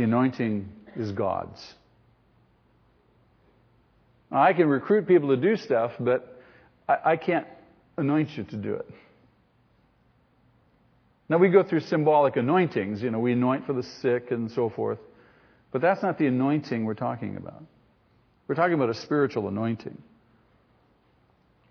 The 0.00 0.04
anointing 0.04 0.66
is 0.96 1.12
God's. 1.12 1.62
I 4.32 4.54
can 4.54 4.66
recruit 4.66 5.06
people 5.06 5.28
to 5.28 5.36
do 5.36 5.56
stuff, 5.56 5.92
but 6.00 6.40
I, 6.88 6.96
I 7.04 7.16
can't 7.18 7.46
anoint 7.98 8.30
you 8.30 8.44
to 8.44 8.56
do 8.56 8.76
it. 8.76 8.88
Now 11.28 11.36
we 11.36 11.50
go 11.50 11.62
through 11.62 11.80
symbolic 11.80 12.36
anointings, 12.36 13.02
you 13.02 13.10
know, 13.10 13.18
we 13.18 13.32
anoint 13.32 13.66
for 13.66 13.74
the 13.74 13.82
sick 13.82 14.30
and 14.30 14.50
so 14.50 14.70
forth. 14.70 15.00
But 15.70 15.82
that's 15.82 16.02
not 16.02 16.16
the 16.16 16.28
anointing 16.28 16.86
we're 16.86 16.94
talking 16.94 17.36
about. 17.36 17.62
We're 18.48 18.54
talking 18.54 18.72
about 18.72 18.88
a 18.88 18.94
spiritual 18.94 19.48
anointing. 19.48 20.00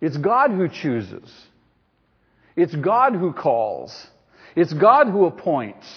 It's 0.01 0.17
God 0.17 0.51
who 0.51 0.69
chooses. 0.69 1.34
It's 2.55 2.75
God 2.75 3.15
who 3.15 3.34
calls. 3.34 4.05
It's 4.55 4.71
God 4.71 5.07
who 5.07 5.25
appoints. 5.25 5.88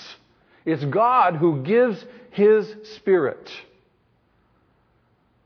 It's 0.65 0.85
God 0.85 1.37
who 1.37 1.63
gives 1.63 2.05
His 2.33 2.75
Spirit. 2.97 3.51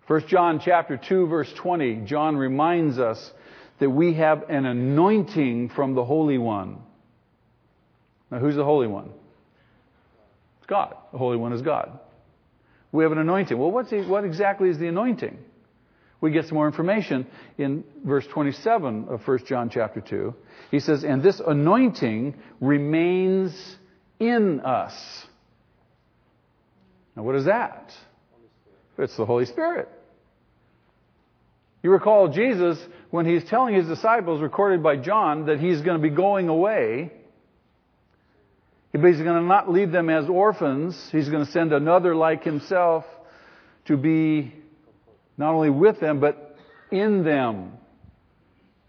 1 0.06 0.28
John 0.28 0.60
chapter 0.60 0.96
2 0.96 1.26
verse 1.26 1.52
20, 1.52 2.02
John 2.04 2.36
reminds 2.36 2.98
us 2.98 3.32
that 3.80 3.90
we 3.90 4.14
have 4.14 4.48
an 4.48 4.64
anointing 4.64 5.70
from 5.70 5.94
the 5.94 6.04
Holy 6.04 6.38
One. 6.38 6.78
Now, 8.30 8.38
who's 8.38 8.56
the 8.56 8.64
Holy 8.64 8.86
One? 8.86 9.10
It's 10.58 10.66
God. 10.66 10.94
The 11.12 11.18
Holy 11.18 11.36
One 11.36 11.52
is 11.52 11.62
God. 11.62 11.98
We 12.92 13.02
have 13.02 13.12
an 13.12 13.18
anointing. 13.18 13.58
Well, 13.58 13.72
what's 13.72 13.90
the, 13.90 14.02
what 14.02 14.24
exactly 14.24 14.68
is 14.68 14.78
the 14.78 14.86
anointing? 14.86 15.38
We 16.20 16.30
get 16.30 16.46
some 16.46 16.54
more 16.54 16.66
information 16.66 17.26
in 17.58 17.84
verse 18.04 18.26
27 18.28 19.08
of 19.08 19.26
1 19.26 19.44
John 19.44 19.70
chapter 19.70 20.00
2. 20.00 20.34
He 20.70 20.80
says, 20.80 21.04
And 21.04 21.22
this 21.22 21.40
anointing 21.44 22.36
remains 22.60 23.76
in 24.18 24.60
us. 24.60 25.26
Now, 27.16 27.22
what 27.22 27.34
is 27.34 27.46
that? 27.46 27.92
It's 28.98 29.16
the 29.16 29.26
Holy 29.26 29.46
Spirit. 29.46 29.88
You 31.82 31.90
recall 31.90 32.28
Jesus, 32.28 32.78
when 33.10 33.26
he's 33.26 33.44
telling 33.44 33.74
his 33.74 33.86
disciples, 33.86 34.40
recorded 34.40 34.82
by 34.82 34.96
John, 34.96 35.46
that 35.46 35.58
he's 35.60 35.80
going 35.80 36.00
to 36.00 36.02
be 36.02 36.14
going 36.14 36.48
away 36.48 37.12
but 38.96 39.08
He's 39.08 39.20
going 39.20 39.40
to 39.42 39.46
not 39.46 39.70
leave 39.70 39.92
them 39.92 40.08
as 40.08 40.28
orphans. 40.28 41.08
He's 41.12 41.28
going 41.28 41.44
to 41.44 41.50
send 41.52 41.72
another 41.72 42.14
like 42.14 42.44
himself 42.44 43.04
to 43.86 43.96
be 43.96 44.54
not 45.36 45.54
only 45.54 45.70
with 45.70 46.00
them, 46.00 46.20
but 46.20 46.56
in 46.90 47.22
them. 47.22 47.72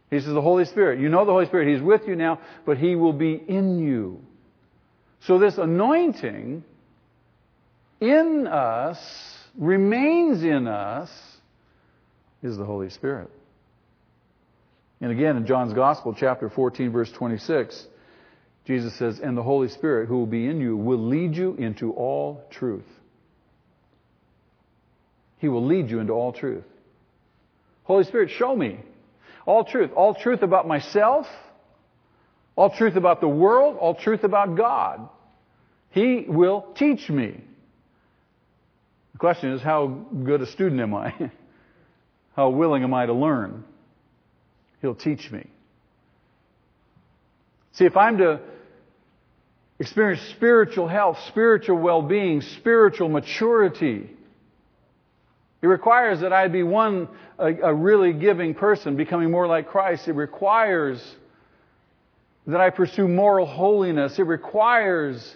He 0.10 0.20
says, 0.20 0.34
the 0.34 0.42
Holy 0.42 0.64
Spirit. 0.66 1.00
You 1.02 1.10
know 1.10 1.26
the 1.26 1.34
Holy 1.34 1.46
Spirit. 1.46 1.74
He's 1.74 1.82
with 1.82 2.08
you 2.08 2.16
now, 2.16 2.40
but 2.66 2.78
He 2.78 2.96
will 2.96 3.14
be 3.14 3.34
in 3.34 3.80
you. 3.80 4.22
So 5.22 5.40
this 5.40 5.58
anointing 5.58 6.64
in 8.00 8.48
us, 8.48 8.98
remains 9.58 10.44
in 10.44 10.68
us, 10.68 11.10
is 12.44 12.58
the 12.58 12.66
Holy 12.66 12.90
Spirit. 12.90 13.30
And 15.02 15.12
again, 15.12 15.38
in 15.38 15.46
John's 15.46 15.74
Gospel, 15.74 16.16
chapter 16.18 16.50
14, 16.50 16.92
verse 16.92 17.12
26, 17.12 17.88
Jesus 18.66 18.94
says, 18.96 19.20
and 19.20 19.38
the 19.38 19.44
Holy 19.44 19.70
Spirit 19.70 20.08
who 20.08 20.18
will 20.18 20.26
be 20.26 20.46
in 20.46 20.60
you 20.60 20.76
will 20.76 21.08
lead 21.08 21.36
you 21.36 21.56
into 21.56 21.92
all 21.94 22.44
truth. 22.52 22.86
He 25.40 25.48
will 25.48 25.66
lead 25.66 25.90
you 25.90 26.00
into 26.00 26.14
all 26.14 26.34
truth. 26.34 26.64
Holy 27.84 28.04
Spirit, 28.04 28.32
show 28.32 28.56
me 28.56 28.80
all 29.46 29.64
truth. 29.64 29.92
All 29.96 30.14
truth 30.14 30.42
about 30.42 30.68
myself, 30.68 31.26
all 32.56 32.70
truth 32.72 32.96
about 32.96 33.22
the 33.22 33.28
world, 33.28 33.78
all 33.78 33.96
truth 33.96 34.24
about 34.24 34.58
God. 34.58 35.08
He 35.92 36.26
will 36.28 36.68
teach 36.76 37.10
me. 37.10 37.42
The 39.18 39.20
question 39.20 39.52
is, 39.54 39.64
how 39.64 39.88
good 39.88 40.44
a 40.44 40.46
student 40.46 40.80
am 40.80 40.94
I? 40.94 41.12
how 42.36 42.50
willing 42.50 42.84
am 42.84 42.94
I 42.94 43.08
to 43.08 43.14
learn? 43.14 43.64
He'll 44.80 44.94
teach 44.94 45.32
me. 45.32 45.48
See, 47.72 47.86
if 47.86 47.98
I'm 47.98 48.20
to 48.20 48.40
experience 49.80 50.22
spiritual 50.36 50.88
health, 50.88 51.18
spiritual 51.30 51.80
well-being, 51.80 52.42
spiritual 52.42 53.10
maturity, 53.10 54.08
it 55.64 55.66
requires 55.66 56.20
that 56.20 56.32
I 56.32 56.48
be 56.48 56.62
one, 56.62 57.08
a, 57.40 57.48
a, 57.48 57.74
really 57.74 58.14
giving 58.14 58.54
person, 58.54 58.98
becoming 58.98 59.32
more 59.32 59.48
like 59.48 59.68
Christ. 59.68 60.08
It 60.08 60.14
requires 60.14 61.04
that 62.46 62.62
I 62.62 62.70
pursue 62.70 63.08
moral 63.08 63.48
holiness. 63.48 64.20
It 64.20 64.28
requires 64.28 65.36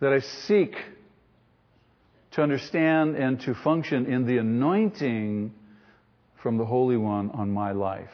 that 0.00 0.14
I 0.14 0.20
seek 0.20 0.74
to 2.32 2.42
understand 2.42 3.16
and 3.16 3.40
to 3.40 3.54
function 3.54 4.06
in 4.06 4.26
the 4.26 4.38
anointing 4.38 5.52
from 6.42 6.58
the 6.58 6.64
Holy 6.64 6.96
One 6.96 7.30
on 7.30 7.50
my 7.50 7.72
life. 7.72 8.10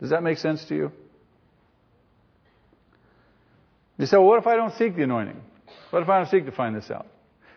Does 0.00 0.10
that 0.10 0.22
make 0.22 0.38
sense 0.38 0.64
to 0.66 0.74
you? 0.74 0.92
You 3.98 4.06
say, 4.06 4.16
well, 4.16 4.26
what 4.26 4.38
if 4.38 4.46
I 4.46 4.56
don't 4.56 4.74
seek 4.74 4.96
the 4.96 5.02
anointing? 5.02 5.40
What 5.90 6.02
if 6.02 6.08
I 6.08 6.18
don't 6.18 6.30
seek 6.30 6.46
to 6.46 6.52
find 6.52 6.76
this 6.76 6.90
out? 6.90 7.06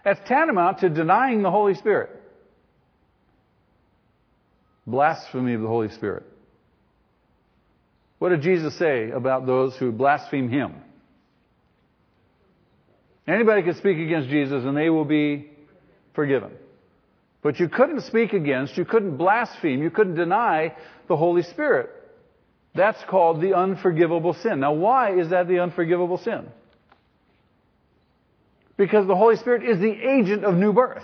That's 0.03 0.19
tantamount 0.27 0.79
to 0.79 0.89
denying 0.89 1.43
the 1.43 1.51
Holy 1.51 1.75
Spirit. 1.75 2.09
Blasphemy 4.87 5.53
of 5.53 5.61
the 5.61 5.67
Holy 5.67 5.89
Spirit. 5.89 6.23
What 8.17 8.29
did 8.29 8.41
Jesus 8.41 8.77
say 8.77 9.11
about 9.11 9.45
those 9.45 9.75
who 9.77 9.91
blaspheme 9.91 10.49
Him? 10.49 10.75
Anybody 13.27 13.61
can 13.63 13.75
speak 13.75 13.97
against 13.97 14.29
Jesus 14.29 14.63
and 14.63 14.75
they 14.75 14.89
will 14.89 15.05
be 15.05 15.49
forgiven. 16.13 16.51
But 17.41 17.59
you 17.59 17.69
couldn't 17.69 18.01
speak 18.01 18.33
against, 18.33 18.77
you 18.77 18.85
couldn't 18.85 19.17
blaspheme, 19.17 19.81
you 19.81 19.89
couldn't 19.89 20.15
deny 20.15 20.75
the 21.07 21.17
Holy 21.17 21.43
Spirit. 21.43 21.89
That's 22.73 23.01
called 23.09 23.41
the 23.41 23.55
unforgivable 23.55 24.33
sin. 24.33 24.59
Now 24.59 24.73
why 24.73 25.17
is 25.19 25.29
that 25.29 25.47
the 25.47 25.59
unforgivable 25.59 26.17
sin? 26.17 26.47
Because 28.77 29.07
the 29.07 29.15
Holy 29.15 29.35
Spirit 29.35 29.63
is 29.63 29.79
the 29.79 29.91
agent 29.91 30.43
of 30.43 30.55
new 30.55 30.73
birth. 30.73 31.03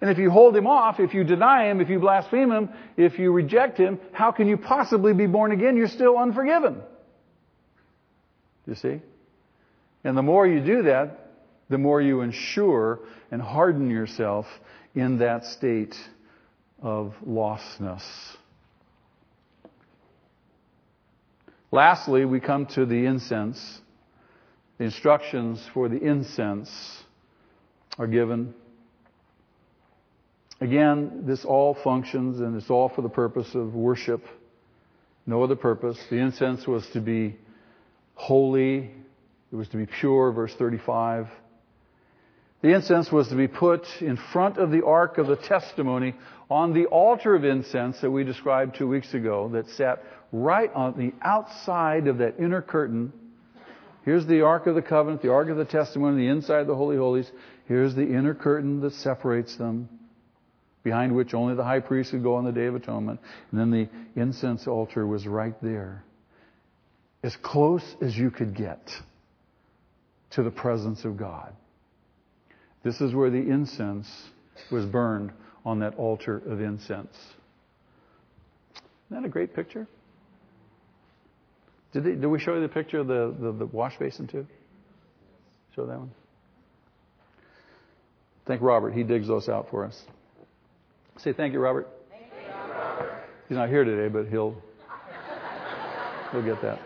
And 0.00 0.10
if 0.10 0.18
you 0.18 0.30
hold 0.30 0.56
Him 0.56 0.66
off, 0.66 0.98
if 0.98 1.14
you 1.14 1.24
deny 1.24 1.70
Him, 1.70 1.80
if 1.80 1.88
you 1.88 1.98
blaspheme 2.00 2.50
Him, 2.50 2.70
if 2.96 3.18
you 3.18 3.32
reject 3.32 3.78
Him, 3.78 4.00
how 4.12 4.32
can 4.32 4.48
you 4.48 4.56
possibly 4.56 5.12
be 5.12 5.26
born 5.26 5.52
again? 5.52 5.76
You're 5.76 5.88
still 5.88 6.18
unforgiven. 6.18 6.80
You 8.66 8.74
see? 8.74 9.00
And 10.04 10.16
the 10.16 10.22
more 10.22 10.46
you 10.46 10.60
do 10.60 10.82
that, 10.84 11.21
the 11.72 11.78
more 11.78 12.02
you 12.02 12.20
ensure 12.20 13.00
and 13.30 13.40
harden 13.40 13.88
yourself 13.88 14.46
in 14.94 15.18
that 15.18 15.46
state 15.46 15.96
of 16.82 17.14
lostness. 17.26 18.02
Lastly, 21.70 22.26
we 22.26 22.40
come 22.40 22.66
to 22.66 22.84
the 22.84 23.06
incense. 23.06 23.80
The 24.76 24.84
instructions 24.84 25.66
for 25.72 25.88
the 25.88 25.96
incense 25.96 26.70
are 27.98 28.06
given. 28.06 28.52
Again, 30.60 31.22
this 31.24 31.46
all 31.46 31.72
functions 31.82 32.40
and 32.40 32.54
it's 32.54 32.68
all 32.68 32.90
for 32.90 33.00
the 33.00 33.08
purpose 33.08 33.54
of 33.54 33.74
worship. 33.74 34.22
No 35.24 35.42
other 35.42 35.56
purpose. 35.56 35.98
The 36.10 36.16
incense 36.16 36.66
was 36.66 36.86
to 36.88 37.00
be 37.00 37.36
holy. 38.14 38.90
It 39.50 39.56
was 39.56 39.68
to 39.68 39.78
be 39.78 39.86
pure, 39.86 40.32
verse 40.32 40.54
35. 40.54 41.28
The 42.62 42.74
incense 42.74 43.12
was 43.12 43.28
to 43.28 43.34
be 43.34 43.48
put 43.48 43.86
in 44.00 44.16
front 44.16 44.56
of 44.56 44.70
the 44.70 44.84
ark 44.84 45.18
of 45.18 45.26
the 45.26 45.36
testimony 45.36 46.14
on 46.50 46.72
the 46.72 46.86
altar 46.86 47.34
of 47.34 47.44
incense 47.44 48.00
that 48.00 48.10
we 48.10 48.24
described 48.24 48.76
two 48.76 48.88
weeks 48.88 49.12
ago 49.14 49.48
that 49.52 49.68
sat 49.70 50.02
right 50.30 50.72
on 50.72 50.96
the 50.96 51.12
outside 51.22 52.06
of 52.06 52.18
that 52.18 52.38
inner 52.38 52.62
curtain 52.62 53.12
Here's 54.04 54.26
the 54.26 54.40
Ark 54.40 54.66
of 54.66 54.74
the 54.74 54.82
Covenant, 54.82 55.22
the 55.22 55.32
Ark 55.32 55.48
of 55.48 55.56
the 55.56 55.64
Testimony, 55.64 56.26
the 56.26 56.32
inside 56.32 56.60
of 56.60 56.66
the 56.66 56.74
Holy 56.74 56.96
Holies. 56.96 57.30
Here's 57.66 57.94
the 57.94 58.02
inner 58.02 58.34
curtain 58.34 58.80
that 58.80 58.94
separates 58.94 59.56
them, 59.56 59.88
behind 60.82 61.14
which 61.14 61.34
only 61.34 61.54
the 61.54 61.62
high 61.62 61.80
priest 61.80 62.10
could 62.10 62.22
go 62.22 62.34
on 62.34 62.44
the 62.44 62.52
Day 62.52 62.66
of 62.66 62.74
Atonement. 62.74 63.20
And 63.50 63.60
then 63.60 63.70
the 63.70 64.20
incense 64.20 64.66
altar 64.66 65.06
was 65.06 65.26
right 65.26 65.54
there, 65.62 66.04
as 67.22 67.36
close 67.36 67.84
as 68.00 68.16
you 68.16 68.32
could 68.32 68.56
get 68.56 68.90
to 70.30 70.42
the 70.42 70.50
presence 70.50 71.04
of 71.04 71.16
God. 71.16 71.54
This 72.82 73.00
is 73.00 73.14
where 73.14 73.30
the 73.30 73.38
incense 73.38 74.08
was 74.70 74.84
burned 74.86 75.32
on 75.64 75.80
that 75.80 75.94
altar 75.96 76.42
of 76.46 76.60
incense. 76.60 77.16
Isn't 79.10 79.22
that 79.22 79.24
a 79.24 79.30
great 79.30 79.54
picture? 79.54 79.86
Did, 81.92 82.04
they, 82.04 82.10
did 82.12 82.26
we 82.26 82.40
show 82.40 82.54
you 82.54 82.60
the 82.60 82.68
picture 82.68 82.98
of 82.98 83.06
the, 83.06 83.34
the, 83.38 83.52
the 83.52 83.66
wash 83.66 83.98
basin 83.98 84.26
too? 84.26 84.46
Show 85.76 85.86
that 85.86 85.98
one. 85.98 86.10
Thank 88.46 88.60
Robert. 88.62 88.92
He 88.92 89.04
digs 89.04 89.28
those 89.28 89.48
out 89.48 89.68
for 89.70 89.84
us. 89.84 90.02
Say 91.18 91.32
thank 91.32 91.52
you, 91.52 91.60
Robert. 91.60 91.88
Thank 92.10 92.24
you, 92.24 92.52
Robert. 92.52 93.12
He's 93.48 93.56
not 93.56 93.68
here 93.68 93.84
today, 93.84 94.08
but 94.08 94.26
he'll 94.28 94.56
he'll 96.32 96.42
get 96.42 96.60
that. 96.62 96.80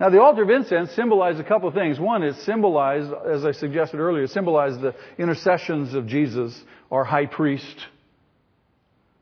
Now, 0.00 0.08
the 0.08 0.22
altar 0.22 0.42
of 0.42 0.48
incense 0.48 0.92
symbolized 0.92 1.40
a 1.40 1.44
couple 1.44 1.68
of 1.68 1.74
things. 1.74 2.00
One, 2.00 2.22
it 2.22 2.36
symbolized, 2.36 3.12
as 3.30 3.44
I 3.44 3.52
suggested 3.52 4.00
earlier, 4.00 4.24
it 4.24 4.30
symbolized 4.30 4.80
the 4.80 4.94
intercessions 5.18 5.92
of 5.92 6.06
Jesus, 6.06 6.58
our 6.90 7.04
high 7.04 7.26
priest, 7.26 7.76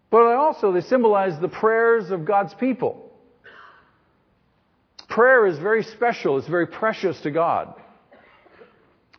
but 0.08 0.22
also 0.36 0.70
they 0.70 0.80
symbolized 0.80 1.40
the 1.40 1.48
prayers 1.48 2.12
of 2.12 2.24
God's 2.24 2.54
people. 2.54 3.10
Prayer 5.08 5.46
is 5.46 5.58
very 5.58 5.82
special. 5.82 6.38
It's 6.38 6.46
very 6.46 6.68
precious 6.68 7.20
to 7.22 7.32
God. 7.32 7.74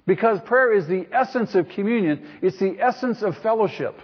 Because 0.07 0.39
prayer 0.45 0.73
is 0.73 0.87
the 0.87 1.07
essence 1.11 1.55
of 1.55 1.67
communion. 1.69 2.25
It's 2.41 2.57
the 2.57 2.77
essence 2.79 3.21
of 3.21 3.37
fellowship. 3.39 3.95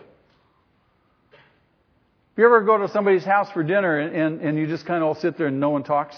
If 2.34 2.40
You 2.40 2.46
ever 2.46 2.64
go 2.64 2.80
to 2.80 2.90
somebody's 2.90 3.24
house 3.24 3.50
for 3.52 3.64
dinner 3.64 3.98
and, 3.98 4.16
and, 4.16 4.42
and 4.42 4.58
you 4.58 4.68
just 4.68 4.86
kind 4.86 5.02
of 5.02 5.08
all 5.08 5.16
sit 5.16 5.38
there 5.38 5.48
and 5.48 5.60
no 5.60 5.70
one 5.70 5.84
talks? 5.84 6.18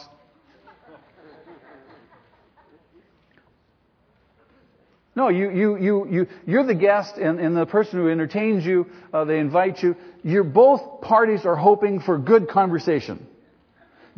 No, 5.17 5.29
you, 5.29 5.49
you, 5.49 5.77
you, 5.77 6.07
you, 6.11 6.27
you're 6.45 6.63
the 6.63 6.75
guest 6.75 7.15
and, 7.17 7.39
and 7.39 7.57
the 7.57 7.65
person 7.65 7.97
who 7.97 8.07
entertains 8.07 8.63
you, 8.63 8.85
uh, 9.11 9.25
they 9.25 9.39
invite 9.39 9.81
you. 9.81 9.95
You're 10.23 10.43
both 10.43 11.01
parties 11.01 11.43
are 11.43 11.55
hoping 11.55 12.01
for 12.01 12.19
good 12.19 12.47
conversation. 12.47 13.25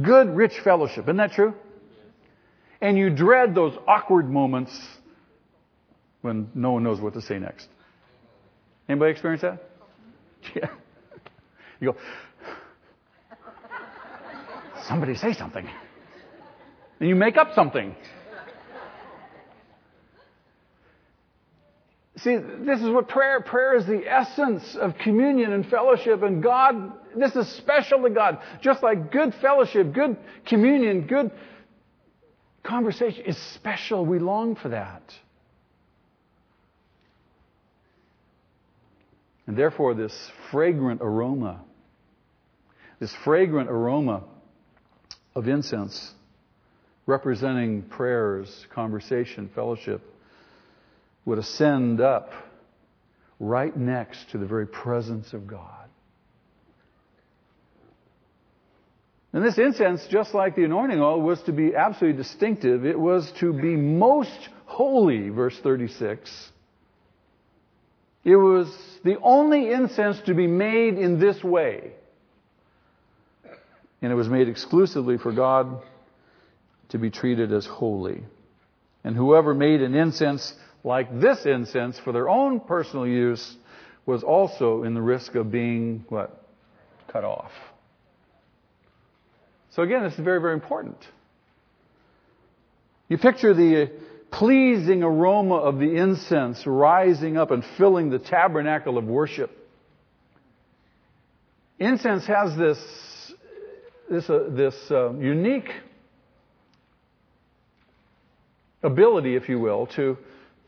Good, 0.02 0.28
rich 0.28 0.60
fellowship. 0.62 1.06
Isn't 1.06 1.16
that 1.16 1.32
true? 1.32 1.54
And 2.82 2.98
you 2.98 3.10
dread 3.10 3.56
those 3.56 3.78
awkward 3.88 4.30
moments 4.30 4.78
when 6.20 6.50
no 6.54 6.72
one 6.72 6.84
knows 6.84 7.00
what 7.00 7.14
to 7.14 7.22
say 7.22 7.40
next. 7.40 7.70
Anybody 8.90 9.12
experience 9.14 9.42
that? 9.44 9.64
Yeah. 10.54 10.68
You 11.80 11.94
go, 11.94 11.98
somebody 14.90 15.16
say 15.16 15.32
something. 15.32 15.66
And 17.00 17.08
you 17.08 17.16
make 17.16 17.38
up 17.38 17.54
something. 17.56 17.96
See, 22.24 22.36
this 22.36 22.82
is 22.82 22.90
what 22.90 23.08
prayer, 23.08 23.40
prayer 23.40 23.78
is 23.78 23.86
the 23.86 24.06
essence 24.06 24.76
of 24.76 24.98
communion 24.98 25.54
and 25.54 25.66
fellowship 25.66 26.22
and 26.22 26.44
God, 26.44 26.92
this 27.16 27.36
is 27.36 27.48
special 27.48 28.02
to 28.02 28.10
God. 28.10 28.40
Just 28.62 28.84
like 28.84 29.12
good 29.12 29.34
fellowship, 29.36 29.94
good 29.94 30.18
communion, 30.46 31.08
good 31.08 31.32
conversation 32.64 33.24
is 33.26 33.38
special. 33.38 34.06
We 34.06 34.20
long 34.20 34.56
for 34.56 34.70
that. 34.70 35.14
And 39.48 39.58
therefore 39.58 39.94
this 39.94 40.32
fragrant 40.52 41.02
aroma, 41.02 41.62
this 43.00 43.16
fragrant 43.24 43.70
aroma 43.70 44.24
of 45.36 45.48
incense 45.48 46.14
representing 47.06 47.84
prayers, 47.84 48.68
conversation, 48.72 49.50
fellowship, 49.56 50.02
would 51.30 51.40
ascend 51.40 52.02
up 52.02 52.32
right 53.40 53.76
next 53.76 54.32
to 54.32 54.38
the 54.38 54.46
very 54.46 54.68
presence 54.68 55.32
of 55.34 55.48
God. 55.48 55.88
And 59.32 59.46
this 59.46 59.60
incense, 59.60 60.06
just 60.08 60.34
like 60.34 60.56
the 60.56 60.64
anointing 60.64 61.00
oil, 61.00 61.22
was 61.22 61.40
to 61.44 61.52
be 61.52 61.76
absolutely 61.76 62.18
distinctive. 62.18 62.84
It 62.84 63.00
was 63.00 63.32
to 63.40 63.54
be 63.54 63.76
most 63.76 64.50
holy, 64.66 65.30
verse 65.30 65.58
36. 65.60 66.52
It 68.24 68.36
was 68.36 68.68
the 69.04 69.18
only 69.22 69.72
incense 69.72 70.20
to 70.22 70.34
be 70.34 70.48
made 70.48 70.96
in 70.96 71.20
this 71.20 71.44
way. 71.44 71.92
And 74.02 74.12
it 74.12 74.16
was 74.16 74.28
made 74.28 74.48
exclusively 74.48 75.20
for 75.20 75.32
God 75.32 75.84
to 76.90 76.98
be 76.98 77.12
treated 77.12 77.54
as 77.54 77.68
holy. 77.68 78.24
And 79.04 79.16
whoever 79.16 79.54
made 79.54 79.82
an 79.82 79.94
incense 79.94 80.54
like 80.84 81.20
this 81.20 81.46
incense 81.46 82.00
for 82.00 82.12
their 82.12 82.30
own 82.30 82.60
personal 82.60 83.06
use 83.06 83.56
was 84.06 84.24
also 84.24 84.84
in 84.84 84.94
the 84.94 85.02
risk 85.02 85.36
of 85.36 85.52
being 85.52 86.06
what? 86.10 86.44
Cut 87.12 87.24
off. 87.24 87.52
So 89.72 89.84
again, 89.84 90.04
this 90.04 90.14
is 90.14 90.20
very, 90.20 90.42
very 90.42 90.54
important. 90.54 90.98
You 93.08 93.18
picture 93.18 93.54
the 93.54 93.92
pleasing 94.32 95.04
aroma 95.04 95.56
of 95.56 95.80
the 95.80 95.96
incense 95.96 96.66
rising 96.66 97.38
up 97.38 97.52
and 97.52 97.64
filling 97.78 98.10
the 98.10 98.20
tabernacle 98.20 98.98
of 98.98 99.06
worship. 99.06 99.52
Incense 101.80 102.26
has 102.28 102.56
this, 102.58 103.34
this, 104.10 104.30
uh, 104.30 104.50
this 104.50 104.76
uh, 104.92 105.14
unique 105.14 105.70
ability, 108.84 109.36
if 109.36 109.50
you 109.50 109.60
will, 109.60 109.88
to, 109.96 110.18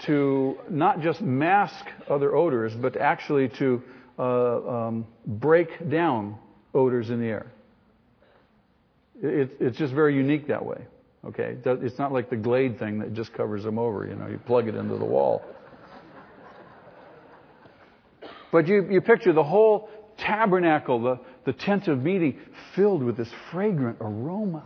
to 0.05 0.57
not 0.69 1.01
just 1.01 1.21
mask 1.21 1.85
other 2.09 2.35
odors, 2.35 2.73
but 2.73 2.97
actually 2.97 3.49
to 3.49 3.81
uh, 4.17 4.67
um, 4.67 5.07
break 5.25 5.89
down 5.89 6.37
odors 6.73 7.09
in 7.09 7.19
the 7.19 7.27
air. 7.27 7.51
It, 9.21 9.57
it's 9.59 9.77
just 9.77 9.93
very 9.93 10.15
unique 10.15 10.47
that 10.47 10.65
way. 10.65 10.81
Okay, 11.23 11.55
it's 11.63 11.99
not 11.99 12.11
like 12.11 12.31
the 12.31 12.35
Glade 12.35 12.79
thing 12.79 12.97
that 12.99 13.13
just 13.13 13.31
covers 13.33 13.63
them 13.63 13.77
over. 13.77 14.07
You 14.07 14.15
know, 14.15 14.27
you 14.27 14.39
plug 14.39 14.67
it 14.67 14.73
into 14.73 14.97
the 14.97 15.05
wall. 15.05 15.43
But 18.51 18.67
you, 18.67 18.87
you 18.89 19.01
picture 19.01 19.31
the 19.31 19.43
whole 19.43 19.89
tabernacle, 20.17 21.01
the, 21.01 21.19
the 21.45 21.53
tent 21.53 21.87
of 21.87 22.01
meeting, 22.01 22.39
filled 22.75 23.03
with 23.03 23.17
this 23.17 23.29
fragrant 23.51 23.97
aroma. 24.01 24.63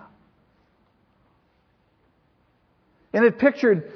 And 3.13 3.25
it 3.25 3.37
pictured 3.37 3.91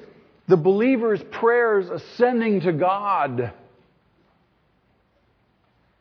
the 0.49 0.57
believer's 0.57 1.21
prayers 1.31 1.89
ascending 1.89 2.61
to 2.61 2.73
God. 2.73 3.53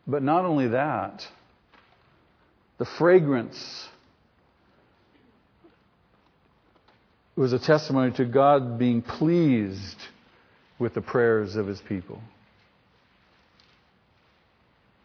But 0.07 0.23
not 0.23 0.47
only 0.47 0.69
that, 0.69 1.23
the 2.79 2.87
fragrance 2.87 3.89
was 7.37 7.53
a 7.53 7.59
testimony 7.59 8.13
to 8.13 8.25
God 8.25 8.79
being 8.79 9.03
pleased 9.03 9.99
with 10.79 10.95
the 10.95 11.03
prayers 11.03 11.55
of 11.57 11.67
his 11.67 11.83
people. 11.83 12.19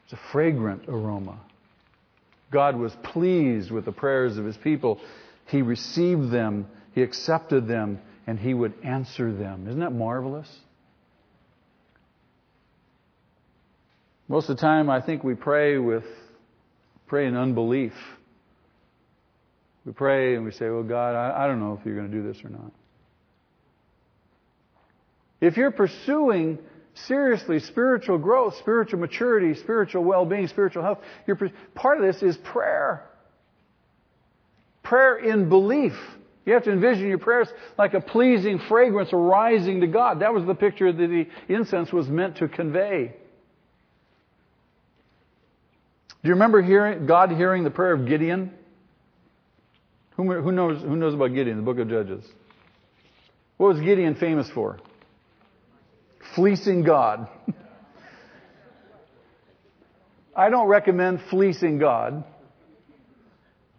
It's 0.06 0.14
a 0.14 0.32
fragrant 0.32 0.84
aroma. 0.88 1.38
God 2.50 2.78
was 2.78 2.94
pleased 3.04 3.72
with 3.72 3.84
the 3.84 3.92
prayers 3.92 4.38
of 4.38 4.46
his 4.46 4.56
people. 4.56 5.02
He 5.48 5.62
received 5.62 6.32
them, 6.32 6.66
he 6.96 7.02
accepted 7.02 7.68
them, 7.68 8.00
and 8.26 8.40
he 8.40 8.54
would 8.54 8.74
answer 8.84 9.34
them. 9.34 9.68
Isn't 9.68 9.82
that 9.82 9.92
marvelous? 9.92 10.50
Most 14.28 14.50
of 14.50 14.56
the 14.56 14.62
time, 14.62 14.90
I 14.90 15.02
think 15.02 15.24
we 15.24 15.36
pray 15.36 15.78
with 15.78 16.06
pray 17.08 17.28
in 17.28 17.36
unbelief. 17.36 17.94
We 19.86 19.92
pray 19.92 20.36
and 20.36 20.46
we 20.46 20.52
say, 20.52 20.70
Well, 20.70 20.84
God, 20.84 21.16
I, 21.16 21.44
I 21.44 21.48
don't 21.48 21.60
know 21.60 21.78
if 21.80 21.86
you're 21.86 21.96
going 21.96 22.10
to 22.10 22.18
do 22.18 22.24
this 22.24 22.44
or 22.44 22.50
not. 22.50 22.72
If 25.42 25.58
you're 25.58 25.72
pursuing 25.72 26.60
seriously 26.94 27.60
spiritual 27.60 28.18
growth, 28.18 28.56
spiritual 28.60 29.00
maturity, 29.00 29.60
spiritual 29.60 30.04
well 30.04 30.26
being, 30.26 30.48
spiritual 30.48 30.84
health, 30.84 31.00
part 31.76 32.00
of 32.00 32.06
this 32.06 32.24
is 32.24 32.38
prayer. 32.38 33.04
Prayer 34.84 35.18
in 35.18 35.50
belief. 35.50 35.94
You 36.46 36.54
have 36.54 36.64
to 36.64 36.72
envision 36.72 37.08
your 37.08 37.20
prayers 37.20 37.48
like 37.78 37.94
a 37.94 38.02
pleasing 38.02 38.60
fragrance 38.68 39.14
arising 39.14 39.82
to 39.82 39.88
God. 39.88 40.20
That 40.20 40.34
was 40.34 40.46
the 40.46 40.56
picture 40.56 40.92
that 40.92 41.08
the 41.08 41.28
incense 41.48 41.92
was 41.94 42.08
meant 42.10 42.38
to 42.38 42.48
convey. 42.48 43.14
Do 46.22 46.28
you 46.30 46.34
remember 46.34 46.62
hearing, 46.62 47.06
God 47.06 47.32
hearing 47.32 47.64
the 47.64 47.70
prayer 47.70 47.94
of 47.94 48.08
Gideon? 48.08 48.52
Who, 50.16 50.42
who, 50.42 50.52
knows, 50.52 50.82
who 50.82 50.96
knows 50.96 51.14
about 51.14 51.34
Gideon, 51.34 51.58
the 51.58 51.64
book 51.64 51.80
of 51.80 51.90
Judges? 51.90 52.26
What 53.58 53.76
was 53.76 53.80
Gideon 53.82 54.16
famous 54.16 54.50
for? 54.50 54.80
Fleecing 56.36 56.84
God. 56.84 57.28
I 60.36 60.50
don't 60.50 60.68
recommend 60.68 61.22
fleecing 61.30 61.78
God. 61.78 62.24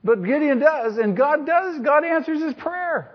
But 0.04 0.22
Gideon 0.22 0.58
does, 0.58 0.98
and 0.98 1.16
God 1.16 1.46
does. 1.46 1.80
God 1.80 2.04
answers 2.04 2.42
his 2.42 2.52
prayer. 2.54 3.10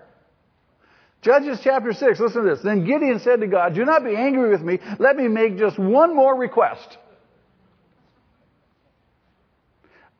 Judges 1.22 1.60
chapter 1.62 1.92
6, 1.92 2.18
listen 2.18 2.42
to 2.42 2.50
this. 2.50 2.62
Then 2.62 2.84
Gideon 2.84 3.20
said 3.20 3.40
to 3.40 3.46
God, 3.46 3.74
Do 3.74 3.84
not 3.84 4.02
be 4.02 4.16
angry 4.16 4.50
with 4.50 4.62
me. 4.62 4.80
Let 4.98 5.16
me 5.16 5.28
make 5.28 5.56
just 5.56 5.78
one 5.78 6.16
more 6.16 6.34
request. 6.34 6.98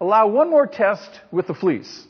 Allow 0.01 0.29
one 0.29 0.51
more 0.51 0.67
test 0.67 1.11
with 1.33 1.47
the 1.47 1.55
fleece. 1.55 2.07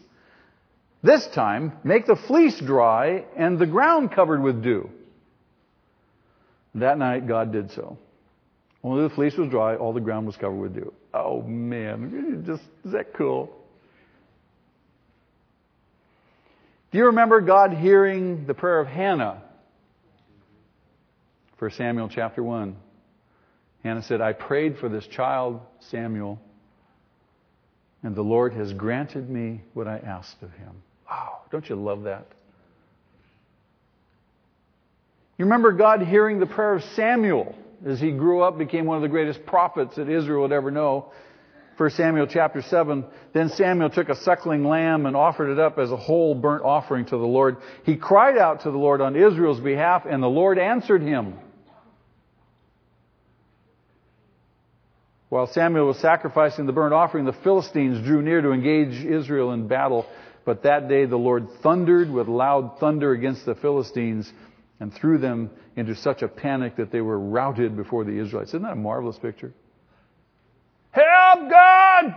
This 1.03 1.27
time, 1.29 1.73
make 1.83 2.07
the 2.07 2.17
fleece 2.17 2.61
dry 2.61 3.25
and 3.37 3.59
the 3.59 3.67
ground 3.67 4.13
covered 4.13 4.43
with 4.43 4.63
dew. 4.63 4.91
That 6.75 6.99
night, 6.99 7.27
God 7.27 7.53
did 7.53 7.73
so. 7.73 7.97
Only 8.85 9.09
the 9.09 9.15
fleece 9.15 9.37
was 9.37 9.49
dry, 9.49 9.77
all 9.77 9.93
the 9.93 10.01
ground 10.01 10.27
was 10.27 10.37
covered 10.37 10.61
with 10.61 10.75
dew. 10.75 10.93
Oh 11.15 11.43
man, 11.43 12.45
just, 12.47 12.63
is 12.85 12.93
that 12.93 13.15
cool? 13.15 13.51
Do 16.91 16.99
you 16.99 17.07
remember 17.07 17.41
God 17.41 17.73
hearing 17.73 18.47
the 18.47 18.55
prayer 18.55 18.81
of 18.81 18.89
Hannah? 18.89 19.43
For 21.59 21.71
Samuel 21.71 22.09
chapter 22.09 22.43
1. 22.43 22.77
Hannah 23.85 24.03
said, 24.03 24.21
I 24.21 24.33
prayed 24.33 24.79
for 24.79 24.89
this 24.89 25.07
child, 25.07 25.61
Samuel, 25.81 26.41
and 28.03 28.15
the 28.15 28.23
Lord 28.23 28.53
has 28.55 28.73
granted 28.73 29.31
me 29.31 29.63
what 29.73 29.87
I 29.87 29.99
asked 29.99 30.43
of 30.43 30.51
him. 30.53 30.83
Wow, 31.09 31.41
don't 31.51 31.69
you 31.69 31.77
love 31.77 32.03
that? 32.05 32.27
You 35.39 35.47
remember 35.47 35.73
God 35.73 36.03
hearing 36.03 36.41
the 36.41 36.47
prayer 36.47 36.75
of 36.75 36.85
Samuel 36.95 37.55
as 37.87 38.01
he 38.01 38.11
grew 38.11 38.43
up, 38.43 38.59
became 38.59 38.85
one 38.85 38.97
of 38.97 39.03
the 39.03 39.09
greatest 39.09 39.47
prophets 39.47 39.97
that 39.97 40.09
Israel 40.09 40.43
would 40.43 40.53
ever 40.53 40.71
know. 40.71 41.13
1 41.81 41.89
Samuel 41.93 42.27
chapter 42.27 42.61
7. 42.61 43.07
Then 43.33 43.49
Samuel 43.49 43.89
took 43.89 44.11
a 44.11 44.17
suckling 44.17 44.65
lamb 44.65 45.07
and 45.07 45.17
offered 45.17 45.51
it 45.51 45.59
up 45.59 45.79
as 45.79 45.91
a 45.91 45.97
whole 45.97 46.35
burnt 46.35 46.63
offering 46.63 47.07
to 47.07 47.17
the 47.17 47.17
Lord. 47.17 47.57
He 47.87 47.97
cried 47.97 48.37
out 48.37 48.65
to 48.65 48.71
the 48.71 48.77
Lord 48.77 49.01
on 49.01 49.17
Israel's 49.17 49.61
behalf, 49.61 50.03
and 50.05 50.23
the 50.23 50.29
Lord 50.29 50.59
answered 50.59 51.01
him. 51.01 51.39
While 55.31 55.47
Samuel 55.47 55.87
was 55.87 55.99
sacrificing 56.01 56.67
the 56.67 56.73
burnt 56.73 56.93
offering, 56.93 57.25
the 57.25 57.33
Philistines 57.33 58.05
drew 58.05 58.21
near 58.21 58.43
to 58.43 58.51
engage 58.53 59.03
Israel 59.03 59.53
in 59.53 59.67
battle. 59.67 60.05
But 60.45 60.65
that 60.65 60.87
day 60.87 61.07
the 61.07 61.17
Lord 61.17 61.49
thundered 61.63 62.11
with 62.11 62.29
loud 62.29 62.79
thunder 62.79 63.13
against 63.13 63.47
the 63.47 63.55
Philistines 63.55 64.31
and 64.81 64.93
threw 64.93 65.17
them 65.17 65.49
into 65.77 65.95
such 65.95 66.21
a 66.21 66.29
panic 66.29 66.77
that 66.77 66.93
they 66.93 67.01
were 67.01 67.19
routed 67.19 67.75
before 67.75 68.05
the 68.05 68.21
Israelites. 68.21 68.51
Isn't 68.51 68.65
that 68.65 68.73
a 68.73 68.77
marvelous 68.77 69.17
picture? 69.19 69.55
God! 71.37 72.15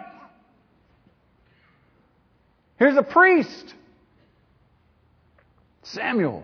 Here's 2.77 2.97
a 2.97 3.03
priest. 3.03 3.73
Samuel, 5.83 6.43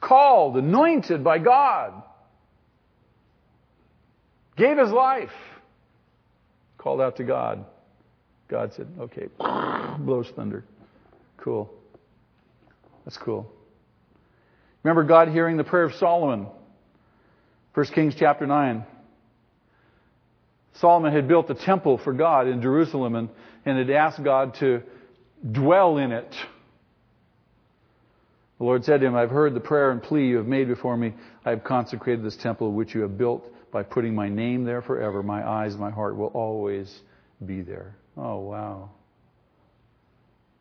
called, 0.00 0.56
anointed 0.56 1.24
by 1.24 1.38
God, 1.38 2.02
gave 4.56 4.76
his 4.76 4.90
life, 4.90 5.30
called 6.78 7.00
out 7.00 7.16
to 7.16 7.24
God. 7.24 7.64
God 8.48 8.72
said, 8.74 8.88
okay, 8.98 9.28
blows 9.98 10.28
thunder. 10.34 10.64
Cool. 11.38 11.70
That's 13.04 13.16
cool. 13.16 13.50
Remember 14.82 15.04
God 15.04 15.28
hearing 15.28 15.56
the 15.56 15.64
prayer 15.64 15.84
of 15.84 15.94
Solomon. 15.94 16.46
1 17.74 17.86
Kings 17.86 18.14
chapter 18.18 18.46
9. 18.46 18.84
Solomon 20.80 21.12
had 21.12 21.28
built 21.28 21.50
a 21.50 21.54
temple 21.54 21.98
for 21.98 22.14
God 22.14 22.48
in 22.48 22.62
Jerusalem 22.62 23.14
and, 23.14 23.28
and 23.66 23.76
had 23.76 23.90
asked 23.90 24.22
God 24.24 24.54
to 24.60 24.82
dwell 25.50 25.98
in 25.98 26.10
it. 26.10 26.34
The 28.58 28.64
Lord 28.64 28.84
said 28.84 29.00
to 29.00 29.06
him, 29.06 29.14
I've 29.14 29.30
heard 29.30 29.54
the 29.54 29.60
prayer 29.60 29.90
and 29.90 30.02
plea 30.02 30.26
you 30.28 30.38
have 30.38 30.46
made 30.46 30.68
before 30.68 30.96
me. 30.96 31.14
I 31.44 31.50
have 31.50 31.64
consecrated 31.64 32.24
this 32.24 32.36
temple 32.36 32.72
which 32.72 32.94
you 32.94 33.02
have 33.02 33.18
built 33.18 33.46
by 33.70 33.82
putting 33.82 34.14
my 34.14 34.28
name 34.28 34.64
there 34.64 34.80
forever. 34.80 35.22
My 35.22 35.46
eyes, 35.46 35.76
my 35.76 35.90
heart 35.90 36.16
will 36.16 36.28
always 36.28 37.00
be 37.44 37.60
there. 37.60 37.94
Oh, 38.16 38.38
wow. 38.38 38.90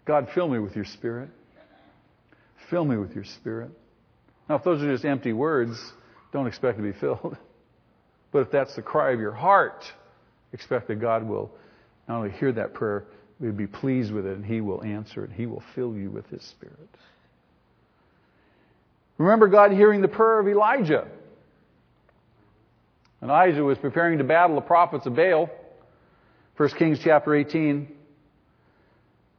God, 0.06 0.28
fill 0.34 0.50
me 0.50 0.60
with 0.60 0.76
your 0.76 0.86
spirit. 0.86 1.30
Fill 2.70 2.84
me 2.84 2.98
with 2.98 3.16
your 3.16 3.26
spirit. 3.26 3.72
Now, 4.50 4.56
if 4.56 4.64
those 4.64 4.82
are 4.82 4.92
just 4.92 5.06
empty 5.06 5.34
words, 5.34 5.78
don't 6.34 6.48
expect 6.48 6.78
to 6.78 6.84
be 6.84 6.94
filled. 6.94 7.38
But 8.32 8.44
if 8.44 8.52
that's 8.52 8.76
the 8.76 8.84
cry 8.84 9.10
of 9.10 9.20
your 9.20 9.32
heart, 9.32 9.84
expect 10.54 10.88
that 10.88 10.96
God 10.96 11.28
will 11.28 11.52
not 12.08 12.18
only 12.18 12.32
hear 12.32 12.52
that 12.54 12.74
prayer, 12.74 13.06
but 13.40 13.56
be 13.56 13.68
pleased 13.68 14.12
with 14.12 14.26
it, 14.26 14.36
and 14.36 14.46
He 14.46 14.62
will 14.62 14.84
answer 14.84 15.24
it. 15.24 15.32
He 15.32 15.46
will 15.46 15.64
fill 15.76 15.96
you 15.96 16.10
with 16.10 16.28
His 16.28 16.44
Spirit. 16.44 16.90
Remember 19.18 19.48
God 19.48 19.72
hearing 19.72 20.02
the 20.02 20.08
prayer 20.08 20.40
of 20.40 20.48
Elijah. 20.48 21.08
Elijah 23.22 23.64
was 23.64 23.78
preparing 23.78 24.18
to 24.20 24.24
battle 24.24 24.56
the 24.56 24.62
prophets 24.62 25.06
of 25.06 25.16
Baal. 25.16 25.50
1 26.58 26.70
Kings 26.78 27.00
chapter 27.04 27.36
18. 27.36 27.88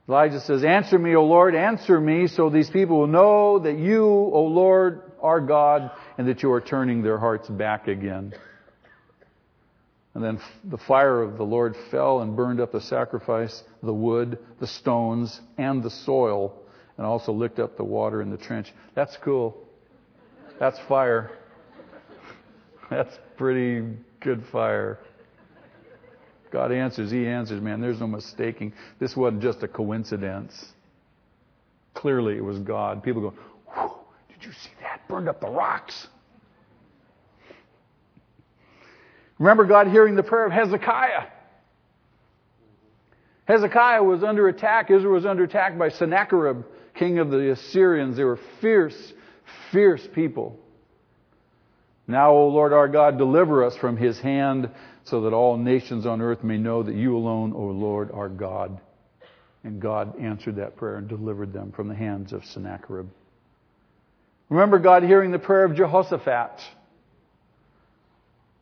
Elijah 0.09 0.41
says, 0.41 0.65
Answer 0.65 0.99
me, 0.99 1.15
O 1.15 1.25
Lord, 1.25 1.55
answer 1.55 2.01
me, 2.01 2.27
so 2.27 2.51
these 2.51 2.69
people 2.69 2.99
will 2.99 3.07
know 3.07 3.59
that 3.61 3.79
you, 3.79 4.05
O 4.05 4.43
Lord, 4.43 5.03
are 5.23 5.41
God, 5.41 5.91
and 6.19 6.29
that 6.29 6.43
you 6.43 6.53
are 6.53 6.61
turning 6.61 7.03
their 7.03 7.19
hearts 7.19 7.49
back 7.49 7.89
again. 7.89 8.35
And 10.15 10.25
then 10.25 10.41
the 10.65 10.79
fire 10.79 11.23
of 11.23 11.37
the 11.37 11.45
Lord 11.45 11.77
fell 11.91 12.21
and 12.21 12.35
burned 12.35 12.61
up 12.61 12.73
the 12.73 12.81
sacrifice, 12.81 13.63
the 13.83 13.95
wood, 13.95 14.39
the 14.59 14.67
stones, 14.67 15.41
and 15.57 15.83
the 15.83 15.91
soil, 15.91 16.61
and 16.97 17.07
also 17.07 17.33
licked 17.33 17.61
up 17.61 17.77
the 17.77 17.85
water 17.85 18.21
in 18.21 18.31
the 18.31 18.37
trench. 18.37 18.73
That's 18.95 19.17
cool. 19.19 19.57
That's 20.59 20.79
fire. 20.89 21.31
That's 22.91 23.17
pretty 23.37 23.87
good 24.21 24.45
fire. 24.51 24.99
God 26.51 26.73
answers. 26.73 27.13
He 27.13 27.27
answers, 27.27 27.63
man. 27.63 27.81
There's 27.81 28.01
no 28.01 28.09
mistaking. 28.09 28.73
This 28.99 29.17
wasn't 29.17 29.43
just 29.43 29.63
a 29.63 29.69
coincidence. 29.69 30.67
Clearly, 31.95 32.37
it 32.37 32.45
was 32.45 32.59
God. 32.59 33.03
People 33.03 33.31
go, 33.31 34.01
Did 34.29 34.45
you 34.45 34.53
see 34.53 34.71
that? 34.81 35.07
Burned 35.09 35.29
up 35.29 35.41
the 35.41 35.49
rocks. 35.49 36.09
Remember 39.41 39.65
God 39.65 39.89
hearing 39.89 40.15
the 40.15 40.23
prayer 40.23 40.45
of 40.45 40.53
Hezekiah. 40.53 41.25
Hezekiah 43.47 44.03
was 44.03 44.23
under 44.23 44.47
attack. 44.47 44.91
Israel 44.91 45.15
was 45.15 45.27
under 45.27 45.45
attack 45.45 45.77
by 45.77 45.89
Sennacherib, 45.89 46.63
king 46.95 47.19
of 47.19 47.31
the 47.31 47.51
Assyrians. 47.51 48.19
They 48.19 48.25
were 48.25 48.39
fierce, 48.61 49.13
fierce 49.73 50.07
people. 50.15 50.61
Now, 52.07 52.33
O 52.33 52.49
Lord 52.49 52.75
our 52.75 52.87
God, 52.87 53.17
deliver 53.17 53.65
us 53.65 53.75
from 53.77 53.97
his 53.97 54.21
hand 54.21 54.71
so 55.05 55.23
that 55.23 55.33
all 55.33 55.57
nations 55.57 56.05
on 56.05 56.21
earth 56.21 56.45
may 56.45 56.59
know 56.59 56.83
that 56.83 56.95
you 56.95 57.17
alone, 57.17 57.55
O 57.55 57.63
Lord, 57.63 58.11
are 58.13 58.29
God. 58.29 58.79
And 59.65 59.81
God 59.81 60.21
answered 60.21 60.57
that 60.57 60.77
prayer 60.77 60.97
and 60.97 61.09
delivered 61.09 61.53
them 61.53 61.73
from 61.73 61.89
the 61.89 61.95
hands 61.95 62.35
of 62.35 62.45
Sennacherib. 62.45 63.09
Remember 64.51 64.79
God 64.79 65.03
hearing 65.03 65.31
the 65.31 65.39
prayer 65.39 65.65
of 65.65 65.75
Jehoshaphat. 65.75 66.61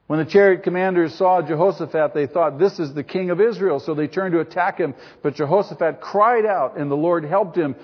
When 0.09 0.19
the 0.19 0.25
chariot 0.25 0.63
commanders 0.63 1.15
saw 1.15 1.43
Jehoshaphat, 1.43 2.15
they 2.15 2.27
thought, 2.27 2.59
this 2.59 2.79
is 2.79 2.95
the 2.95 3.05
king 3.05 3.29
of 3.29 3.43
Israel. 3.43 3.79
So 3.79 3.95
they 3.95 4.09
turned 4.09 4.33
to 4.33 4.41
attack 4.41 4.79
him. 4.79 4.95
But 5.23 5.35
Jehoshaphat 5.35 6.01
cried 6.01 6.47
out, 6.47 6.79
and 6.79 6.91
the 6.91 6.97
Lord 6.97 7.25
helped 7.25 7.57
him. 7.57 7.77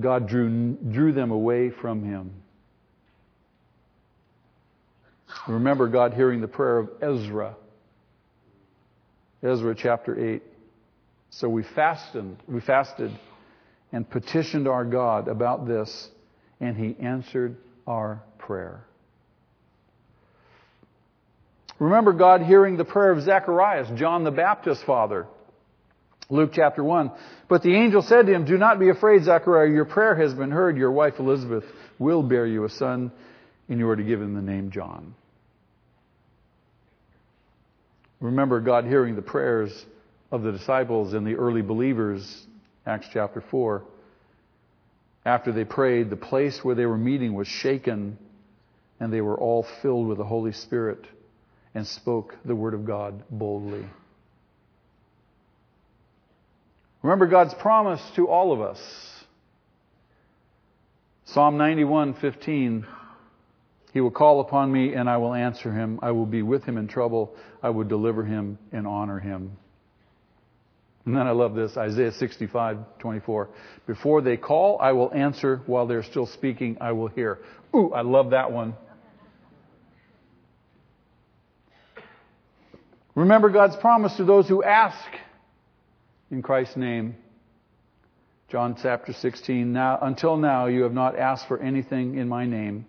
God 0.00 0.26
drew, 0.26 0.72
drew 0.76 1.12
them 1.12 1.30
away 1.30 1.68
from 1.70 2.02
him. 2.02 2.32
Remember 5.46 5.88
God 5.88 6.14
hearing 6.14 6.40
the 6.40 6.48
prayer 6.48 6.78
of 6.78 6.90
Ezra. 7.02 7.54
Ezra 9.42 9.74
chapter 9.74 10.34
8. 10.34 10.42
So 11.28 11.46
we 11.50 11.62
fasted, 11.62 12.36
we 12.48 12.62
fasted 12.62 13.12
and 13.92 14.08
petitioned 14.08 14.66
our 14.66 14.86
God 14.86 15.28
about 15.28 15.68
this, 15.68 16.08
and 16.58 16.74
he 16.74 16.96
answered 17.04 17.58
our 17.86 18.22
prayer. 18.38 18.86
Remember 21.80 22.12
God 22.12 22.42
hearing 22.42 22.76
the 22.76 22.84
prayer 22.84 23.10
of 23.10 23.22
Zacharias, 23.22 23.88
John 23.98 24.22
the 24.22 24.30
Baptist's 24.30 24.84
father. 24.84 25.26
Luke 26.28 26.50
chapter 26.52 26.84
1. 26.84 27.10
But 27.48 27.62
the 27.62 27.74
angel 27.74 28.02
said 28.02 28.26
to 28.26 28.34
him, 28.34 28.44
Do 28.44 28.58
not 28.58 28.78
be 28.78 28.90
afraid, 28.90 29.24
Zachariah. 29.24 29.70
Your 29.70 29.86
prayer 29.86 30.14
has 30.14 30.34
been 30.34 30.50
heard. 30.50 30.76
Your 30.76 30.92
wife 30.92 31.14
Elizabeth 31.18 31.64
will 31.98 32.22
bear 32.22 32.46
you 32.46 32.64
a 32.64 32.68
son, 32.68 33.10
and 33.68 33.78
you 33.78 33.88
are 33.88 33.96
to 33.96 34.02
give 34.02 34.20
him 34.20 34.34
the 34.34 34.42
name 34.42 34.70
John. 34.70 35.14
Remember 38.20 38.60
God 38.60 38.84
hearing 38.84 39.16
the 39.16 39.22
prayers 39.22 39.72
of 40.30 40.42
the 40.42 40.52
disciples 40.52 41.14
and 41.14 41.26
the 41.26 41.36
early 41.36 41.62
believers, 41.62 42.46
Acts 42.84 43.06
chapter 43.10 43.42
4. 43.50 43.82
After 45.24 45.50
they 45.50 45.64
prayed, 45.64 46.10
the 46.10 46.16
place 46.16 46.62
where 46.62 46.74
they 46.74 46.86
were 46.86 46.98
meeting 46.98 47.32
was 47.32 47.48
shaken, 47.48 48.18
and 49.00 49.10
they 49.10 49.22
were 49.22 49.38
all 49.38 49.66
filled 49.80 50.08
with 50.08 50.18
the 50.18 50.24
Holy 50.24 50.52
Spirit 50.52 51.06
and 51.74 51.86
spoke 51.86 52.36
the 52.44 52.54
word 52.54 52.74
of 52.74 52.84
God 52.84 53.22
boldly. 53.30 53.84
Remember 57.02 57.26
God's 57.26 57.54
promise 57.54 58.02
to 58.16 58.28
all 58.28 58.52
of 58.52 58.60
us. 58.60 58.78
Psalm 61.24 61.56
91:15 61.56 62.86
He 63.92 64.00
will 64.00 64.10
call 64.10 64.40
upon 64.40 64.70
me 64.72 64.94
and 64.94 65.08
I 65.08 65.16
will 65.16 65.32
answer 65.32 65.72
him. 65.72 65.98
I 66.02 66.10
will 66.10 66.26
be 66.26 66.42
with 66.42 66.64
him 66.64 66.76
in 66.76 66.88
trouble. 66.88 67.34
I 67.62 67.70
will 67.70 67.84
deliver 67.84 68.24
him 68.24 68.58
and 68.72 68.86
honor 68.86 69.18
him. 69.18 69.56
And 71.06 71.16
then 71.16 71.26
I 71.26 71.30
love 71.30 71.54
this 71.54 71.76
Isaiah 71.76 72.12
65:24. 72.12 73.48
Before 73.86 74.20
they 74.20 74.36
call, 74.36 74.78
I 74.80 74.92
will 74.92 75.12
answer. 75.14 75.62
While 75.66 75.86
they're 75.86 76.02
still 76.02 76.26
speaking, 76.26 76.76
I 76.80 76.92
will 76.92 77.08
hear. 77.08 77.38
Ooh, 77.74 77.92
I 77.92 78.02
love 78.02 78.30
that 78.30 78.52
one. 78.52 78.74
Remember 83.14 83.48
God's 83.48 83.76
promise 83.76 84.16
to 84.16 84.24
those 84.24 84.48
who 84.48 84.62
ask 84.62 85.08
in 86.30 86.42
Christ's 86.42 86.76
name. 86.76 87.16
John 88.48 88.76
chapter 88.80 89.12
16. 89.12 89.72
Now, 89.72 89.98
until 90.00 90.36
now, 90.36 90.66
you 90.66 90.82
have 90.82 90.92
not 90.92 91.18
asked 91.18 91.48
for 91.48 91.58
anything 91.58 92.18
in 92.18 92.28
my 92.28 92.46
name. 92.46 92.86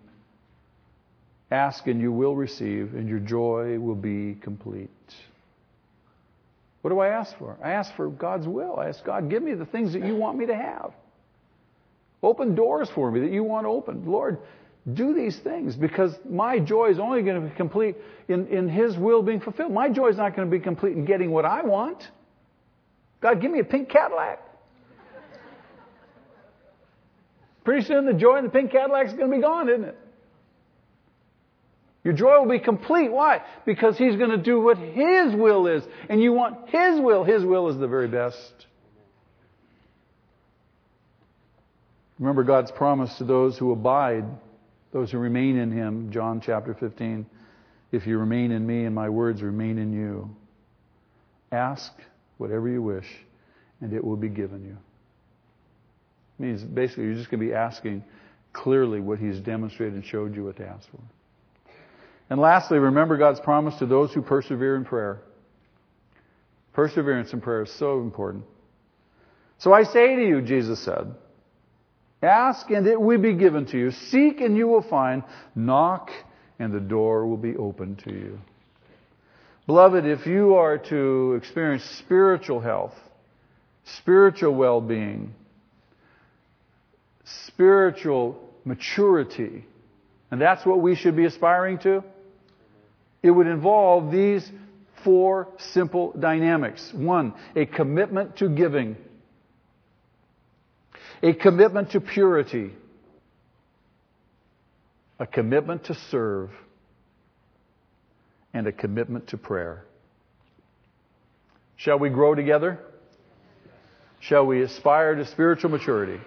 Ask 1.50 1.86
and 1.86 2.00
you 2.00 2.10
will 2.12 2.34
receive, 2.34 2.94
and 2.94 3.08
your 3.08 3.18
joy 3.18 3.78
will 3.78 3.94
be 3.94 4.36
complete. 4.40 4.90
What 6.80 6.90
do 6.90 6.98
I 6.98 7.08
ask 7.08 7.36
for? 7.38 7.56
I 7.62 7.72
ask 7.72 7.94
for 7.94 8.08
God's 8.08 8.46
will. 8.46 8.78
I 8.78 8.88
ask 8.88 9.04
God, 9.04 9.30
give 9.30 9.42
me 9.42 9.54
the 9.54 9.66
things 9.66 9.92
that 9.92 10.04
you 10.04 10.16
want 10.16 10.38
me 10.38 10.46
to 10.46 10.56
have. 10.56 10.92
Open 12.22 12.54
doors 12.54 12.88
for 12.94 13.10
me 13.10 13.20
that 13.20 13.30
you 13.30 13.44
want 13.44 13.66
open. 13.66 14.04
Lord, 14.06 14.38
do 14.90 15.14
these 15.14 15.38
things 15.38 15.76
because 15.76 16.12
my 16.28 16.58
joy 16.58 16.90
is 16.90 16.98
only 16.98 17.22
going 17.22 17.40
to 17.40 17.48
be 17.48 17.54
complete 17.54 17.96
in, 18.28 18.48
in 18.48 18.68
His 18.68 18.96
will 18.96 19.22
being 19.22 19.40
fulfilled. 19.40 19.72
My 19.72 19.88
joy 19.88 20.08
is 20.08 20.16
not 20.16 20.34
going 20.34 20.50
to 20.50 20.56
be 20.56 20.62
complete 20.62 20.96
in 20.96 21.04
getting 21.04 21.30
what 21.30 21.44
I 21.44 21.62
want. 21.62 22.02
God, 23.20 23.40
give 23.40 23.50
me 23.50 23.60
a 23.60 23.64
pink 23.64 23.88
Cadillac. 23.88 24.40
Pretty 27.64 27.86
soon 27.86 28.06
the 28.06 28.12
joy 28.12 28.38
in 28.38 28.44
the 28.44 28.50
pink 28.50 28.72
Cadillac 28.72 29.06
is 29.06 29.12
going 29.12 29.30
to 29.30 29.36
be 29.36 29.40
gone, 29.40 29.68
isn't 29.68 29.84
it? 29.84 29.98
Your 32.02 32.14
joy 32.14 32.40
will 32.40 32.50
be 32.50 32.58
complete. 32.58 33.12
Why? 33.12 33.42
Because 33.64 33.96
He's 33.96 34.16
going 34.16 34.30
to 34.30 34.36
do 34.36 34.60
what 34.60 34.78
His 34.78 35.32
will 35.32 35.68
is. 35.68 35.84
And 36.08 36.20
you 36.20 36.32
want 36.32 36.68
His 36.70 36.98
will. 37.00 37.22
His 37.22 37.44
will 37.44 37.68
is 37.68 37.78
the 37.78 37.86
very 37.86 38.08
best. 38.08 38.66
Remember 42.18 42.42
God's 42.42 42.72
promise 42.72 43.16
to 43.18 43.24
those 43.24 43.56
who 43.56 43.70
abide 43.70 44.24
those 44.92 45.10
who 45.10 45.18
remain 45.18 45.58
in 45.58 45.70
him, 45.72 46.10
John 46.10 46.40
chapter 46.40 46.74
15, 46.74 47.26
if 47.90 48.06
you 48.06 48.18
remain 48.18 48.52
in 48.52 48.66
me 48.66 48.84
and 48.84 48.94
my 48.94 49.08
words 49.08 49.42
remain 49.42 49.78
in 49.78 49.92
you, 49.92 50.34
ask 51.50 51.92
whatever 52.38 52.68
you 52.68 52.82
wish 52.82 53.06
and 53.80 53.92
it 53.92 54.04
will 54.04 54.16
be 54.16 54.28
given 54.28 54.64
you. 54.64 54.76
It 56.38 56.42
means 56.42 56.62
basically 56.62 57.04
you're 57.04 57.14
just 57.14 57.30
going 57.30 57.40
to 57.40 57.46
be 57.46 57.54
asking 57.54 58.04
clearly 58.52 59.00
what 59.00 59.18
he's 59.18 59.38
demonstrated 59.40 59.94
and 59.94 60.04
showed 60.04 60.36
you 60.36 60.44
what 60.44 60.56
to 60.56 60.66
ask 60.66 60.88
for. 60.90 61.00
And 62.30 62.40
lastly, 62.40 62.78
remember 62.78 63.16
God's 63.16 63.40
promise 63.40 63.76
to 63.76 63.86
those 63.86 64.12
who 64.12 64.22
persevere 64.22 64.76
in 64.76 64.84
prayer. 64.84 65.20
Perseverance 66.72 67.32
in 67.32 67.40
prayer 67.40 67.62
is 67.62 67.72
so 67.72 68.00
important. 68.00 68.44
So 69.58 69.72
I 69.72 69.82
say 69.82 70.16
to 70.16 70.26
you, 70.26 70.40
Jesus 70.40 70.80
said, 70.80 71.14
Ask 72.22 72.70
and 72.70 72.86
it 72.86 73.00
will 73.00 73.18
be 73.18 73.34
given 73.34 73.66
to 73.66 73.78
you. 73.78 73.90
Seek 73.90 74.40
and 74.40 74.56
you 74.56 74.68
will 74.68 74.82
find. 74.82 75.24
Knock 75.54 76.10
and 76.58 76.72
the 76.72 76.80
door 76.80 77.26
will 77.26 77.36
be 77.36 77.56
opened 77.56 77.98
to 78.04 78.12
you. 78.12 78.38
Beloved, 79.66 80.06
if 80.06 80.26
you 80.26 80.54
are 80.54 80.78
to 80.78 81.34
experience 81.34 81.84
spiritual 81.84 82.60
health, 82.60 82.94
spiritual 83.84 84.54
well-being, 84.54 85.34
spiritual 87.24 88.48
maturity, 88.64 89.64
and 90.30 90.40
that's 90.40 90.64
what 90.66 90.80
we 90.80 90.94
should 90.94 91.16
be 91.16 91.24
aspiring 91.24 91.78
to, 91.78 92.02
it 93.22 93.30
would 93.30 93.46
involve 93.46 94.10
these 94.10 94.50
four 95.04 95.48
simple 95.58 96.12
dynamics. 96.18 96.92
One, 96.92 97.34
a 97.56 97.66
commitment 97.66 98.36
to 98.36 98.48
giving. 98.48 98.96
A 101.22 101.32
commitment 101.32 101.92
to 101.92 102.00
purity, 102.00 102.72
a 105.18 105.26
commitment 105.26 105.84
to 105.84 105.94
serve, 106.10 106.50
and 108.52 108.66
a 108.66 108.72
commitment 108.72 109.28
to 109.28 109.38
prayer. 109.38 109.84
Shall 111.76 111.98
we 111.98 112.10
grow 112.10 112.34
together? 112.34 112.78
Shall 114.20 114.46
we 114.46 114.62
aspire 114.62 115.14
to 115.14 115.26
spiritual 115.26 115.70
maturity? 115.70 116.20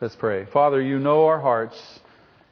Let's 0.00 0.16
pray. 0.16 0.46
Father, 0.52 0.82
you 0.82 0.98
know 0.98 1.26
our 1.26 1.40
hearts. 1.40 1.78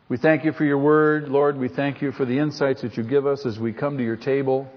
We 0.08 0.16
thank 0.16 0.44
you 0.44 0.52
for 0.52 0.64
your 0.64 0.78
word. 0.78 1.28
Lord, 1.28 1.58
we 1.58 1.68
thank 1.68 2.02
you 2.02 2.12
for 2.12 2.24
the 2.24 2.38
insights 2.38 2.82
that 2.82 2.96
you 2.96 3.02
give 3.02 3.26
us 3.26 3.44
as 3.46 3.58
we 3.58 3.72
come 3.72 3.98
to 3.98 4.04
your 4.04 4.16
table. 4.16 4.70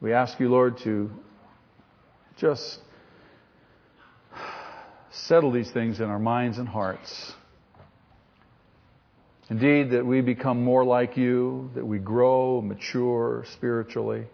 We 0.00 0.12
ask 0.12 0.38
you, 0.38 0.48
Lord, 0.48 0.78
to 0.84 1.10
just 2.36 2.78
settle 5.12 5.50
these 5.50 5.70
things 5.70 6.00
in 6.00 6.06
our 6.06 6.18
minds 6.18 6.58
and 6.58 6.68
hearts. 6.68 7.32
Indeed, 9.50 9.90
that 9.90 10.06
we 10.06 10.22
become 10.22 10.64
more 10.64 10.84
like 10.84 11.16
you, 11.16 11.70
that 11.74 11.86
we 11.86 11.98
grow, 11.98 12.62
mature 12.62 13.44
spiritually, 13.52 14.24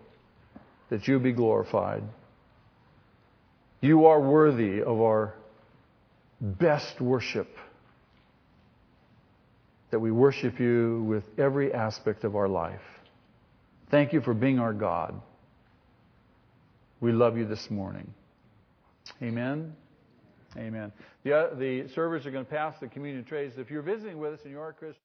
that 0.91 1.09
you 1.09 1.19
be 1.19 1.33
glorified. 1.33 2.05
You 3.81 4.07
are 4.07 4.21
worthy 4.21 4.81
of 4.81 5.01
our 5.01 5.35
best 6.41 7.01
worship. 7.01 7.49
That 9.91 9.99
we 9.99 10.11
worship 10.11 10.61
you 10.61 11.05
with 11.09 11.25
every 11.39 11.73
aspect 11.73 12.25
of 12.25 12.37
our 12.37 12.49
life. 12.49 12.81
Thank 13.91 14.13
you 14.13 14.21
for 14.21 14.35
being 14.35 14.59
our 14.59 14.75
God. 14.75 15.21
We 17.01 17.13
love 17.13 17.37
you 17.39 17.47
this 17.47 17.71
morning. 17.71 18.13
Amen. 19.23 19.75
Amen. 20.59 20.93
The, 21.23 21.33
uh, 21.33 21.55
the 21.55 21.87
servers 21.89 22.27
are 22.27 22.33
going 22.33 22.45
to 22.45 22.51
pass 22.51 22.79
the 22.81 22.89
communion 22.89 23.25
trays. 23.25 23.59
If 23.59 23.71
you're 23.71 23.83
visiting 23.83 24.19
with 24.19 24.33
us 24.33 24.41
and 24.43 24.51
you 24.51 24.59
are 24.59 24.71
a 24.71 24.73
Christian, 24.73 24.97